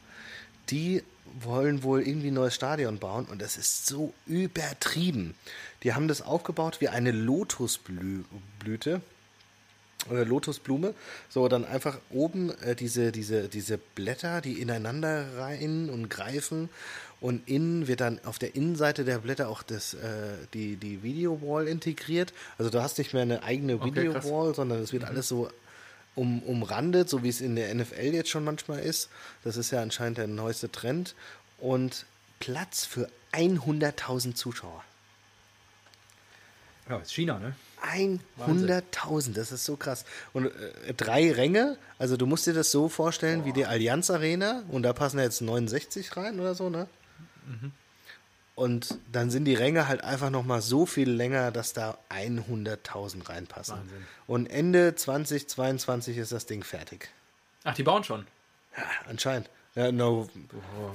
[0.70, 1.04] Die
[1.40, 5.36] wollen wohl irgendwie ein neues Stadion bauen und das ist so übertrieben.
[5.84, 9.02] Die haben das aufgebaut wie eine Lotusblüte
[10.10, 10.94] oder Lotusblume.
[11.30, 16.70] So, dann einfach oben äh, diese, diese, diese Blätter, die ineinander rein und greifen.
[17.22, 21.68] Und innen wird dann auf der Innenseite der Blätter auch das, äh, die, die Video-Wall
[21.68, 22.34] integriert.
[22.58, 23.86] Also du hast nicht mehr eine eigene Okay.
[23.86, 25.48] Video-Wall, sondern es wird alles so
[26.16, 29.10] um, umrandet, so wie es in der NFL jetzt schon manchmal ist.
[29.44, 31.14] Das ist ja anscheinend der neueste Trend.
[31.60, 32.08] Und
[32.40, 34.84] Platz für 100.000 Zuschauer.
[36.90, 37.54] Ja, ist China, ne?
[38.40, 40.06] 100.000, das ist so krass.
[40.34, 44.64] Und äh, drei Ränge, also du musst dir das so vorstellen wie die Allianz Arena
[44.70, 46.88] und da passen ja jetzt 69 rein oder so, ne?
[47.48, 47.72] Mhm.
[48.56, 53.78] Und dann sind die Ränge halt einfach nochmal so viel länger, dass da 100.000 reinpassen.
[53.78, 54.06] Wahnsinn.
[54.28, 57.10] Und Ende 2022 ist das Ding fertig.
[57.64, 58.28] Ach, die bauen schon.
[58.78, 59.50] Ja, anscheinend.
[59.74, 60.28] Ja, no,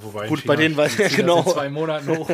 [0.01, 1.39] wobei Gut, bei denen weiß- ich genau.
[1.41, 2.29] In zwei Monaten hoch.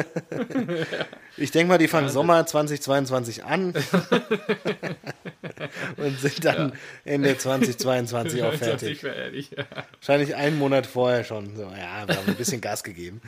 [1.37, 3.73] ich denke mal, die fangen Sommer 2022 an
[5.97, 6.73] und sind dann
[7.05, 8.99] Ende 2022 auch fertig.
[8.99, 9.51] fertig.
[9.57, 9.63] Ja.
[10.01, 11.55] Wahrscheinlich einen Monat vorher schon.
[11.55, 13.21] So, ja, wir haben ein bisschen Gas gegeben.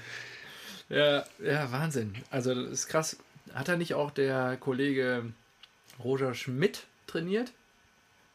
[0.90, 2.16] Ja, ja, Wahnsinn.
[2.30, 3.18] Also das ist krass.
[3.54, 5.34] Hat da nicht auch der Kollege
[6.04, 7.52] Roger Schmidt trainiert?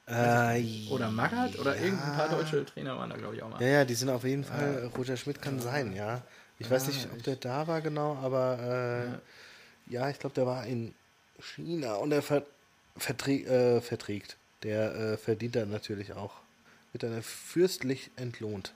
[0.07, 1.59] Äh, Oder Magath?
[1.59, 3.62] Oder irgendein paar deutsche Trainer waren da, glaube ich, auch mal.
[3.62, 4.90] ja, ja, die sind auf jeden Fall.
[4.96, 6.22] Roger Schmidt kann sein, ja.
[6.59, 9.20] Ich weiß nicht, ob der da war genau, aber
[9.88, 10.11] äh, ja.
[10.11, 10.94] ich glaube, der war in
[11.40, 12.44] China und er ver
[12.96, 14.36] verträgt, äh, verträgt.
[14.62, 16.34] Der äh, verdient dann natürlich auch.
[16.92, 18.74] Wird dann fürstlich entlohnt.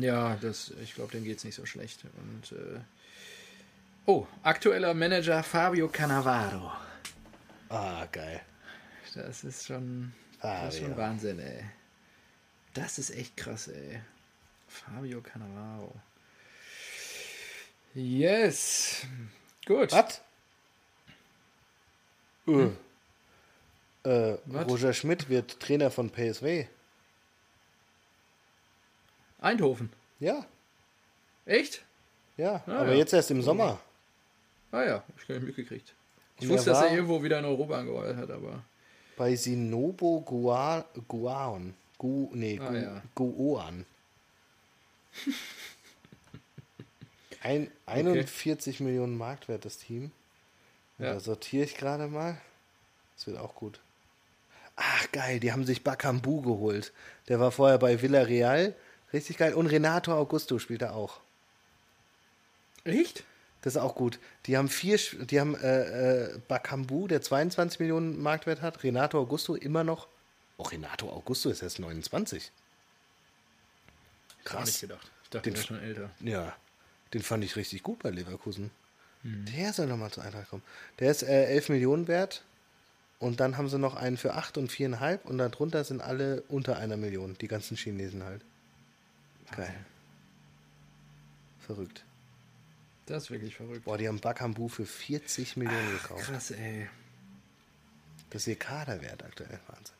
[0.00, 2.04] Ja, das, ich glaube, dem geht es nicht so schlecht.
[2.04, 2.80] Und äh,
[4.06, 6.72] oh, aktueller Manager Fabio Cannavaro.
[7.68, 8.40] Ah, geil.
[9.14, 10.96] Das ist schon, das ist schon.
[10.96, 11.64] Wahnsinn, ey.
[12.74, 14.00] Das ist echt krass, ey.
[14.68, 15.92] Fabio Cannavaro.
[17.94, 19.04] Yes.
[19.66, 19.90] Gut.
[19.92, 20.20] Was?
[22.46, 22.68] Äh,
[24.08, 24.68] äh, Was?
[24.68, 26.66] Roger Schmidt wird Trainer von PSW.
[29.40, 29.90] Eindhoven.
[30.20, 30.44] Ja,
[31.46, 31.82] Echt?
[32.36, 32.98] ja, Ah, aber ja.
[32.98, 33.80] jetzt erst im Sommer.
[34.72, 35.92] Ah ja, hab ich gar nicht mitgekriegt.
[36.36, 38.62] Ich Und er wusste, dass er irgendwo wieder in Europa angearbeitet hat, aber.
[39.16, 41.74] Bei Sinobo Gua- Guaon.
[41.98, 43.02] Gu, nee, Gu, Ah, ja.
[43.14, 43.84] Guoan.
[47.42, 50.12] Ein, 41 Millionen Marktwert das Team.
[50.98, 51.14] Ja.
[51.14, 52.38] Da sortiere ich gerade mal.
[53.16, 53.80] Das wird auch gut.
[54.76, 56.92] Ach geil, die haben sich Bakambu geholt.
[57.28, 58.74] Der war vorher bei Villarreal.
[59.12, 59.54] Richtig geil.
[59.54, 61.20] Und Renato Augusto spielt da auch.
[62.84, 63.24] Echt?
[63.62, 64.18] Das ist auch gut.
[64.46, 68.82] Die haben vier, die haben äh, äh, Bakambu, der 22 Millionen Marktwert hat.
[68.82, 70.08] Renato Augusto immer noch.
[70.56, 72.50] Oh, Renato Augusto ist erst 29.
[74.44, 74.80] Gar nicht Krass.
[74.80, 75.10] gedacht.
[75.24, 76.10] Ich dachte, Den der wäre schon älter.
[76.20, 76.56] Ja,
[77.12, 78.70] den fand ich richtig gut bei Leverkusen.
[79.22, 79.44] Hm.
[79.54, 80.62] Der soll nochmal zu Eintracht kommen.
[80.98, 82.42] Der ist äh, 11 Millionen wert.
[83.18, 85.24] Und dann haben sie noch einen für 8 und 4,5.
[85.24, 87.36] Und darunter sind alle unter einer Million.
[87.38, 88.42] Die ganzen Chinesen halt.
[89.56, 89.74] Geil.
[91.60, 92.04] Verrückt.
[93.06, 93.84] Das ist wirklich verrückt.
[93.84, 96.24] Boah, die haben Bakambu für 40 Millionen gekauft.
[96.24, 96.88] Krass, ey.
[98.30, 99.58] Das ist ihr Kaderwert aktuell.
[99.66, 99.94] Wahnsinn.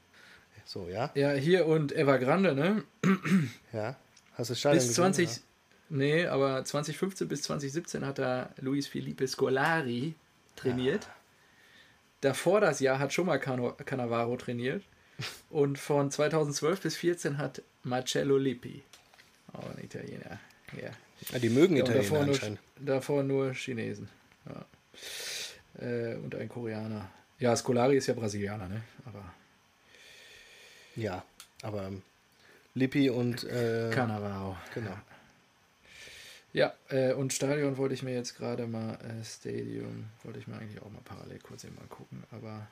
[0.65, 1.11] So, ja?
[1.15, 2.85] Ja, hier und Evergrande, ne?
[3.73, 3.97] Ja.
[4.35, 5.39] Hast du Stadion Bis gesehen, 20, oder?
[5.89, 10.15] nee, aber 2015 bis 2017 hat da Luis Felipe Scolari
[10.55, 11.09] trainiert.
[12.21, 14.85] Davor das Jahr hat schon mal Cano, Cannavaro trainiert.
[15.51, 18.85] Und von 2012 bis 14 hat Marcello Lippi.
[19.53, 20.39] Auch ein Italiener.
[20.81, 20.91] Ja.
[21.33, 24.09] Ja, die mögen Ja, Italiener davor, nur, davor nur Chinesen.
[24.47, 25.85] Ja.
[25.87, 27.11] Äh, und ein Koreaner.
[27.39, 28.83] Ja, Scolari ist ja Brasilianer, ne?
[29.07, 29.25] Aber
[30.97, 31.25] Ja,
[31.63, 32.03] aber ähm,
[32.75, 34.57] Lippi und äh, Cannavaro.
[34.75, 34.97] genau.
[36.53, 40.57] Ja, äh, und Stadion wollte ich mir jetzt gerade mal, äh, Stadium, wollte ich mir
[40.57, 42.67] eigentlich auch mal parallel kurz eben mal gucken, aber,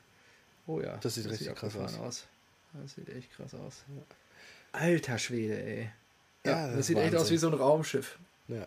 [0.67, 0.97] oh ja.
[0.97, 2.27] Das sieht richtig krass abgefahren aus.
[2.73, 3.83] Das sieht echt krass aus.
[4.73, 5.89] Alter Schwede, ey.
[6.45, 8.17] Ja, das, das sieht echt aus wie so ein Raumschiff.
[8.47, 8.65] Ja.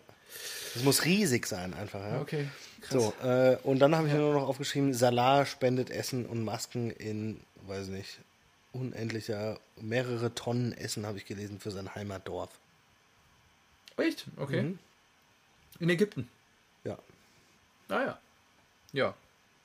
[0.73, 2.21] Das muss riesig sein einfach, ja.
[2.21, 2.47] Okay,
[2.81, 2.91] krass.
[2.91, 6.89] So, äh, und dann habe ich mir nur noch aufgeschrieben, Salah spendet Essen und Masken
[6.91, 8.19] in, weiß nicht,
[8.71, 12.49] unendlicher, mehrere Tonnen Essen habe ich gelesen für sein Heimatdorf.
[13.97, 14.25] Echt?
[14.37, 14.63] Okay.
[14.63, 14.79] Mhm.
[15.79, 16.27] In Ägypten.
[16.83, 16.97] Ja.
[17.89, 18.19] Ah ja.
[18.91, 19.13] Ja,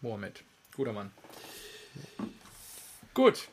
[0.01, 0.43] Mohammed.
[0.77, 1.11] Guter Mann.
[3.15, 3.49] Gut.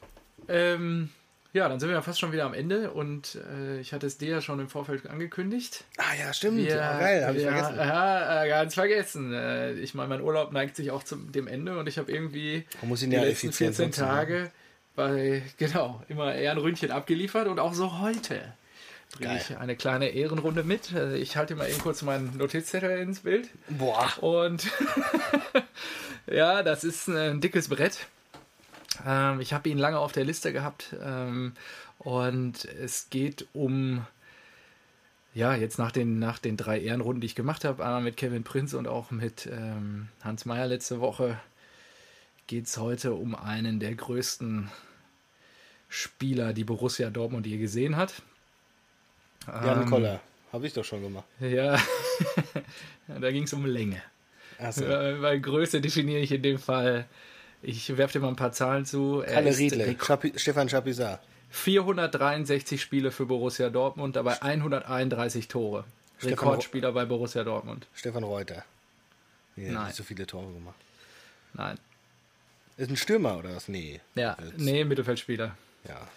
[0.47, 1.11] Ähm,
[1.55, 4.17] ja, dann sind wir ja fast schon wieder am Ende und äh, ich hatte es
[4.17, 5.85] dir ja schon im Vorfeld angekündigt.
[5.97, 6.59] Ah ja, stimmt.
[6.59, 7.75] Ja, oh, geil, habe ich vergessen.
[7.77, 9.33] Ja, äh, ganz vergessen.
[9.33, 12.65] Äh, Ich meine, mein Urlaub neigt sich auch zum dem Ende und ich habe irgendwie
[12.81, 14.07] Man muss ihn die ja letzten effizient 14 nutzen, ne?
[14.07, 14.51] Tage
[14.95, 18.53] bei, genau, immer eher ein Ründchen abgeliefert und auch so heute
[19.11, 19.41] bringe Geil.
[19.49, 20.91] ich eine kleine Ehrenrunde mit.
[20.91, 23.47] Äh, Ich halte mal eben kurz meinen Notizzettel ins Bild.
[23.69, 24.11] Boah.
[24.21, 24.67] Und
[26.27, 28.07] ja, das ist ein dickes Brett.
[29.05, 30.95] Ähm, ich habe ihn lange auf der Liste gehabt.
[31.01, 31.53] Ähm,
[31.99, 34.05] und es geht um,
[35.33, 38.43] ja, jetzt nach den, nach den drei Ehrenrunden, die ich gemacht habe, einmal mit Kevin
[38.43, 41.39] Prinz und auch mit ähm, Hans Meyer letzte Woche,
[42.47, 44.69] geht es heute um einen der größten
[45.89, 48.21] Spieler, die Borussia Dortmund je gesehen hat.
[49.47, 50.19] Jan Ähm, Koller.
[50.51, 51.25] Habe ich doch schon gemacht.
[51.39, 51.77] Ja,
[53.07, 54.01] da ging es um Länge.
[54.85, 57.05] Äh, Weil Größe definiere ich in dem Fall.
[57.67, 59.21] Ich werfe dir mal ein paar Zahlen zu.
[59.25, 59.95] Er Kalle ist Riedle.
[59.99, 61.19] Schapi Stefan Chapisat.
[61.49, 65.83] 463 Spiele für Borussia Dortmund, dabei 131 Tore.
[66.17, 67.87] Stefan Rekordspieler bei Borussia Dortmund.
[67.95, 68.63] Stefan Reuter.
[69.55, 69.85] Nee, Nein.
[69.87, 70.75] nicht so viele Tore gemacht.
[71.53, 71.77] Nein.
[72.77, 73.67] Ist ein Stürmer oder was?
[73.67, 74.01] Nee.
[74.15, 75.55] Ja, Jetzt- nee, Mittelfeldspieler.
[75.87, 76.07] Ja.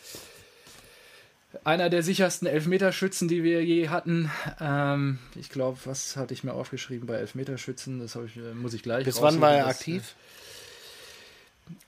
[1.64, 4.30] Einer der sichersten Elfmeterschützen, die wir je hatten.
[4.61, 8.01] Ähm, ich glaube, was hatte ich mir aufgeschrieben bei Elfmeterschützen?
[8.01, 10.03] Das ich, äh, muss ich gleich Bis wann war er aktiv?
[10.03, 10.47] äh,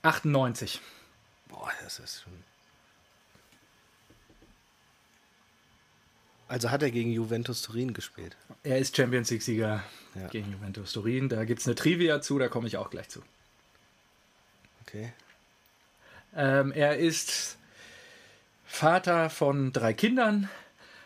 [0.01, 0.81] 98.
[1.47, 2.33] Boah, das ist schon.
[6.47, 8.35] Also hat er gegen Juventus Turin gespielt.
[8.63, 9.83] Er ist Champions League-Sieger
[10.15, 10.27] Ja.
[10.27, 11.29] gegen Juventus Turin.
[11.29, 13.21] Da gibt es eine Trivia zu, da komme ich auch gleich zu.
[14.81, 15.13] Okay.
[16.35, 17.57] Ähm, er ist
[18.65, 20.49] Vater von drei Kindern,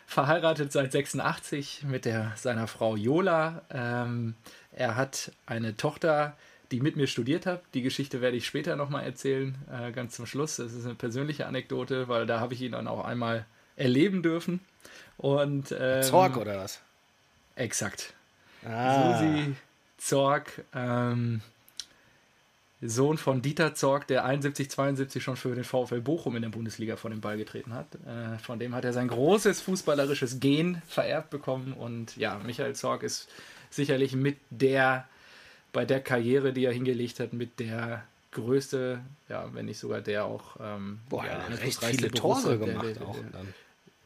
[0.06, 3.62] verheiratet seit 86 mit der, seiner Frau Jola.
[3.70, 4.34] Ähm,
[4.72, 6.36] er hat eine Tochter,
[6.70, 7.62] die mit mir studiert hat.
[7.74, 10.56] Die Geschichte werde ich später nochmal erzählen, äh, ganz zum Schluss.
[10.56, 14.60] Das ist eine persönliche Anekdote, weil da habe ich ihn dann auch einmal erleben dürfen.
[15.16, 16.80] Und, ähm, Zorg oder was?
[17.54, 18.14] Exakt.
[18.64, 19.54] Ah, Susi
[19.98, 21.40] Zorg, ähm,
[22.82, 26.96] Sohn von Dieter Zorg, der 71, 72 schon für den VfL Bochum in der Bundesliga
[26.96, 27.86] vor den Ball getreten hat.
[28.06, 31.72] Äh, von dem hat er sein großes fußballerisches Gen vererbt bekommen.
[31.72, 33.28] Und ja, Michael Zorg ist
[33.70, 35.08] sicherlich mit der,
[35.76, 40.24] bei der Karriere, die er hingelegt hat, mit der größte, ja, wenn nicht sogar der
[40.24, 43.14] auch, ähm, Boah, ja, er hat recht viele Tore gemacht der- der- auch.
[43.20, 43.54] der- Dann.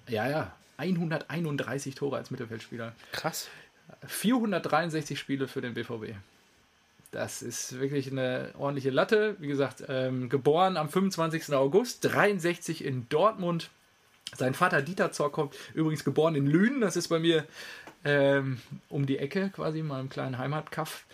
[0.09, 2.93] Ja, ja, 131 Tore als Mittelfeldspieler.
[3.13, 3.47] Krass.
[4.07, 6.17] 463 Spiele für den BVB.
[7.13, 9.37] Das ist wirklich eine ordentliche Latte.
[9.39, 11.55] Wie gesagt, ähm, geboren am 25.
[11.55, 13.71] August, 63 in Dortmund.
[14.37, 17.47] Sein Vater Dieter Zorc kommt übrigens geboren in Lünen, das ist bei mir
[18.05, 21.05] ähm, um die Ecke quasi, in meinem kleinen Heimatkaff.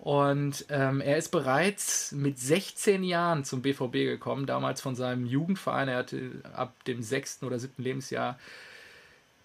[0.00, 5.88] Und ähm, er ist bereits mit 16 Jahren zum BVB gekommen, damals von seinem Jugendverein.
[5.88, 8.38] Er hatte ab dem sechsten oder siebten Lebensjahr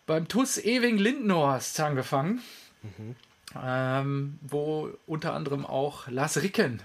[0.05, 2.41] beim TUS Ewing Lindenhorst angefangen,
[2.83, 3.15] mhm.
[3.61, 6.81] ähm, wo unter anderem auch Lars Ricken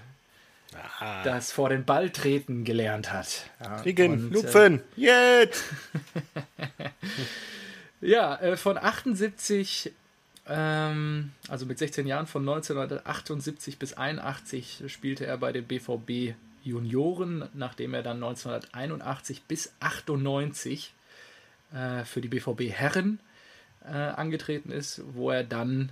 [0.75, 1.23] Aha.
[1.23, 3.45] das vor den Ball treten gelernt hat.
[3.63, 5.63] Ja, Ricken, Lupfen, äh, jetzt!
[8.01, 9.93] ja, äh, von 78
[10.47, 17.47] ähm, also mit 16 Jahren von 1978 bis 81 spielte er bei den BVB Junioren,
[17.53, 20.93] nachdem er dann 1981 bis 98
[21.73, 23.19] äh, für die BVB Herren
[23.85, 25.91] äh, angetreten ist, wo er dann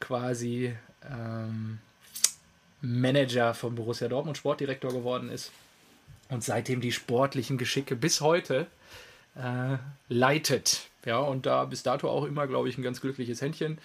[0.00, 0.74] quasi
[1.10, 1.78] ähm,
[2.82, 5.50] Manager von Borussia Dortmund, Sportdirektor geworden ist
[6.28, 8.66] und seitdem die sportlichen Geschicke bis heute
[9.34, 9.76] äh,
[10.08, 10.88] leitet.
[11.06, 13.78] Ja, und da bis dato auch immer, glaube ich, ein ganz glückliches Händchen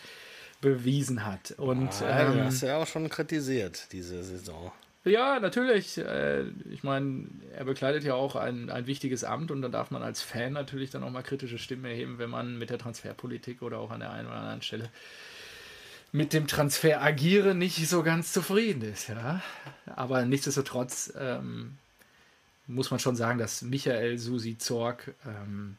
[0.59, 1.51] bewiesen hat.
[1.57, 4.71] Und, ah, ähm, hast du ja auch schon kritisiert, diese Saison.
[5.03, 5.97] Ja, natürlich.
[5.97, 7.25] Äh, ich meine,
[7.55, 10.91] er bekleidet ja auch ein, ein wichtiges Amt und da darf man als Fan natürlich
[10.91, 14.11] dann auch mal kritische Stimmen erheben, wenn man mit der Transferpolitik oder auch an der
[14.11, 14.89] einen oder anderen Stelle
[16.11, 19.07] mit dem Transfer agiere nicht so ganz zufrieden ist.
[19.07, 19.41] Ja?
[19.85, 21.77] Aber nichtsdestotrotz ähm,
[22.67, 25.77] muss man schon sagen, dass Michael Susi Zorg ähm,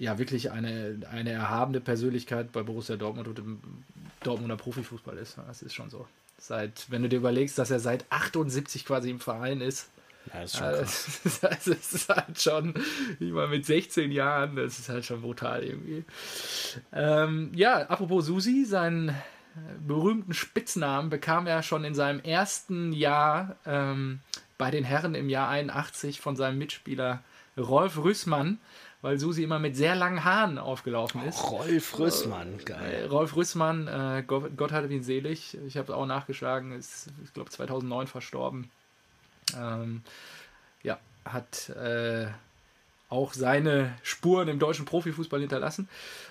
[0.00, 3.60] ja wirklich eine, eine erhabene Persönlichkeit bei Borussia Dortmund und im
[4.22, 5.36] Dortmunder Profifußball ist.
[5.46, 6.06] Das ist schon so.
[6.38, 9.90] Seit, wenn du dir überlegst, dass er seit 78 quasi im Verein ist.
[10.32, 11.40] Ja, das ist schon krass.
[11.50, 12.74] Das ist halt schon,
[13.18, 16.04] ich meine, mit 16 Jahren, das ist halt schon brutal irgendwie.
[16.92, 19.14] Ähm, ja, apropos Susi, seinen
[19.86, 24.20] berühmten Spitznamen bekam er schon in seinem ersten Jahr ähm,
[24.56, 27.22] bei den Herren im Jahr 81 von seinem Mitspieler
[27.58, 28.58] Rolf Rüssmann
[29.02, 31.42] weil Susi immer mit sehr langen Haaren aufgelaufen ist.
[31.42, 33.04] Oh, Rolf Rüssmann, geil.
[33.04, 35.56] Äh, Rolf Rüssmann, äh, Gott, Gott hatte ihn selig.
[35.66, 38.70] Ich habe es auch nachgeschlagen, ist, ich glaube, 2009 verstorben.
[39.56, 40.02] Ähm,
[40.82, 42.26] ja, hat äh,
[43.08, 45.88] auch seine Spuren im deutschen Profifußball hinterlassen.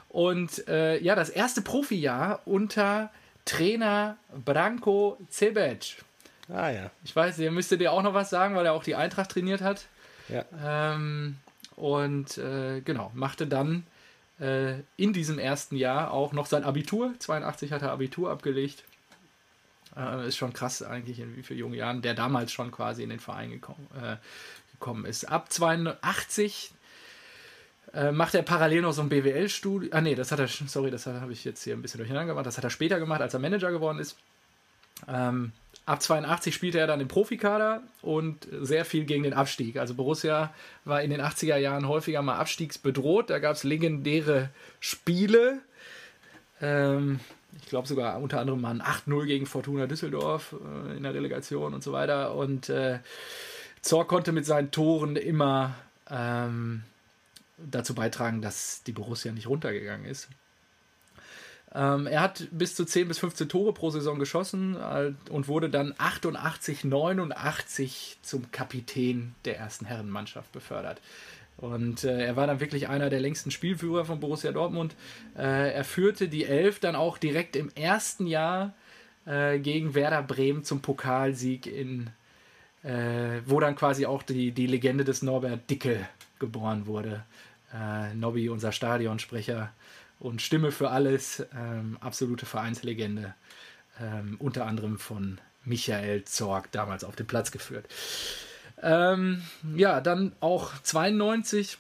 [0.08, 3.12] Und äh, ja, das erste Profijahr unter
[3.46, 6.04] Trainer Branko Cebec.
[6.52, 6.92] Ah ja.
[7.04, 9.62] Ich weiß, ihr müsstet dir auch noch was sagen, weil er auch die Eintracht trainiert
[9.62, 9.86] hat.
[10.30, 10.46] Ja.
[10.64, 11.38] Ähm,
[11.80, 13.86] und äh, genau, machte dann
[14.40, 17.14] äh, in diesem ersten Jahr auch noch sein Abitur.
[17.20, 18.84] 82 hat er Abitur abgelegt.
[19.96, 23.10] Äh, ist schon krass eigentlich, in wie vielen jungen Jahren der damals schon quasi in
[23.10, 24.18] den Verein gekommen, äh,
[24.74, 25.26] gekommen ist.
[25.26, 26.72] Ab 82
[27.94, 29.94] äh, macht er parallel noch so ein BWL-Studium.
[29.94, 32.46] Ah, nee, das hat er, sorry, das habe ich jetzt hier ein bisschen durcheinander gemacht.
[32.46, 34.18] Das hat er später gemacht, als er Manager geworden ist.
[35.08, 35.54] Ähm,
[35.90, 39.78] Ab 82 spielte er dann im Profikader und sehr viel gegen den Abstieg.
[39.78, 40.54] Also Borussia
[40.86, 43.32] war in den 80er Jahren häufiger mal abstiegsbedroht.
[43.32, 45.62] Da gab es legendäre Spiele.
[46.62, 47.20] Ähm,
[47.60, 51.74] ich glaube sogar unter anderem mal ein 8-0 gegen Fortuna Düsseldorf äh, in der Relegation
[51.74, 52.36] und so weiter.
[52.36, 53.00] Und äh,
[53.82, 55.74] Zorc konnte mit seinen Toren immer
[56.08, 56.84] ähm,
[57.58, 60.30] dazu beitragen, dass die Borussia nicht runtergegangen ist.
[61.74, 65.70] Ähm, er hat bis zu 10 bis 15 Tore pro Saison geschossen äh, und wurde
[65.70, 71.00] dann 88, 89 zum Kapitän der ersten Herrenmannschaft befördert.
[71.58, 74.96] Und äh, er war dann wirklich einer der längsten Spielführer von Borussia Dortmund.
[75.38, 78.74] Äh, er führte die Elf dann auch direkt im ersten Jahr
[79.26, 82.10] äh, gegen Werder Bremen zum Pokalsieg in,
[82.84, 86.08] äh, wo dann quasi auch die, die Legende des Norbert Dickel
[86.40, 87.24] geboren wurde.
[88.16, 89.72] Nobby, unser Stadionsprecher,
[90.20, 93.36] und Stimme für alles, ähm, absolute Vereinslegende,
[94.00, 97.86] ähm, unter anderem von Michael Zorg damals auf den Platz geführt.
[98.82, 99.44] Ähm,
[99.76, 101.78] ja, dann auch 92,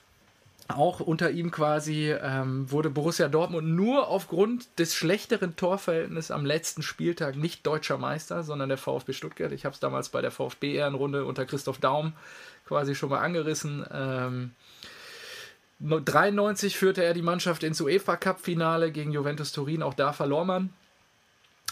[0.68, 6.84] auch unter ihm quasi, ähm, wurde Borussia Dortmund nur aufgrund des schlechteren Torverhältnisses am letzten
[6.84, 9.52] Spieltag nicht deutscher Meister, sondern der VfB Stuttgart.
[9.52, 12.14] Ich habe es damals bei der VfB-Ehrenrunde unter Christoph Daum
[12.66, 13.84] quasi schon mal angerissen.
[15.82, 19.84] Ähm, 93 führte er die Mannschaft ins UEFA Cup Finale gegen Juventus Turin.
[19.84, 20.74] Auch da verlor man.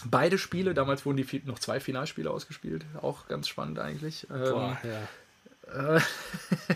[0.04, 2.84] Beide Spiele, damals wurden die noch zwei Finalspiele ausgespielt.
[3.02, 4.26] Auch ganz spannend eigentlich.
[4.28, 4.90] Boah, ähm,
[5.72, 5.96] ja.
[5.96, 6.00] äh,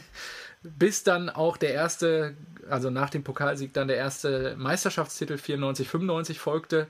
[0.63, 2.35] bis dann auch der erste,
[2.69, 6.89] also nach dem Pokalsieg, dann der erste Meisterschaftstitel 94-95 folgte.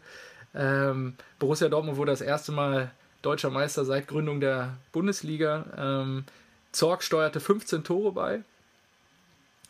[0.55, 2.91] Ähm, Borussia Dortmund wurde das erste Mal
[3.21, 5.67] deutscher Meister seit Gründung der Bundesliga.
[5.77, 6.25] Ähm,
[6.73, 8.43] Zorg steuerte 15 Tore bei.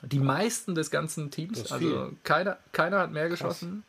[0.03, 1.71] Die meisten des ganzen Teams.
[1.71, 3.85] Also keiner, keiner hat mehr geschossen.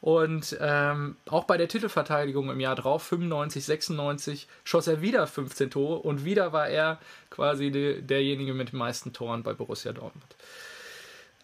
[0.00, 5.70] Und ähm, auch bei der Titelverteidigung im Jahr drauf, 95, 96, schoss er wieder 15
[5.70, 7.00] Tore und wieder war er
[7.30, 10.36] quasi de, derjenige mit den meisten Toren bei Borussia Dortmund.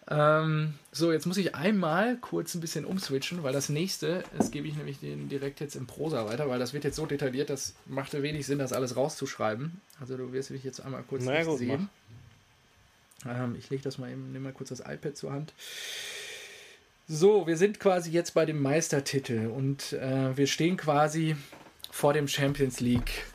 [0.07, 4.67] Ähm, so, jetzt muss ich einmal kurz ein bisschen umswitchen, weil das nächste, das gebe
[4.67, 7.73] ich nämlich den direkt jetzt im Prosa weiter, weil das wird jetzt so detailliert, das
[7.87, 9.81] machte wenig Sinn, das alles rauszuschreiben.
[9.99, 11.89] Also du wirst mich jetzt einmal kurz naja, gut, sehen.
[13.27, 15.53] Ähm, ich lege das mal eben, nehme mal kurz das iPad zur Hand.
[17.07, 21.35] So, wir sind quasi jetzt bei dem Meistertitel und äh, wir stehen quasi
[21.91, 23.25] vor dem Champions League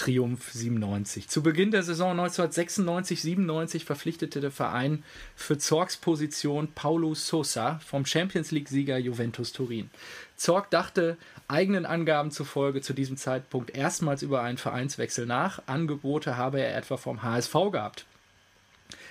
[0.00, 1.28] Triumph 97.
[1.28, 5.04] Zu Beginn der Saison 1996-97 verpflichtete der Verein
[5.36, 9.90] für Zorgs Position Paulo Sosa vom Champions League-Sieger Juventus Turin.
[10.36, 11.18] Zorg dachte
[11.48, 15.60] eigenen Angaben zufolge zu diesem Zeitpunkt erstmals über einen Vereinswechsel nach.
[15.66, 18.06] Angebote habe er etwa vom HSV gehabt.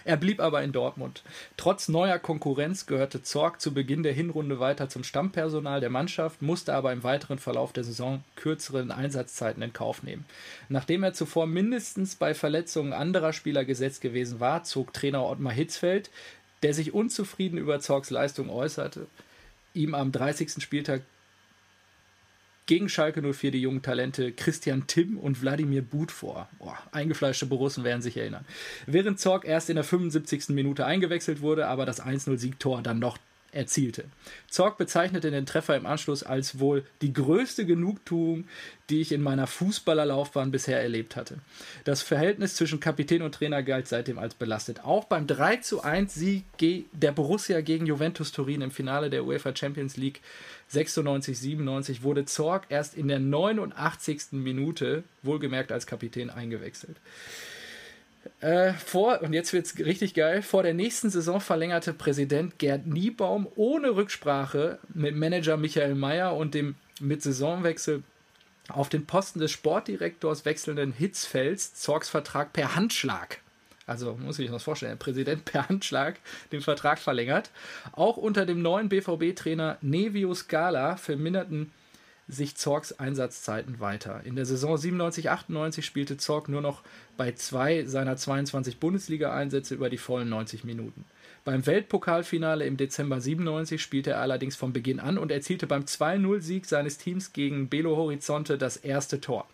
[0.06, 1.24] Er blieb aber in Dortmund.
[1.58, 6.74] Trotz neuer Konkurrenz gehörte Zorg zu Beginn der Hinrunde weiter zum Stammpersonal der Mannschaft, musste
[6.74, 10.26] aber im weiteren Verlauf der Saison kürzeren Einsatzzeiten in Kauf nehmen.
[10.70, 16.10] Nachdem er zuvor mindestens bei Verletzungen anderer Spieler gesetzt gewesen war, zog Trainer Ottmar Hitzfeld,
[16.64, 19.08] der sich unzufrieden über Zorgs Leistung äußerte,
[19.74, 20.62] ihm am 30.
[20.62, 21.02] Spieltag
[22.70, 26.48] gegen Schalke 04 die jungen Talente Christian Timm und Wladimir But vor.
[26.60, 28.46] Boah, eingefleischte Borussen werden sich erinnern.
[28.86, 30.50] Während Zorg erst in der 75.
[30.50, 33.18] Minute eingewechselt wurde, aber das 1-0-Siegtor dann noch
[33.52, 34.06] erzielte.
[34.48, 38.46] Zorg bezeichnete den Treffer im Anschluss als wohl die größte Genugtuung,
[38.90, 41.38] die ich in meiner Fußballerlaufbahn bisher erlebt hatte.
[41.84, 44.84] Das Verhältnis zwischen Kapitän und Trainer galt seitdem als belastet.
[44.84, 46.44] Auch beim 3 zu 1 Sieg
[46.92, 50.22] der Borussia gegen Juventus Turin im Finale der UEFA Champions League
[50.70, 54.34] 96, 97 wurde Zorg erst in der 89.
[54.34, 56.98] Minute, wohlgemerkt als Kapitän, eingewechselt.
[58.42, 62.88] Äh, vor, und jetzt wird es richtig geil, vor der nächsten Saison verlängerte Präsident Gerd
[62.88, 68.04] Niebaum ohne Rücksprache mit Manager Michael Mayer und dem mit Saisonwechsel
[68.70, 73.40] auf den Posten des Sportdirektors wechselnden Hitzfels Zorgs Vertrag per Handschlag
[73.90, 76.20] also muss ich mir das vorstellen, der Präsident per Handschlag
[76.52, 77.50] den Vertrag verlängert.
[77.92, 81.72] Auch unter dem neuen BVB-Trainer Nevio Scala verminderten
[82.30, 84.22] sich Zorgs Einsatzzeiten weiter.
[84.24, 86.84] In der Saison 97-98 spielte Zorg nur noch
[87.18, 91.06] bei zwei seiner 22 Bundesliga-Einsätze über die vollen 90 Minuten.
[91.44, 96.66] Beim Weltpokalfinale im Dezember 97 spielte er allerdings von Beginn an und erzielte beim 2-0-Sieg
[96.66, 99.48] seines Teams gegen Belo Horizonte das erste Tor.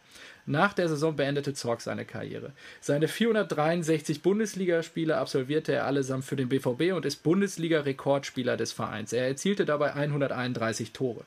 [0.45, 2.51] Nach der Saison beendete Zorg seine Karriere.
[2.79, 9.11] Seine 463 Bundesligaspiele absolvierte er allesamt für den BVB und ist Bundesliga-Rekordspieler des Vereins.
[9.11, 11.25] Er erzielte dabei 131 Tore.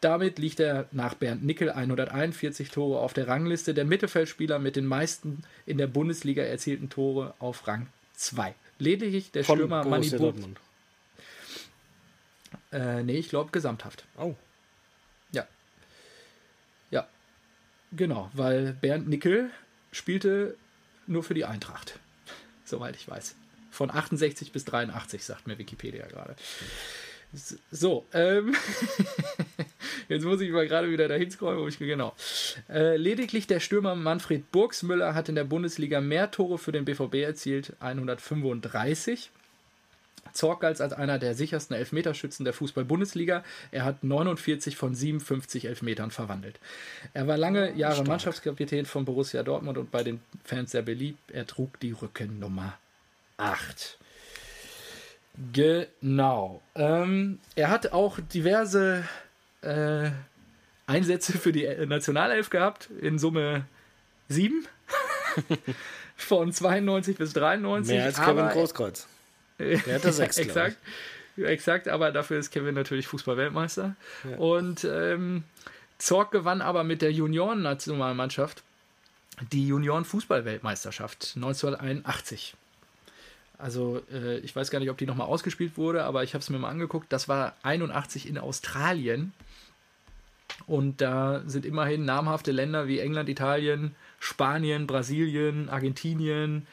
[0.00, 4.86] Damit liegt er nach Bernd Nickel 141 Tore auf der Rangliste der Mittelfeldspieler mit den
[4.86, 8.54] meisten in der Bundesliga erzielten Tore auf Rang 2.
[8.78, 10.58] Lediglich der Von Stürmer Manny Dortmund.
[12.72, 14.04] Äh, nee, ich glaube gesamthaft.
[14.16, 14.34] Oh.
[17.92, 19.50] Genau, weil Bernd Nickel
[19.90, 20.56] spielte
[21.06, 21.98] nur für die Eintracht.
[22.64, 23.34] Soweit ich weiß.
[23.72, 26.36] Von 68 bis 83, sagt mir Wikipedia gerade.
[27.32, 28.54] So, ähm,
[30.08, 32.14] jetzt muss ich mal gerade wieder dahin scrollen, wo ich genau.
[32.68, 37.14] Äh, lediglich der Stürmer Manfred Burgsmüller hat in der Bundesliga mehr Tore für den BVB
[37.16, 39.30] erzielt, 135.
[40.32, 43.44] Zorc galt als einer der sichersten Elfmeterschützen der Fußball-Bundesliga.
[43.70, 46.58] Er hat 49 von 57 Elfmetern verwandelt.
[47.14, 48.08] Er war lange Jahre Stark.
[48.08, 51.30] Mannschaftskapitän von Borussia Dortmund und bei den Fans sehr beliebt.
[51.30, 52.78] Er trug die Rückennummer
[53.38, 53.98] 8.
[55.52, 56.62] Genau.
[56.74, 59.04] Ähm, er hat auch diverse
[59.62, 60.10] äh,
[60.86, 63.64] Einsätze für die Nationalelf gehabt, in Summe
[64.28, 64.66] sieben.
[66.16, 67.94] Von 92 bis 93.
[67.94, 69.06] Mehr als Kevin Großkreuz.
[69.58, 70.76] Der hatte sechs, Exakt.
[71.36, 73.94] Exakt, aber dafür ist Kevin natürlich Fußball-Weltmeister.
[74.28, 74.36] Ja.
[74.36, 75.44] Und ähm,
[75.96, 78.62] Zorg gewann aber mit der Junioren-Nationalmannschaft
[79.52, 82.54] die Junioren-Fußball-Weltmeisterschaft 1981.
[83.60, 86.50] Also äh, ich weiß gar nicht, ob die nochmal ausgespielt wurde, aber ich habe es
[86.50, 87.12] mir mal angeguckt.
[87.12, 89.32] Das war 81 in Australien.
[90.66, 96.66] Und da sind immerhin namhafte Länder wie England, Italien, Spanien, Brasilien, Argentinien,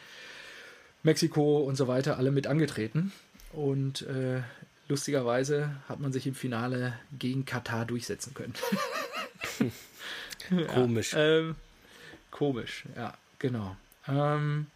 [1.04, 3.12] Mexiko und so weiter alle mit angetreten.
[3.54, 4.42] Und äh,
[4.88, 8.54] lustigerweise hat man sich im Finale gegen Katar durchsetzen können.
[10.74, 11.14] komisch.
[11.14, 11.56] Ja, ähm,
[12.32, 13.76] komisch, ja, genau.
[14.08, 14.68] Ähm,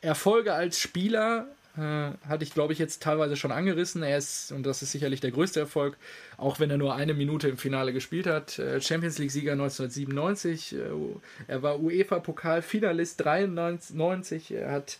[0.00, 1.80] Erfolge als Spieler äh,
[2.26, 4.02] hatte ich, glaube ich, jetzt teilweise schon angerissen.
[4.02, 5.96] Er ist, und das ist sicherlich der größte Erfolg,
[6.36, 10.74] auch wenn er nur eine Minute im Finale gespielt hat, äh, Champions League-Sieger 1997.
[10.74, 10.78] Äh,
[11.46, 14.52] er war UEFA-Pokal-Finalist 93.
[14.52, 14.98] Er hat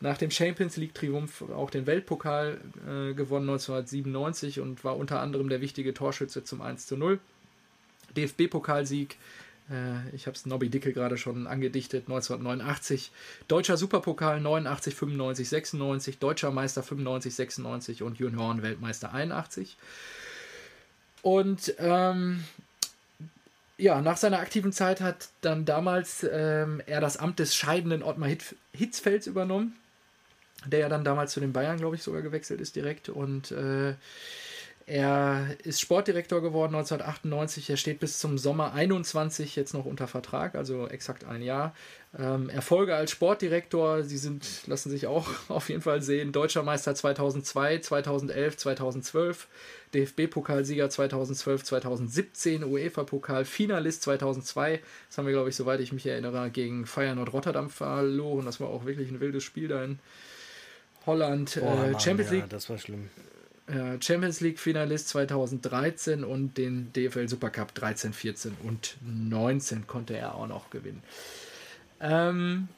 [0.00, 5.48] nach dem Champions League Triumph auch den Weltpokal äh, gewonnen 1997 und war unter anderem
[5.48, 7.18] der wichtige Torschütze zum 1 zu 0.
[8.16, 9.16] DFB-Pokalsieg,
[10.14, 13.10] ich habe es Nobby Dicke gerade schon angedichtet, 1989.
[13.48, 16.18] Deutscher Superpokal 89, 95, 96.
[16.18, 19.76] Deutscher Meister 95, 96 und Junioren-Weltmeister 81.
[21.22, 22.44] Und ähm,
[23.78, 28.30] ja, nach seiner aktiven Zeit hat dann damals ähm, er das Amt des scheidenden Ottmar
[28.72, 29.74] Hitzfelds übernommen,
[30.64, 33.08] der ja dann damals zu den Bayern, glaube ich, sogar gewechselt ist direkt.
[33.08, 33.94] Und äh,
[34.88, 37.70] er ist Sportdirektor geworden 1998.
[37.70, 41.74] Er steht bis zum Sommer 21 jetzt noch unter Vertrag, also exakt ein Jahr.
[42.16, 46.30] Ähm, Erfolge als Sportdirektor, sie sind, lassen sich auch auf jeden Fall sehen.
[46.30, 49.48] Deutscher Meister 2002, 2011, 2012,
[49.92, 54.80] DFB-Pokalsieger 2012, 2017, UEFA-Pokal, Finalist 2002.
[55.08, 58.46] Das haben wir, glaube ich, soweit ich mich erinnere, gegen Feyenoord Rotterdam verloren.
[58.46, 59.98] Das war auch wirklich ein wildes Spiel da in
[61.06, 61.58] Holland.
[61.60, 62.42] Oh, Mann, Champions League.
[62.42, 63.10] Ja, das war schlimm.
[64.00, 70.46] Champions League Finalist 2013 und den DFL Supercup 13, 14 und 19 konnte er auch
[70.46, 71.02] noch gewinnen.
[72.00, 72.68] Ähm,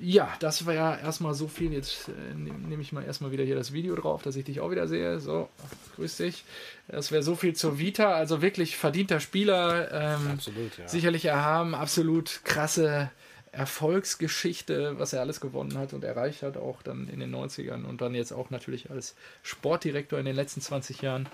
[0.00, 1.72] ja, das war ja erstmal so viel.
[1.72, 4.70] Jetzt äh, nehme ich mal erstmal wieder hier das Video drauf, dass ich dich auch
[4.70, 5.20] wieder sehe.
[5.20, 5.48] So,
[5.96, 6.44] grüß dich.
[6.88, 8.12] Das wäre so viel zur Vita.
[8.12, 9.90] Also wirklich verdienter Spieler.
[9.92, 10.88] Ähm, absolut, ja.
[10.88, 11.74] Sicherlich erhaben.
[11.74, 13.10] Absolut krasse
[13.52, 18.00] Erfolgsgeschichte, was er alles gewonnen hat und erreicht hat, auch dann in den 90ern und
[18.00, 21.28] dann jetzt auch natürlich als Sportdirektor in den letzten 20 Jahren.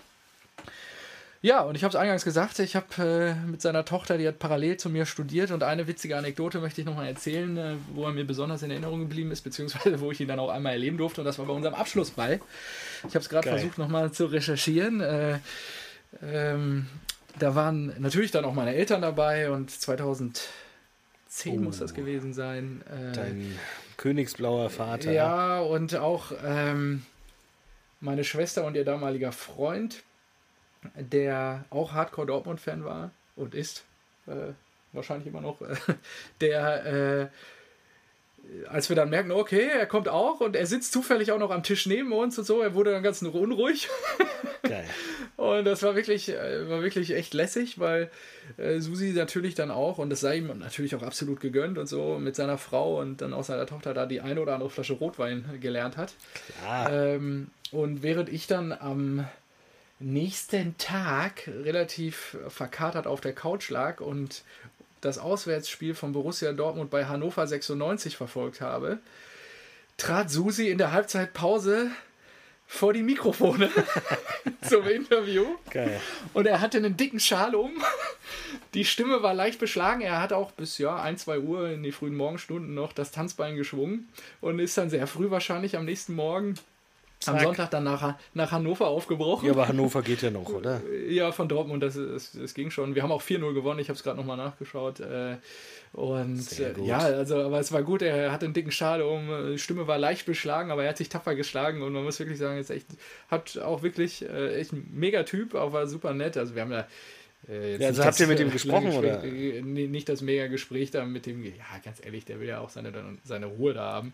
[1.40, 4.40] Ja, und ich habe es eingangs gesagt, ich habe äh, mit seiner Tochter, die hat
[4.40, 8.12] parallel zu mir studiert und eine witzige Anekdote möchte ich nochmal erzählen, äh, wo er
[8.12, 11.20] mir besonders in Erinnerung geblieben ist, beziehungsweise wo ich ihn dann auch einmal erleben durfte
[11.20, 12.40] und das war bei unserem Abschlussball.
[13.06, 15.00] Ich habe es gerade versucht nochmal zu recherchieren.
[15.00, 15.38] Äh,
[16.20, 16.88] ähm,
[17.38, 20.48] da waren natürlich dann auch meine Eltern dabei und 2000
[21.38, 22.82] 10 oh, muss das gewesen sein.
[22.90, 23.58] Äh, dein
[23.96, 25.12] königsblauer Vater.
[25.12, 27.04] Ja, und auch ähm,
[28.00, 30.02] meine Schwester und ihr damaliger Freund,
[30.96, 33.84] der auch Hardcore Dortmund-Fan war und ist,
[34.26, 34.52] äh,
[34.92, 35.58] wahrscheinlich immer noch,
[36.40, 37.28] der äh,
[38.68, 41.62] als wir dann merken, okay, er kommt auch und er sitzt zufällig auch noch am
[41.62, 43.88] Tisch neben uns und so, er wurde dann ganz unruhig.
[44.62, 44.84] Geil.
[45.36, 48.10] und das war wirklich, äh, war wirklich echt lässig, weil
[48.56, 52.18] äh, Susi natürlich dann auch, und das sei ihm natürlich auch absolut gegönnt und so,
[52.18, 55.44] mit seiner Frau und dann auch seiner Tochter da die eine oder andere Flasche Rotwein
[55.60, 56.14] gelernt hat.
[56.60, 56.92] Klar.
[56.92, 59.26] Ähm, und während ich dann am
[60.00, 64.42] nächsten Tag relativ verkatert auf der Couch lag und
[65.00, 68.98] das Auswärtsspiel von Borussia Dortmund bei Hannover 96 verfolgt habe,
[69.96, 71.90] trat Susi in der Halbzeitpause
[72.66, 73.70] vor die Mikrofone
[74.68, 75.46] zum Interview.
[75.70, 76.00] Geil.
[76.34, 77.72] Und er hatte einen dicken Schal um.
[78.74, 80.02] Die Stimme war leicht beschlagen.
[80.02, 83.56] Er hat auch bis ja, 1, 2 Uhr in die frühen Morgenstunden noch das Tanzbein
[83.56, 84.08] geschwungen
[84.42, 86.54] und ist dann sehr früh wahrscheinlich am nächsten Morgen
[87.20, 87.34] Zack.
[87.34, 89.46] Am Sonntag dann nach, nach Hannover aufgebrochen.
[89.46, 90.80] Ja, aber Hannover geht ja noch, oder?
[91.08, 92.94] Ja, von Dortmund, das, das, das ging schon.
[92.94, 95.00] Wir haben auch 4-0 gewonnen, ich habe es gerade nochmal nachgeschaut.
[95.00, 95.36] Äh,
[95.92, 99.58] und äh, ja, also, aber es war gut, er hatte einen dicken Schal um, die
[99.58, 102.56] Stimme war leicht beschlagen, aber er hat sich tapfer geschlagen und man muss wirklich sagen,
[102.56, 102.86] jetzt echt,
[103.28, 106.36] hat auch wirklich äh, echt ein mega Typ, auch war super nett.
[106.36, 106.86] Also wir haben ja
[107.48, 109.22] äh, ja, also habt ihr mit ihm gesprochen oder?
[109.22, 111.52] Nicht das mega Gespräch da mit dem, ja,
[111.84, 112.92] ganz ehrlich, der will ja auch seine,
[113.24, 114.12] seine Ruhe da haben.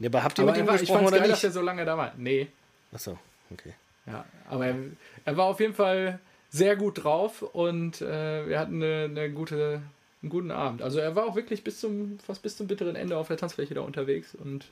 [0.00, 1.32] Ja, aber habt ihr aber mit ihm war, gesprochen oder geil, nicht?
[1.32, 2.14] dass er so lange da war.
[2.16, 2.48] Nee.
[2.92, 3.18] Achso,
[3.52, 3.74] okay.
[4.06, 4.76] Ja, aber er,
[5.26, 6.18] er, war auf jeden Fall
[6.48, 9.82] sehr gut drauf und äh, wir hatten eine, eine, gute,
[10.22, 10.80] einen guten Abend.
[10.80, 13.74] Also er war auch wirklich bis zum, fast bis zum bitteren Ende auf der Tanzfläche
[13.74, 14.64] da unterwegs und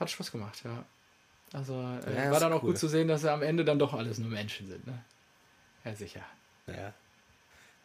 [0.00, 0.84] hat Spaß gemacht, ja.
[1.52, 2.70] Also äh, ja, war dann auch cool.
[2.70, 4.98] gut zu sehen, dass er am Ende dann doch alles nur Menschen sind, ne?
[5.84, 6.24] Ja, sicher.
[6.66, 6.94] Ja.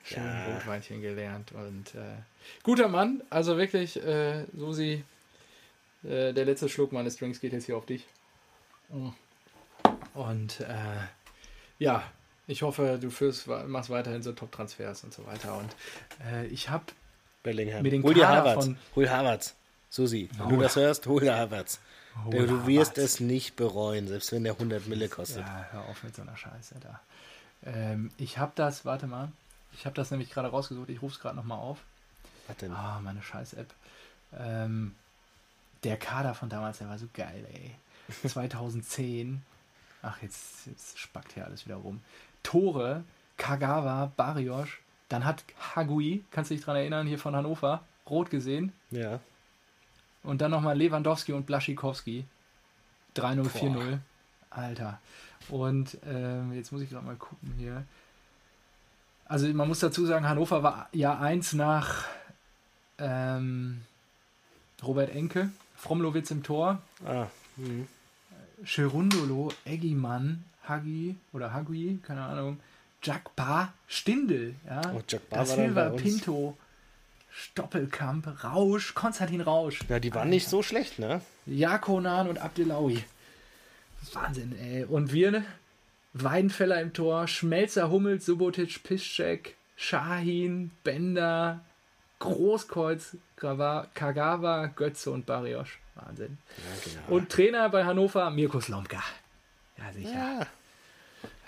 [0.06, 0.54] Schön ja.
[0.54, 2.16] Rotweinchen gelernt und äh,
[2.64, 5.04] guter Mann, also wirklich, äh, Susi,
[6.04, 8.06] äh, der letzte Schluck meines Drinks geht jetzt hier auf dich.
[8.90, 9.10] Mm.
[10.14, 10.66] Und äh,
[11.80, 12.04] ja,
[12.48, 15.58] ich hoffe, du führst, machst weiterhin so Top-Transfers und so weiter.
[15.58, 15.76] Und
[16.32, 16.86] äh, ich habe
[17.44, 17.84] Bellingham.
[17.84, 18.66] Mir den hol dir Havertz.
[18.66, 19.56] Von hol Havertz.
[19.90, 20.50] Susi, wenn oh.
[20.50, 21.80] du das hörst, hol dir Havertz.
[22.26, 25.46] Hol du, du wirst es nicht bereuen, selbst wenn der 100 Mille kostet.
[25.46, 27.00] Ja, hör auf mit so einer Scheiße da.
[27.66, 29.32] Ähm, ich habe das, warte mal,
[29.74, 31.80] ich habe das nämlich gerade rausgesucht, ich rufe es gerade nochmal auf.
[32.48, 32.72] Was denn?
[32.72, 33.74] Ah, meine Scheiß-App.
[34.38, 34.96] Ähm,
[35.88, 37.76] der Kader von damals, der war so geil, ey.
[38.30, 39.42] 2010.
[40.02, 42.02] Ach, jetzt, jetzt spackt hier alles wieder rum.
[42.44, 43.04] Tore,
[43.38, 44.68] Kagawa, Barrios.
[45.10, 45.44] Dann hat
[45.76, 48.74] Hagui, kannst du dich daran erinnern, hier von Hannover, rot gesehen.
[48.92, 49.20] Ja.
[50.24, 52.26] Und dann nochmal Lewandowski und Blaschikowski.
[53.16, 54.00] 3-0, 4-0.
[54.50, 55.00] Alter.
[55.50, 57.86] Und ähm, jetzt muss ich gerade mal gucken hier.
[59.26, 62.06] Also man muss dazu sagen, Hannover war Jahr 1 nach
[62.98, 63.82] ähm,
[64.84, 66.82] Robert Enke Fromlowitz im Tor.
[67.06, 67.88] Ah, mhm.
[68.66, 72.60] Cherundolo, Eggimann, Hagi oder Hagui, keine Ahnung.
[73.04, 74.82] Jakba, Stindel, ja.
[74.94, 75.90] Oh, Jakba Silva.
[75.92, 76.58] Pinto,
[77.32, 79.80] Stoppelkamp, Rausch, Konstantin Rausch.
[79.88, 81.22] ja, die waren nicht so schlecht, ne?
[81.46, 83.04] Jakonan und Abdelawi.
[84.14, 84.84] Wahnsinn, ey.
[84.86, 85.46] Und wir, ne?
[86.14, 91.64] Weidenfeller im Tor, Schmelzer, Hummels, Subotic, Piszczek, Shahin, Bender,
[92.20, 95.68] Großkreuz, Grava- Kagawa, Götze und Barrios.
[95.96, 96.38] Wahnsinn.
[96.58, 96.64] Ja,
[97.04, 97.16] genau.
[97.16, 99.02] Und Trainer bei Hannover, Mirko Slomka.
[99.78, 100.12] Ja, sicher.
[100.14, 100.48] Ja,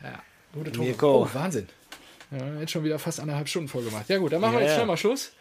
[0.03, 0.23] Ja.
[0.53, 0.87] Gute Tore.
[0.87, 1.23] Mirko.
[1.23, 1.67] Oh, Wahnsinn.
[2.31, 4.05] Ja, jetzt schon wieder fast anderthalb Stunden voll gemacht.
[4.07, 5.31] Ja gut, dann machen wir jetzt schnell mal Schluss.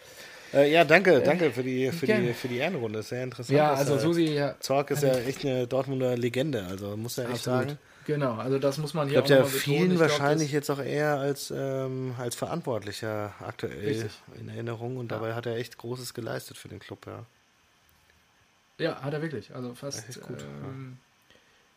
[0.55, 3.03] äh, ja danke, danke für die, für die, für die Ehrenrunde.
[3.03, 3.57] Sehr interessant.
[3.57, 7.25] Ja, also äh, Susi, ja, Zorg ist ja echt eine Dortmunder Legende, also muss ja
[7.25, 7.69] echt absolut.
[7.69, 7.79] sagen.
[8.09, 9.63] Genau, also das muss man Ich hier auch der noch mal betonen.
[9.77, 14.13] vielen Ich glaub, wahrscheinlich jetzt auch eher als, ähm, als Verantwortlicher aktuell Richtig.
[14.41, 17.27] in Erinnerung und dabei hat er echt Großes geleistet für den Club, ja.
[18.79, 19.55] Ja, hat er wirklich.
[19.55, 20.97] Also fast gut, ähm,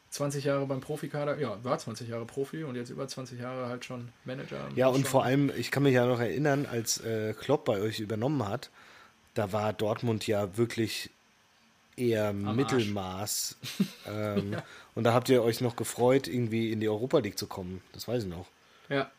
[0.09, 1.37] 20 Jahre beim Profikader.
[1.37, 4.69] Ja, war 20 Jahre Profi und jetzt über 20 Jahre halt schon Manager.
[4.75, 7.81] Ja, und Schon- vor allem, ich kann mich ja noch erinnern, als äh, Klopp bei
[7.81, 8.69] euch übernommen hat,
[9.33, 11.09] da war Dortmund ja wirklich
[12.01, 12.55] eher Arsch.
[12.55, 13.57] Mittelmaß.
[14.07, 14.57] ähm,
[14.95, 17.81] Und da habt ihr euch noch gefreut, irgendwie in die Europa League zu kommen.
[17.93, 18.47] Das weiß ich noch.
[18.89, 19.09] Ja,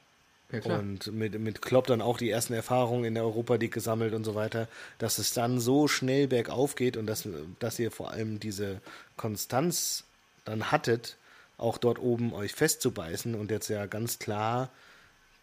[0.52, 0.76] ja.
[0.76, 4.24] Und mit, mit Klopp dann auch die ersten Erfahrungen in der Europa League gesammelt und
[4.24, 4.68] so weiter,
[4.98, 7.26] dass es dann so schnell bergauf geht und dass,
[7.58, 8.80] dass ihr vor allem diese
[9.16, 10.04] Konstanz
[10.44, 11.16] dann hattet,
[11.56, 14.68] auch dort oben euch festzubeißen und jetzt ja ganz klar,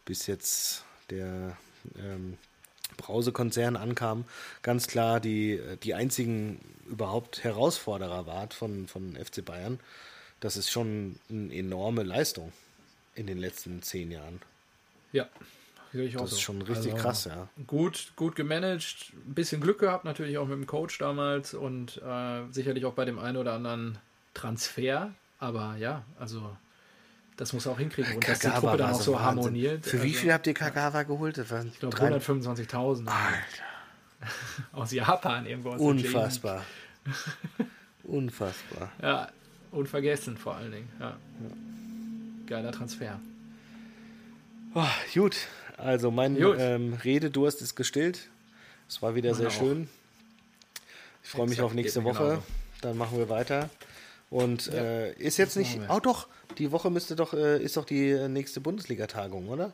[0.06, 1.58] bis jetzt der
[1.98, 2.38] ähm,
[2.98, 4.26] Brause-Konzern ankam,
[4.62, 6.60] ganz klar die, die einzigen
[6.90, 9.80] überhaupt Herausforderer wart von, von FC Bayern.
[10.40, 12.52] Das ist schon eine enorme Leistung
[13.16, 14.42] in den letzten zehn Jahren.
[15.12, 15.28] ja,
[15.92, 16.36] sehe ich auch Das so.
[16.38, 17.48] ist schon richtig Also, krass, ja.
[17.68, 22.44] Gut, gut gemanagt, ein bisschen Glück gehabt, natürlich auch mit dem Coach damals und äh,
[22.52, 23.98] sicherlich auch bei dem einen oder anderen
[24.34, 25.12] Transfer.
[25.40, 26.56] Aber ja, also
[27.38, 29.26] das muss er auch hinkriegen und dass die Truppe dann auch so Wahnsinn.
[29.26, 29.86] harmoniert.
[29.86, 31.38] Für wie also, viel habt ihr Kagawa geholt?
[31.38, 33.10] Das waren Ich glaube drei- 125.000
[34.74, 35.70] aus Japan irgendwo.
[35.72, 36.64] Aus Unfassbar.
[38.04, 38.92] Unfassbar.
[39.02, 39.30] Ja,
[39.72, 40.90] unvergessen vor allen Dingen.
[41.00, 41.18] Ja.
[42.48, 43.20] Geiler Transfer.
[44.74, 45.36] Oh, gut,
[45.78, 46.56] also mein Gut.
[46.60, 48.28] ähm, Rededurst ist gestillt.
[48.88, 49.52] Es war wieder sehr auch.
[49.52, 49.88] schön.
[51.24, 52.18] Ich freue mich auf nächste Woche.
[52.24, 52.44] genauso.
[52.82, 53.70] Dann machen wir weiter.
[54.32, 55.78] Und Ja, äh, ist jetzt nicht.
[55.78, 55.96] machen wir.
[55.96, 56.28] Oh doch,
[56.58, 59.74] die Woche müsste doch, äh, ist doch die äh, nächste Bundesliga-Tagung, oder?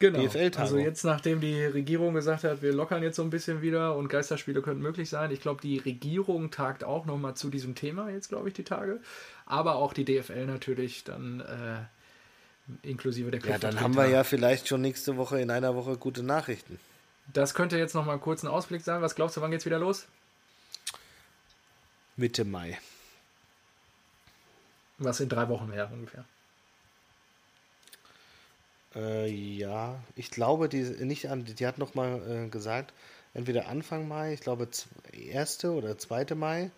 [0.00, 0.18] Genau.
[0.56, 4.08] Also jetzt, nachdem die Regierung gesagt hat, wir lockern jetzt so ein bisschen wieder und
[4.08, 5.30] Geisterspiele könnten möglich sein.
[5.30, 9.00] Ich glaube, die Regierung tagt auch nochmal zu diesem Thema jetzt, glaube ich, die Tage.
[9.46, 14.68] Aber auch die DFL natürlich dann äh, inklusive der Ja, dann haben wir ja vielleicht
[14.68, 16.78] schon nächste Woche in einer Woche gute Nachrichten.
[17.32, 19.00] Das könnte jetzt nochmal kurz ein Ausblick sein.
[19.00, 20.06] Was glaubst du, wann geht's wieder los?
[22.16, 22.78] Mitte Mai.
[24.98, 26.24] Was in drei Wochen wäre ungefähr.
[28.96, 32.92] Äh, ja, ich glaube, die nicht an, die hat noch mal äh, gesagt,
[33.34, 36.70] entweder Anfang Mai, ich glaube z- erste oder zweite Mai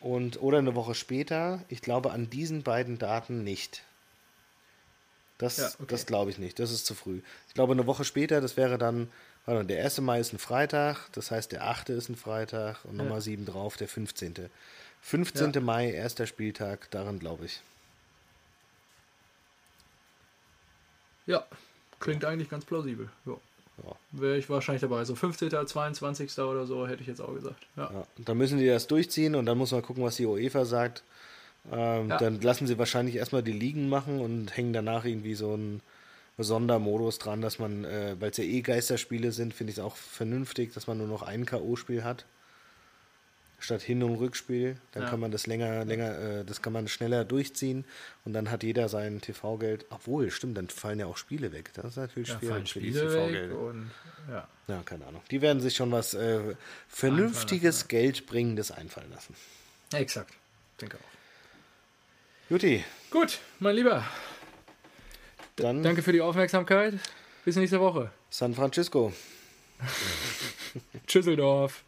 [0.00, 1.62] und oder eine Woche später.
[1.68, 3.82] Ich glaube an diesen beiden Daten nicht.
[5.38, 5.84] Das, Ja, okay.
[5.88, 6.58] das glaube ich nicht.
[6.58, 7.20] Das ist zu früh.
[7.48, 9.10] Ich glaube eine Woche später, das wäre dann,
[9.44, 10.00] warte, mal, der 1.
[10.00, 11.90] Mai ist ein Freitag, das heißt der 8.
[11.90, 13.02] ist ein Freitag und Ja.
[13.02, 14.48] nochmal 7 drauf, der 15.
[15.02, 15.52] 15.
[15.52, 15.60] Ja.
[15.60, 17.60] Mai, erster Spieltag, daran glaube ich.
[21.26, 21.44] Ja,
[22.00, 23.08] klingt eigentlich ganz plausibel.
[23.24, 23.34] Ja.
[23.84, 23.92] Ja.
[24.12, 25.04] Wäre ich wahrscheinlich dabei.
[25.04, 26.38] So 15., 22.
[26.38, 27.66] oder so hätte ich jetzt auch gesagt.
[27.76, 27.90] Ja.
[27.92, 31.02] Ja, dann müssen die das durchziehen und dann muss man gucken, was die UEFA sagt.
[31.70, 32.16] Ähm, Ja.
[32.16, 35.82] Dann lassen sie wahrscheinlich erstmal die Ligen machen und hängen danach irgendwie so einen
[36.38, 39.96] Sondermodus dran, dass man, äh, weil es ja eh Geisterspiele sind, finde ich es auch
[39.96, 42.24] vernünftig, dass man nur noch ein K.O.-Spiel hat.
[43.58, 44.76] Statt Hin- und Rückspiel.
[44.92, 45.08] Dann Ja.
[45.10, 47.84] kann man das länger, länger, äh, das kann man schneller durchziehen
[48.24, 49.86] und dann hat jeder sein TV-Geld.
[49.90, 51.70] Obwohl, stimmt, dann fallen ja auch Spiele weg.
[51.74, 53.90] Das ist natürlich Ja, schwierig für die und
[54.30, 54.46] ja.
[54.68, 55.22] Ja, keine Ahnung.
[55.30, 56.54] Die werden sich schon was äh,
[56.88, 59.34] vernünftiges, geldbringendes einfallen lassen.
[59.92, 60.34] Exakt.
[60.80, 62.50] Denke auch.
[62.50, 64.04] Juti, Gut, mein Lieber.
[65.56, 66.94] dann Danke für die Aufmerksamkeit.
[67.44, 68.10] Bis nächste Woche.
[68.28, 69.12] San Francisco.
[71.06, 71.82] Tschüsseldorf.